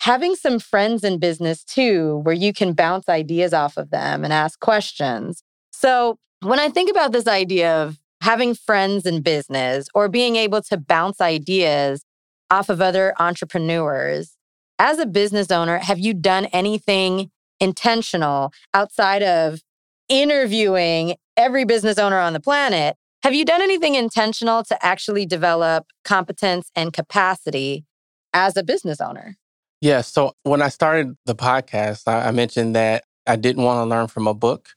having 0.00 0.34
some 0.34 0.58
friends 0.58 1.02
in 1.02 1.18
business 1.18 1.64
too, 1.64 2.20
where 2.22 2.34
you 2.34 2.52
can 2.52 2.72
bounce 2.72 3.08
ideas 3.08 3.52
off 3.52 3.76
of 3.76 3.90
them 3.90 4.24
and 4.24 4.32
ask 4.32 4.60
questions. 4.60 5.42
So 5.72 6.18
when 6.40 6.60
I 6.60 6.68
think 6.68 6.90
about 6.90 7.12
this 7.12 7.26
idea 7.26 7.82
of 7.82 7.98
having 8.20 8.54
friends 8.54 9.06
in 9.06 9.22
business 9.22 9.88
or 9.94 10.08
being 10.08 10.36
able 10.36 10.62
to 10.62 10.76
bounce 10.76 11.20
ideas 11.20 12.04
off 12.50 12.68
of 12.68 12.80
other 12.80 13.14
entrepreneurs, 13.18 14.36
as 14.78 14.98
a 14.98 15.06
business 15.06 15.50
owner, 15.50 15.78
have 15.78 15.98
you 15.98 16.14
done 16.14 16.46
anything 16.46 17.30
intentional 17.60 18.52
outside 18.72 19.22
of 19.22 19.60
interviewing 20.08 21.16
every 21.36 21.64
business 21.64 21.98
owner 21.98 22.18
on 22.18 22.32
the 22.32 22.40
planet? 22.40 22.96
Have 23.22 23.34
you 23.34 23.44
done 23.44 23.62
anything 23.62 23.94
intentional 23.94 24.62
to 24.64 24.84
actually 24.84 25.26
develop 25.26 25.86
competence 26.04 26.70
and 26.76 26.92
capacity 26.92 27.84
as 28.32 28.56
a 28.56 28.62
business 28.62 29.00
owner? 29.00 29.36
Yeah. 29.80 30.00
So 30.00 30.32
when 30.42 30.62
I 30.62 30.68
started 30.68 31.16
the 31.26 31.34
podcast, 31.34 32.06
I, 32.06 32.28
I 32.28 32.30
mentioned 32.30 32.74
that 32.76 33.04
I 33.26 33.36
didn't 33.36 33.64
want 33.64 33.78
to 33.78 33.84
learn 33.84 34.06
from 34.08 34.26
a 34.26 34.34
book. 34.34 34.70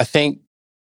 I 0.00 0.04
think 0.04 0.40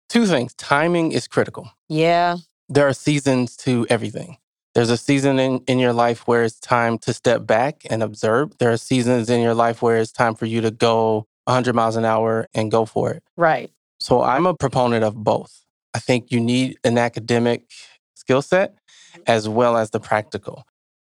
Two 0.10 0.26
things 0.26 0.54
timing 0.54 1.12
is 1.12 1.28
critical. 1.28 1.72
Yeah. 1.89 2.38
There 2.70 2.88
are 2.88 2.93
seasons 2.93 3.56
to 3.58 3.86
everything. 3.89 4.38
There's 4.74 4.89
a 4.89 4.98
season 4.98 5.39
in, 5.39 5.60
in 5.68 5.80
your 5.80 5.93
life 5.93 6.28
where 6.28 6.43
it's 6.43 6.60
time 6.60 6.98
to 7.00 7.14
step 7.14 7.46
back 7.46 7.82
and 7.89 8.04
observe. 8.04 8.58
There 8.58 8.72
are 8.72 8.78
seasons 8.78 9.30
in 9.30 9.41
your 9.41 9.54
life 9.54 9.82
where 9.82 9.98
it's 9.98 10.12
time 10.12 10.36
for 10.36 10.46
you 10.46 10.62
to 10.62 10.72
go 10.72 11.28
100 11.46 11.74
miles 11.74 11.96
an 11.96 12.06
hour 12.06 12.48
and 12.54 12.72
go 12.72 12.86
for 12.86 13.12
it. 13.12 13.24
Right. 13.38 13.72
So 14.00 14.22
I'm 14.22 14.46
a 14.46 14.54
proponent 14.54 15.04
of 15.04 15.16
both. 15.16 15.64
I 15.96 16.00
think 16.00 16.32
you 16.32 16.41
need 16.41 16.78
an 16.84 16.98
academic 16.98 17.72
skill 18.16 18.41
set 18.41 18.74
mm-hmm. 18.74 19.22
as 19.28 19.48
well 19.48 19.78
as 19.78 19.91
the 19.91 20.00
practical. 20.00 20.66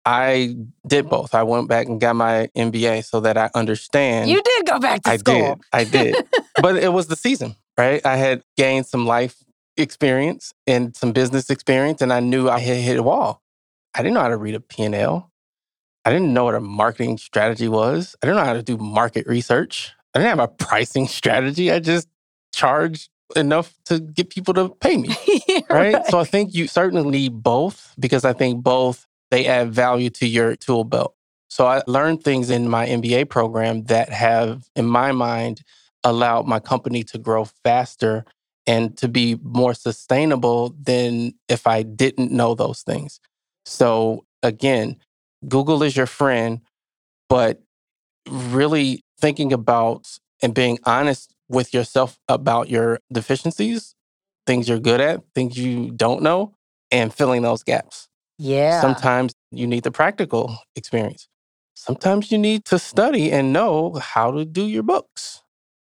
I 0.04 0.56
did 0.86 1.08
both. 1.08 1.34
I 1.34 1.42
went 1.44 1.68
back 1.68 1.86
and 1.86 1.98
got 1.98 2.14
my 2.14 2.50
MBA 2.54 3.04
so 3.04 3.20
that 3.20 3.38
I 3.38 3.48
understand. 3.54 4.28
You 4.28 4.42
did 4.42 4.66
go 4.66 4.78
back 4.78 5.02
to 5.04 5.10
I 5.10 5.16
school. 5.16 5.58
I 5.72 5.84
did. 5.84 6.16
I 6.16 6.20
did. 6.20 6.28
but 6.60 6.76
it 6.76 6.92
was 6.92 7.06
the 7.06 7.16
season, 7.16 7.56
right? 7.78 8.04
I 8.04 8.16
had 8.16 8.42
gained 8.58 8.84
some 8.84 9.06
life 9.06 9.42
experience 9.78 10.52
and 10.66 10.94
some 10.94 11.12
business 11.12 11.48
experience, 11.48 12.02
and 12.02 12.12
I 12.12 12.20
knew 12.20 12.50
I 12.50 12.58
had 12.58 12.76
hit 12.76 12.98
a 12.98 13.02
wall. 13.02 13.40
I 13.94 14.02
didn't 14.02 14.14
know 14.14 14.20
how 14.20 14.28
to 14.28 14.36
read 14.36 14.54
a 14.54 14.60
P&L. 14.60 15.30
I 16.04 16.12
didn't 16.12 16.34
know 16.34 16.44
what 16.44 16.54
a 16.54 16.60
marketing 16.60 17.16
strategy 17.16 17.68
was. 17.68 18.14
I 18.22 18.26
didn't 18.26 18.36
know 18.36 18.44
how 18.44 18.52
to 18.52 18.62
do 18.62 18.76
market 18.76 19.26
research. 19.26 19.92
I 20.14 20.18
didn't 20.18 20.38
have 20.38 20.38
a 20.40 20.48
pricing 20.64 21.08
strategy. 21.08 21.72
I 21.72 21.78
just 21.78 22.08
charged 22.52 23.08
enough 23.36 23.74
to 23.86 24.00
get 24.00 24.30
people 24.30 24.54
to 24.54 24.68
pay 24.68 24.96
me, 24.96 25.14
right? 25.70 26.04
So 26.06 26.18
I 26.18 26.24
think 26.24 26.54
you 26.54 26.66
certainly 26.66 27.08
need 27.08 27.42
both 27.42 27.94
because 27.98 28.24
I 28.24 28.32
think 28.32 28.62
both 28.62 29.06
they 29.30 29.46
add 29.46 29.72
value 29.72 30.10
to 30.10 30.26
your 30.26 30.56
tool 30.56 30.84
belt. 30.84 31.14
So 31.48 31.66
I 31.66 31.82
learned 31.86 32.24
things 32.24 32.50
in 32.50 32.68
my 32.68 32.86
MBA 32.86 33.28
program 33.28 33.84
that 33.84 34.10
have, 34.10 34.64
in 34.74 34.86
my 34.86 35.12
mind, 35.12 35.62
allowed 36.02 36.46
my 36.46 36.60
company 36.60 37.02
to 37.04 37.18
grow 37.18 37.44
faster 37.44 38.24
and 38.66 38.96
to 38.98 39.08
be 39.08 39.38
more 39.42 39.74
sustainable 39.74 40.74
than 40.80 41.34
if 41.48 41.66
I 41.66 41.82
didn't 41.82 42.32
know 42.32 42.54
those 42.54 42.82
things. 42.82 43.20
So 43.64 44.24
again, 44.42 44.96
Google 45.46 45.82
is 45.82 45.96
your 45.96 46.06
friend, 46.06 46.60
but 47.28 47.62
really 48.28 49.04
thinking 49.20 49.52
about 49.52 50.18
and 50.42 50.54
being 50.54 50.78
honest 50.84 51.33
with 51.48 51.74
yourself 51.74 52.18
about 52.28 52.68
your 52.68 53.00
deficiencies, 53.12 53.94
things 54.46 54.68
you're 54.68 54.78
good 54.78 55.00
at, 55.00 55.22
things 55.34 55.58
you 55.58 55.90
don't 55.90 56.22
know, 56.22 56.54
and 56.90 57.12
filling 57.12 57.42
those 57.42 57.62
gaps. 57.62 58.08
Yeah. 58.38 58.80
Sometimes 58.80 59.34
you 59.50 59.66
need 59.66 59.84
the 59.84 59.90
practical 59.90 60.58
experience. 60.76 61.28
Sometimes 61.74 62.30
you 62.30 62.38
need 62.38 62.64
to 62.66 62.78
study 62.78 63.30
and 63.32 63.52
know 63.52 63.94
how 63.94 64.30
to 64.30 64.44
do 64.44 64.66
your 64.66 64.82
books 64.82 65.42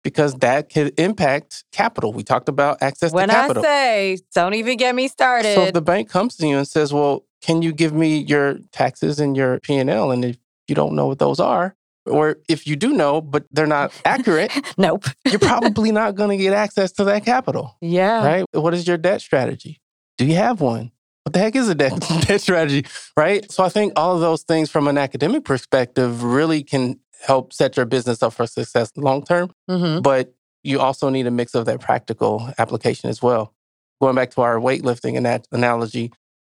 because 0.03 0.35
that 0.35 0.69
could 0.69 0.99
impact 0.99 1.63
capital. 1.71 2.13
We 2.13 2.23
talked 2.23 2.49
about 2.49 2.81
access 2.81 3.11
when 3.11 3.27
to 3.27 3.33
capital. 3.33 3.63
When 3.63 3.71
I 3.71 4.15
say, 4.15 4.19
don't 4.33 4.53
even 4.53 4.77
get 4.77 4.95
me 4.95 5.07
started. 5.07 5.55
so 5.55 5.63
if 5.65 5.73
the 5.73 5.81
bank 5.81 6.09
comes 6.09 6.35
to 6.37 6.47
you 6.47 6.57
and 6.57 6.67
says, 6.67 6.93
"Well, 6.93 7.25
can 7.41 7.61
you 7.61 7.73
give 7.73 7.93
me 7.93 8.19
your 8.19 8.59
taxes 8.71 9.19
and 9.19 9.35
your 9.35 9.59
P&L?" 9.59 10.11
and 10.11 10.25
if 10.25 10.37
you 10.67 10.75
don't 10.75 10.93
know 10.93 11.07
what 11.07 11.19
those 11.19 11.39
are, 11.39 11.75
or 12.05 12.37
if 12.47 12.65
you 12.67 12.75
do 12.75 12.93
know 12.93 13.21
but 13.21 13.45
they're 13.51 13.67
not 13.67 13.93
accurate, 14.05 14.51
nope. 14.77 15.05
you're 15.25 15.39
probably 15.39 15.91
not 15.91 16.15
going 16.15 16.35
to 16.37 16.41
get 16.43 16.53
access 16.53 16.91
to 16.93 17.03
that 17.05 17.25
capital, 17.25 17.77
Yeah. 17.81 18.25
right? 18.25 18.45
What 18.53 18.73
is 18.73 18.87
your 18.87 18.97
debt 18.97 19.21
strategy? 19.21 19.79
Do 20.17 20.25
you 20.25 20.35
have 20.35 20.61
one? 20.61 20.91
What 21.23 21.33
the 21.33 21.39
heck 21.39 21.55
is 21.55 21.69
a 21.69 21.75
debt, 21.75 21.99
debt 22.27 22.41
strategy, 22.41 22.85
right? 23.15 23.49
So 23.51 23.63
I 23.63 23.69
think 23.69 23.93
all 23.95 24.15
of 24.15 24.21
those 24.21 24.43
things 24.43 24.71
from 24.71 24.87
an 24.87 24.97
academic 24.97 25.43
perspective 25.45 26.23
really 26.23 26.63
can 26.63 26.99
help 27.21 27.53
set 27.53 27.77
your 27.77 27.85
business 27.85 28.23
up 28.23 28.33
for 28.33 28.47
success 28.47 28.91
long 28.97 29.23
term. 29.23 29.51
Mm-hmm. 29.69 30.01
But 30.01 30.33
you 30.63 30.79
also 30.79 31.09
need 31.09 31.27
a 31.27 31.31
mix 31.31 31.53
of 31.53 31.65
that 31.65 31.79
practical 31.79 32.51
application 32.57 33.09
as 33.09 33.21
well. 33.21 33.53
Going 34.01 34.15
back 34.15 34.31
to 34.31 34.41
our 34.41 34.57
weightlifting 34.57 35.15
and 35.15 35.25
that 35.27 35.47
analogy, 35.51 36.11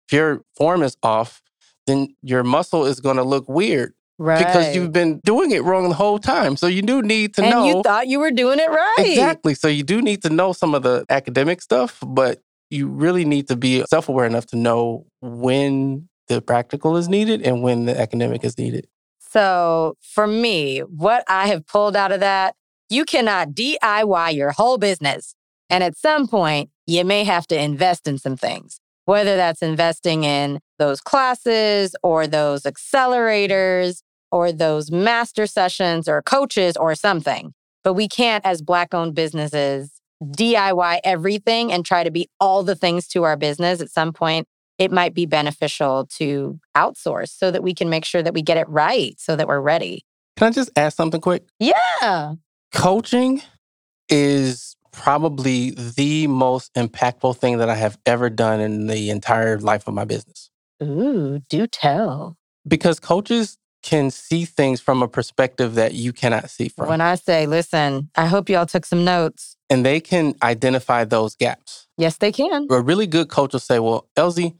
if 0.06 0.12
your 0.12 0.42
form 0.56 0.82
is 0.84 0.96
off, 1.02 1.42
then 1.88 2.14
your 2.22 2.44
muscle 2.44 2.84
is 2.84 3.00
going 3.00 3.16
to 3.16 3.24
look 3.24 3.48
weird 3.48 3.94
Right. 4.18 4.38
because 4.38 4.76
you've 4.76 4.92
been 4.92 5.20
doing 5.24 5.50
it 5.50 5.64
wrong 5.64 5.88
the 5.88 5.94
whole 5.94 6.18
time. 6.18 6.56
So 6.56 6.66
you 6.66 6.82
do 6.82 7.02
need 7.02 7.34
to 7.34 7.42
and 7.42 7.50
know 7.50 7.66
you 7.66 7.82
thought 7.82 8.06
you 8.06 8.20
were 8.20 8.30
doing 8.30 8.58
it 8.60 8.70
right. 8.70 8.94
Exactly. 9.00 9.54
So 9.54 9.68
you 9.68 9.82
do 9.82 10.00
need 10.00 10.22
to 10.22 10.30
know 10.30 10.52
some 10.52 10.74
of 10.74 10.82
the 10.82 11.04
academic 11.08 11.60
stuff, 11.60 11.98
but 12.06 12.40
you 12.70 12.88
really 12.88 13.24
need 13.24 13.48
to 13.48 13.56
be 13.56 13.84
self 13.86 14.08
aware 14.08 14.26
enough 14.26 14.46
to 14.46 14.56
know 14.56 15.06
when 15.20 16.08
the 16.28 16.40
practical 16.40 16.96
is 16.96 17.08
needed 17.08 17.42
and 17.42 17.62
when 17.62 17.86
the 17.86 17.98
academic 17.98 18.44
is 18.44 18.56
needed. 18.58 18.86
So 19.18 19.96
for 20.02 20.26
me, 20.26 20.80
what 20.80 21.24
I 21.28 21.48
have 21.48 21.66
pulled 21.66 21.96
out 21.96 22.12
of 22.12 22.20
that, 22.20 22.54
you 22.90 23.04
cannot 23.04 23.50
DIY 23.50 24.34
your 24.34 24.52
whole 24.52 24.78
business. 24.78 25.34
And 25.70 25.82
at 25.82 25.96
some 25.96 26.28
point, 26.28 26.70
you 26.86 27.04
may 27.04 27.24
have 27.24 27.46
to 27.46 27.58
invest 27.58 28.06
in 28.06 28.18
some 28.18 28.36
things, 28.36 28.78
whether 29.06 29.36
that's 29.36 29.62
investing 29.62 30.24
in 30.24 30.60
those 30.82 31.00
classes 31.00 31.94
or 32.02 32.26
those 32.26 32.64
accelerators 32.64 34.02
or 34.32 34.50
those 34.50 34.90
master 34.90 35.46
sessions 35.46 36.08
or 36.08 36.20
coaches 36.22 36.76
or 36.76 36.96
something. 36.96 37.54
But 37.84 37.94
we 37.94 38.08
can't, 38.08 38.44
as 38.44 38.62
Black 38.62 38.92
owned 38.92 39.14
businesses, 39.14 39.92
DIY 40.24 41.00
everything 41.04 41.72
and 41.72 41.84
try 41.84 42.02
to 42.02 42.10
be 42.10 42.28
all 42.40 42.64
the 42.64 42.74
things 42.74 43.06
to 43.08 43.22
our 43.22 43.36
business. 43.36 43.80
At 43.80 43.90
some 43.90 44.12
point, 44.12 44.48
it 44.78 44.90
might 44.90 45.14
be 45.14 45.24
beneficial 45.24 46.06
to 46.16 46.58
outsource 46.76 47.30
so 47.30 47.52
that 47.52 47.62
we 47.62 47.74
can 47.74 47.88
make 47.88 48.04
sure 48.04 48.22
that 48.22 48.34
we 48.34 48.42
get 48.42 48.56
it 48.56 48.68
right 48.68 49.14
so 49.18 49.36
that 49.36 49.46
we're 49.46 49.60
ready. 49.60 50.04
Can 50.36 50.48
I 50.48 50.50
just 50.50 50.70
ask 50.74 50.96
something 50.96 51.20
quick? 51.20 51.44
Yeah. 51.60 52.34
Coaching 52.74 53.42
is 54.08 54.74
probably 54.90 55.70
the 55.70 56.26
most 56.26 56.74
impactful 56.74 57.36
thing 57.36 57.58
that 57.58 57.68
I 57.68 57.76
have 57.76 57.98
ever 58.04 58.30
done 58.30 58.60
in 58.60 58.88
the 58.88 59.10
entire 59.10 59.58
life 59.58 59.86
of 59.86 59.94
my 59.94 60.04
business 60.04 60.50
Ooh, 60.82 61.40
do 61.48 61.66
tell. 61.66 62.36
because 62.66 63.00
coaches 63.00 63.58
can 63.82 64.10
see 64.10 64.44
things 64.44 64.80
from 64.80 65.02
a 65.02 65.08
perspective 65.08 65.74
that 65.74 65.92
you 65.94 66.12
cannot 66.12 66.48
see 66.48 66.68
from. 66.68 66.86
When 66.88 67.00
I 67.00 67.16
say, 67.16 67.46
listen, 67.46 68.10
I 68.14 68.26
hope 68.26 68.48
y'all 68.48 68.66
took 68.66 68.86
some 68.86 69.04
notes. 69.04 69.56
and 69.68 69.84
they 69.84 69.98
can 70.00 70.34
identify 70.42 71.04
those 71.04 71.34
gaps. 71.34 71.88
Yes, 71.98 72.16
they 72.18 72.30
can. 72.30 72.66
A 72.70 72.80
really 72.80 73.06
good 73.08 73.28
coach 73.28 73.52
will 73.54 73.60
say, 73.60 73.78
Well, 73.80 74.08
Elsie, 74.16 74.54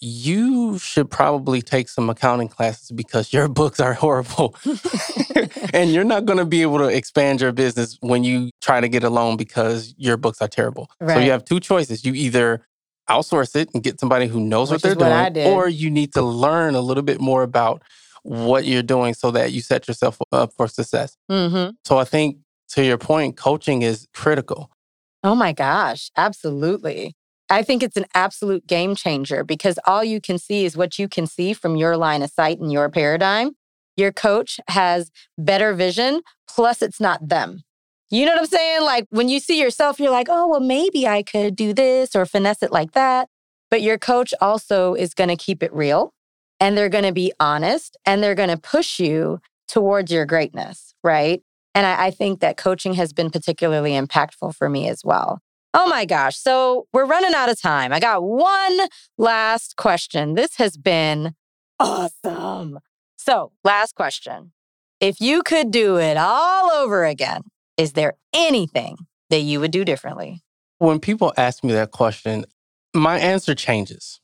you 0.00 0.78
should 0.78 1.10
probably 1.10 1.62
take 1.62 1.88
some 1.88 2.10
accounting 2.10 2.48
classes 2.48 2.90
because 2.90 3.32
your 3.32 3.48
books 3.60 3.78
are 3.80 3.94
horrible. 3.94 4.54
and 5.72 5.92
you're 5.92 6.04
not 6.04 6.24
going 6.26 6.38
to 6.38 6.44
be 6.44 6.62
able 6.62 6.78
to 6.78 6.88
expand 6.88 7.40
your 7.40 7.52
business 7.52 7.96
when 8.00 8.24
you 8.24 8.50
try 8.60 8.80
to 8.80 8.88
get 8.88 9.04
a 9.04 9.10
loan 9.10 9.36
because 9.36 9.94
your 9.96 10.16
books 10.16 10.42
are 10.42 10.48
terrible. 10.48 10.90
So 11.06 11.18
you 11.18 11.30
have 11.30 11.44
two 11.44 11.60
choices. 11.60 12.04
You 12.04 12.12
either 12.14 12.66
outsource 13.08 13.54
it 13.56 13.70
and 13.74 13.82
get 13.82 14.00
somebody 14.00 14.26
who 14.26 14.40
knows 14.40 14.70
Which 14.70 14.82
what 14.82 14.94
they're 14.96 15.04
what 15.04 15.12
I 15.12 15.28
doing, 15.28 15.32
did. 15.34 15.46
or 15.48 15.68
you 15.68 15.90
need 15.90 16.12
to 16.14 16.22
learn 16.22 16.74
a 16.74 16.80
little 16.80 17.02
bit 17.02 17.20
more 17.20 17.42
about 17.42 17.82
what 18.22 18.64
you're 18.64 18.82
doing 18.82 19.14
so 19.14 19.30
that 19.30 19.52
you 19.52 19.60
set 19.60 19.86
yourself 19.86 20.18
up 20.32 20.52
for 20.56 20.66
success. 20.66 21.16
hmm 21.28 21.70
So 21.84 21.98
I 21.98 22.04
think 22.04 22.38
to 22.70 22.84
your 22.84 22.98
point, 22.98 23.36
coaching 23.36 23.82
is 23.82 24.08
critical. 24.12 24.70
Oh 25.22 25.34
my 25.34 25.52
gosh, 25.52 26.10
absolutely. 26.16 27.14
I 27.48 27.62
think 27.62 27.82
it's 27.82 27.96
an 27.96 28.06
absolute 28.14 28.66
game 28.66 28.96
changer 28.96 29.44
because 29.44 29.78
all 29.86 30.02
you 30.02 30.20
can 30.20 30.38
see 30.38 30.64
is 30.64 30.76
what 30.76 30.98
you 30.98 31.08
can 31.08 31.26
see 31.26 31.52
from 31.52 31.76
your 31.76 31.96
line 31.96 32.22
of 32.22 32.30
sight 32.30 32.58
and 32.58 32.72
your 32.72 32.88
paradigm. 32.88 33.52
Your 33.96 34.12
coach 34.12 34.58
has 34.68 35.10
better 35.38 35.72
vision, 35.72 36.22
plus 36.48 36.82
it's 36.82 37.00
not 37.00 37.28
them. 37.28 37.62
You 38.10 38.24
know 38.24 38.32
what 38.32 38.40
I'm 38.40 38.46
saying? 38.46 38.82
Like 38.82 39.06
when 39.10 39.28
you 39.28 39.40
see 39.40 39.60
yourself, 39.60 39.98
you're 39.98 40.10
like, 40.10 40.28
oh, 40.30 40.46
well, 40.48 40.60
maybe 40.60 41.06
I 41.06 41.22
could 41.22 41.56
do 41.56 41.72
this 41.72 42.14
or 42.14 42.24
finesse 42.24 42.62
it 42.62 42.72
like 42.72 42.92
that. 42.92 43.28
But 43.70 43.82
your 43.82 43.98
coach 43.98 44.32
also 44.40 44.94
is 44.94 45.12
going 45.12 45.28
to 45.28 45.36
keep 45.36 45.62
it 45.62 45.72
real 45.72 46.12
and 46.60 46.76
they're 46.78 46.88
going 46.88 47.04
to 47.04 47.12
be 47.12 47.32
honest 47.40 47.96
and 48.06 48.22
they're 48.22 48.36
going 48.36 48.48
to 48.48 48.56
push 48.56 49.00
you 49.00 49.40
towards 49.68 50.12
your 50.12 50.24
greatness, 50.24 50.94
right? 51.02 51.42
And 51.74 51.84
I, 51.84 52.06
I 52.06 52.10
think 52.10 52.40
that 52.40 52.56
coaching 52.56 52.94
has 52.94 53.12
been 53.12 53.30
particularly 53.30 53.92
impactful 53.92 54.54
for 54.54 54.68
me 54.68 54.88
as 54.88 55.02
well. 55.04 55.40
Oh 55.74 55.88
my 55.88 56.04
gosh. 56.04 56.36
So 56.38 56.86
we're 56.92 57.04
running 57.04 57.34
out 57.34 57.50
of 57.50 57.60
time. 57.60 57.92
I 57.92 58.00
got 58.00 58.22
one 58.22 58.78
last 59.18 59.76
question. 59.76 60.34
This 60.34 60.56
has 60.56 60.76
been 60.76 61.34
awesome. 61.78 62.78
So, 63.18 63.52
last 63.64 63.94
question. 63.94 64.52
If 65.00 65.20
you 65.20 65.42
could 65.42 65.70
do 65.70 65.98
it 65.98 66.16
all 66.16 66.70
over 66.70 67.04
again, 67.04 67.42
is 67.76 67.92
there 67.92 68.14
anything 68.34 68.96
that 69.30 69.40
you 69.40 69.60
would 69.60 69.70
do 69.70 69.84
differently? 69.84 70.42
When 70.78 71.00
people 71.00 71.32
ask 71.36 71.64
me 71.64 71.72
that 71.72 71.90
question, 71.90 72.44
my 72.94 73.18
answer 73.18 73.54
changes. 73.54 74.20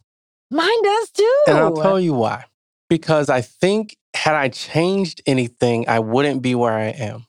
Mine 0.50 0.82
does 0.82 1.10
too. 1.10 1.36
And 1.48 1.58
I'll 1.58 1.74
tell 1.76 1.98
you 2.00 2.12
why. 2.14 2.44
Because 2.88 3.28
I 3.30 3.40
think 3.40 3.96
had 4.14 4.34
I 4.34 4.48
changed 4.50 5.22
anything, 5.26 5.88
I 5.88 5.98
wouldn't 6.00 6.42
be 6.42 6.54
where 6.54 6.72
I 6.74 6.88
am. 6.88 7.26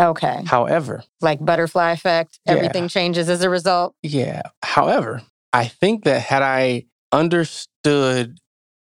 Okay. 0.00 0.42
However, 0.46 1.04
Like 1.20 1.44
butterfly 1.44 1.92
effect, 1.92 2.40
Yeah. 2.46 2.54
everything 2.54 2.88
changes 2.88 3.28
as 3.28 3.42
a 3.42 3.50
result. 3.50 3.94
yeah, 4.02 4.42
however, 4.62 5.22
I 5.52 5.66
think 5.66 6.04
that 6.04 6.20
had 6.22 6.42
I 6.42 6.86
understood 7.12 8.38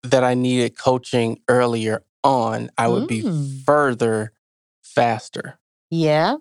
that 0.02 0.24
I 0.24 0.34
needed 0.34 0.76
coaching 0.78 1.38
earlier 1.48 2.02
on, 2.24 2.70
I 2.78 2.88
would 2.88 3.06
be 3.06 3.22
Mm. 3.22 3.64
further 3.64 4.32
faster. 4.82 5.58
Yeah. 5.90 6.36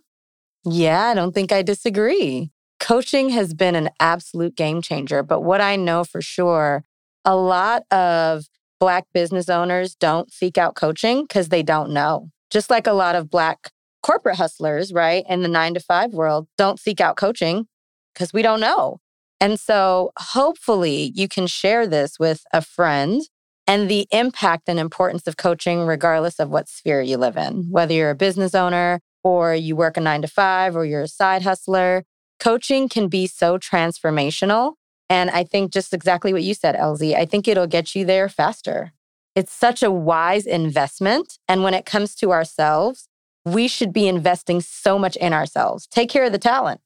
Yeah, 0.65 1.07
I 1.07 1.13
don't 1.13 1.33
think 1.33 1.51
I 1.51 1.61
disagree. 1.61 2.51
coaching 2.81 3.29
has 3.29 3.53
been 3.53 3.75
an 3.75 3.89
absolute 3.99 4.55
game 4.55 4.81
changer. 4.81 5.23
But 5.23 5.41
what 5.41 5.61
I 5.61 5.75
know 5.75 6.03
for 6.03 6.21
sure, 6.21 6.83
a 7.23 7.35
lot 7.35 7.83
of 7.91 8.45
Black 8.79 9.05
business 9.13 9.47
owners 9.47 9.93
don't 9.95 10.33
seek 10.33 10.57
out 10.57 10.75
coaching 10.75 11.21
because 11.21 11.49
they 11.49 11.61
don't 11.61 11.91
know. 11.91 12.29
Just 12.49 12.71
like 12.71 12.87
a 12.87 12.93
lot 12.93 13.15
of 13.15 13.29
Black 13.29 13.69
corporate 14.01 14.37
hustlers, 14.37 14.91
right, 14.91 15.23
in 15.29 15.43
the 15.43 15.47
nine 15.47 15.75
to 15.75 15.79
five 15.79 16.11
world, 16.11 16.47
don't 16.57 16.79
seek 16.79 16.99
out 16.99 17.15
coaching 17.15 17.67
because 18.13 18.33
we 18.33 18.41
don't 18.41 18.59
know. 18.59 18.97
And 19.39 19.59
so 19.59 20.11
hopefully 20.17 21.11
you 21.15 21.27
can 21.27 21.45
share 21.45 21.85
this 21.85 22.17
with 22.19 22.43
a 22.51 22.61
friend 22.61 23.21
and 23.67 23.89
the 23.89 24.07
impact 24.11 24.63
and 24.67 24.79
importance 24.79 25.27
of 25.27 25.37
coaching, 25.37 25.81
regardless 25.85 26.39
of 26.39 26.49
what 26.49 26.67
sphere 26.67 27.01
you 27.01 27.17
live 27.17 27.37
in, 27.37 27.67
whether 27.69 27.93
you're 27.93 28.09
a 28.09 28.15
business 28.15 28.55
owner 28.55 28.99
or 29.23 29.53
you 29.55 29.75
work 29.75 29.97
a 29.97 30.01
nine 30.01 30.21
to 30.21 30.27
five 30.27 30.75
or 30.75 30.85
you're 30.85 31.03
a 31.03 31.07
side 31.07 31.43
hustler. 31.43 32.03
Coaching 32.39 32.89
can 32.89 33.07
be 33.07 33.27
so 33.27 33.57
transformational. 33.57 34.73
And 35.09 35.29
I 35.29 35.43
think 35.43 35.73
just 35.73 35.93
exactly 35.93 36.33
what 36.33 36.43
you 36.43 36.53
said, 36.53 36.75
LZ, 36.75 37.15
I 37.15 37.25
think 37.25 37.47
it'll 37.47 37.67
get 37.67 37.95
you 37.95 38.05
there 38.05 38.29
faster. 38.29 38.93
It's 39.35 39.51
such 39.51 39.83
a 39.83 39.91
wise 39.91 40.45
investment. 40.45 41.37
And 41.47 41.63
when 41.63 41.73
it 41.73 41.85
comes 41.85 42.15
to 42.15 42.31
ourselves, 42.31 43.07
we 43.45 43.67
should 43.67 43.91
be 43.91 44.07
investing 44.07 44.61
so 44.61 44.99
much 44.99 45.15
in 45.15 45.33
ourselves. 45.33 45.87
Take 45.87 46.09
care 46.09 46.25
of 46.25 46.31
the 46.31 46.37
talent. 46.37 46.81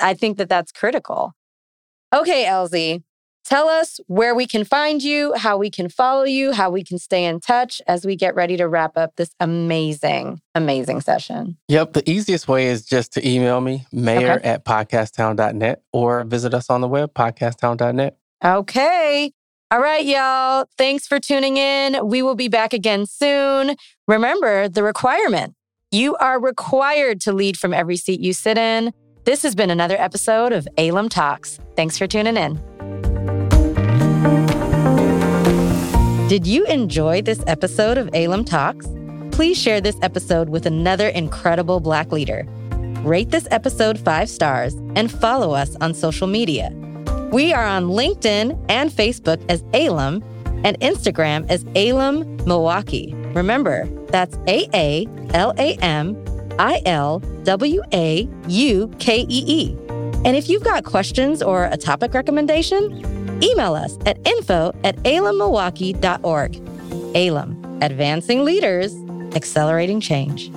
I 0.00 0.14
think 0.14 0.38
that 0.38 0.48
that's 0.48 0.72
critical. 0.72 1.34
Okay, 2.14 2.44
LZ, 2.44 3.02
tell 3.44 3.68
us 3.68 4.00
where 4.06 4.34
we 4.34 4.46
can 4.46 4.64
find 4.64 5.02
you, 5.02 5.34
how 5.36 5.56
we 5.56 5.70
can 5.70 5.88
follow 5.88 6.24
you, 6.24 6.52
how 6.52 6.70
we 6.70 6.84
can 6.84 6.98
stay 6.98 7.24
in 7.24 7.40
touch 7.40 7.80
as 7.86 8.04
we 8.04 8.16
get 8.16 8.34
ready 8.34 8.56
to 8.56 8.68
wrap 8.68 8.96
up 8.96 9.16
this 9.16 9.30
amazing, 9.40 10.40
amazing 10.54 11.00
session. 11.00 11.56
Yep. 11.68 11.94
The 11.94 12.10
easiest 12.10 12.48
way 12.48 12.66
is 12.66 12.84
just 12.84 13.12
to 13.14 13.28
email 13.28 13.60
me, 13.60 13.86
mayor 13.92 14.34
okay. 14.34 14.48
at 14.48 14.64
podcasttown.net, 14.64 15.82
or 15.92 16.24
visit 16.24 16.54
us 16.54 16.70
on 16.70 16.80
the 16.80 16.88
web, 16.88 17.14
podcasttown.net. 17.14 18.16
Okay. 18.44 19.32
All 19.72 19.80
right, 19.80 20.04
y'all. 20.04 20.66
Thanks 20.76 21.06
for 21.06 21.20
tuning 21.20 21.56
in. 21.56 21.98
We 22.04 22.22
will 22.22 22.34
be 22.34 22.48
back 22.48 22.72
again 22.72 23.06
soon. 23.06 23.76
Remember 24.08 24.68
the 24.68 24.82
requirement 24.82 25.54
you 25.92 26.16
are 26.16 26.40
required 26.40 27.20
to 27.22 27.32
lead 27.32 27.56
from 27.56 27.74
every 27.74 27.96
seat 27.96 28.20
you 28.20 28.32
sit 28.32 28.58
in. 28.58 28.92
This 29.24 29.42
has 29.42 29.54
been 29.54 29.70
another 29.70 30.00
episode 30.00 30.52
of 30.52 30.66
Alum 30.78 31.08
Talks. 31.08 31.58
Thanks 31.76 31.98
for 31.98 32.06
tuning 32.06 32.36
in. 32.36 32.69
Did 36.30 36.46
you 36.46 36.64
enjoy 36.66 37.22
this 37.22 37.42
episode 37.48 37.98
of 37.98 38.08
Alum 38.14 38.44
Talks? 38.44 38.86
Please 39.32 39.60
share 39.60 39.80
this 39.80 39.96
episode 40.00 40.48
with 40.48 40.64
another 40.64 41.08
incredible 41.08 41.80
Black 41.80 42.12
leader. 42.12 42.44
Rate 43.02 43.30
this 43.30 43.48
episode 43.50 43.98
five 43.98 44.30
stars 44.30 44.74
and 44.94 45.10
follow 45.10 45.54
us 45.54 45.74
on 45.80 45.92
social 45.92 46.28
media. 46.28 46.70
We 47.32 47.52
are 47.52 47.66
on 47.66 47.86
LinkedIn 47.86 48.64
and 48.68 48.92
Facebook 48.92 49.44
as 49.50 49.64
Alum 49.74 50.22
and 50.64 50.78
Instagram 50.78 51.50
as 51.50 51.64
Alum 51.74 52.36
Milwaukee. 52.46 53.12
Remember, 53.34 53.86
that's 54.12 54.36
A 54.46 54.68
A 54.72 55.08
L 55.34 55.52
A 55.58 55.74
M 55.78 56.16
I 56.60 56.80
L 56.86 57.18
W 57.42 57.82
A 57.92 58.28
U 58.46 58.88
K 59.00 59.22
E 59.22 59.44
E. 59.48 59.76
And 60.24 60.36
if 60.36 60.48
you've 60.48 60.62
got 60.62 60.84
questions 60.84 61.42
or 61.42 61.64
a 61.64 61.76
topic 61.76 62.14
recommendation, 62.14 63.19
email 63.42 63.74
us 63.74 63.96
at 64.06 64.24
info 64.26 64.72
at 64.84 64.96
aalamilwaukee.org. 64.96 66.56
Alum, 67.16 67.78
advancing 67.82 68.44
leaders, 68.44 68.94
accelerating 69.34 70.00
change. 70.00 70.50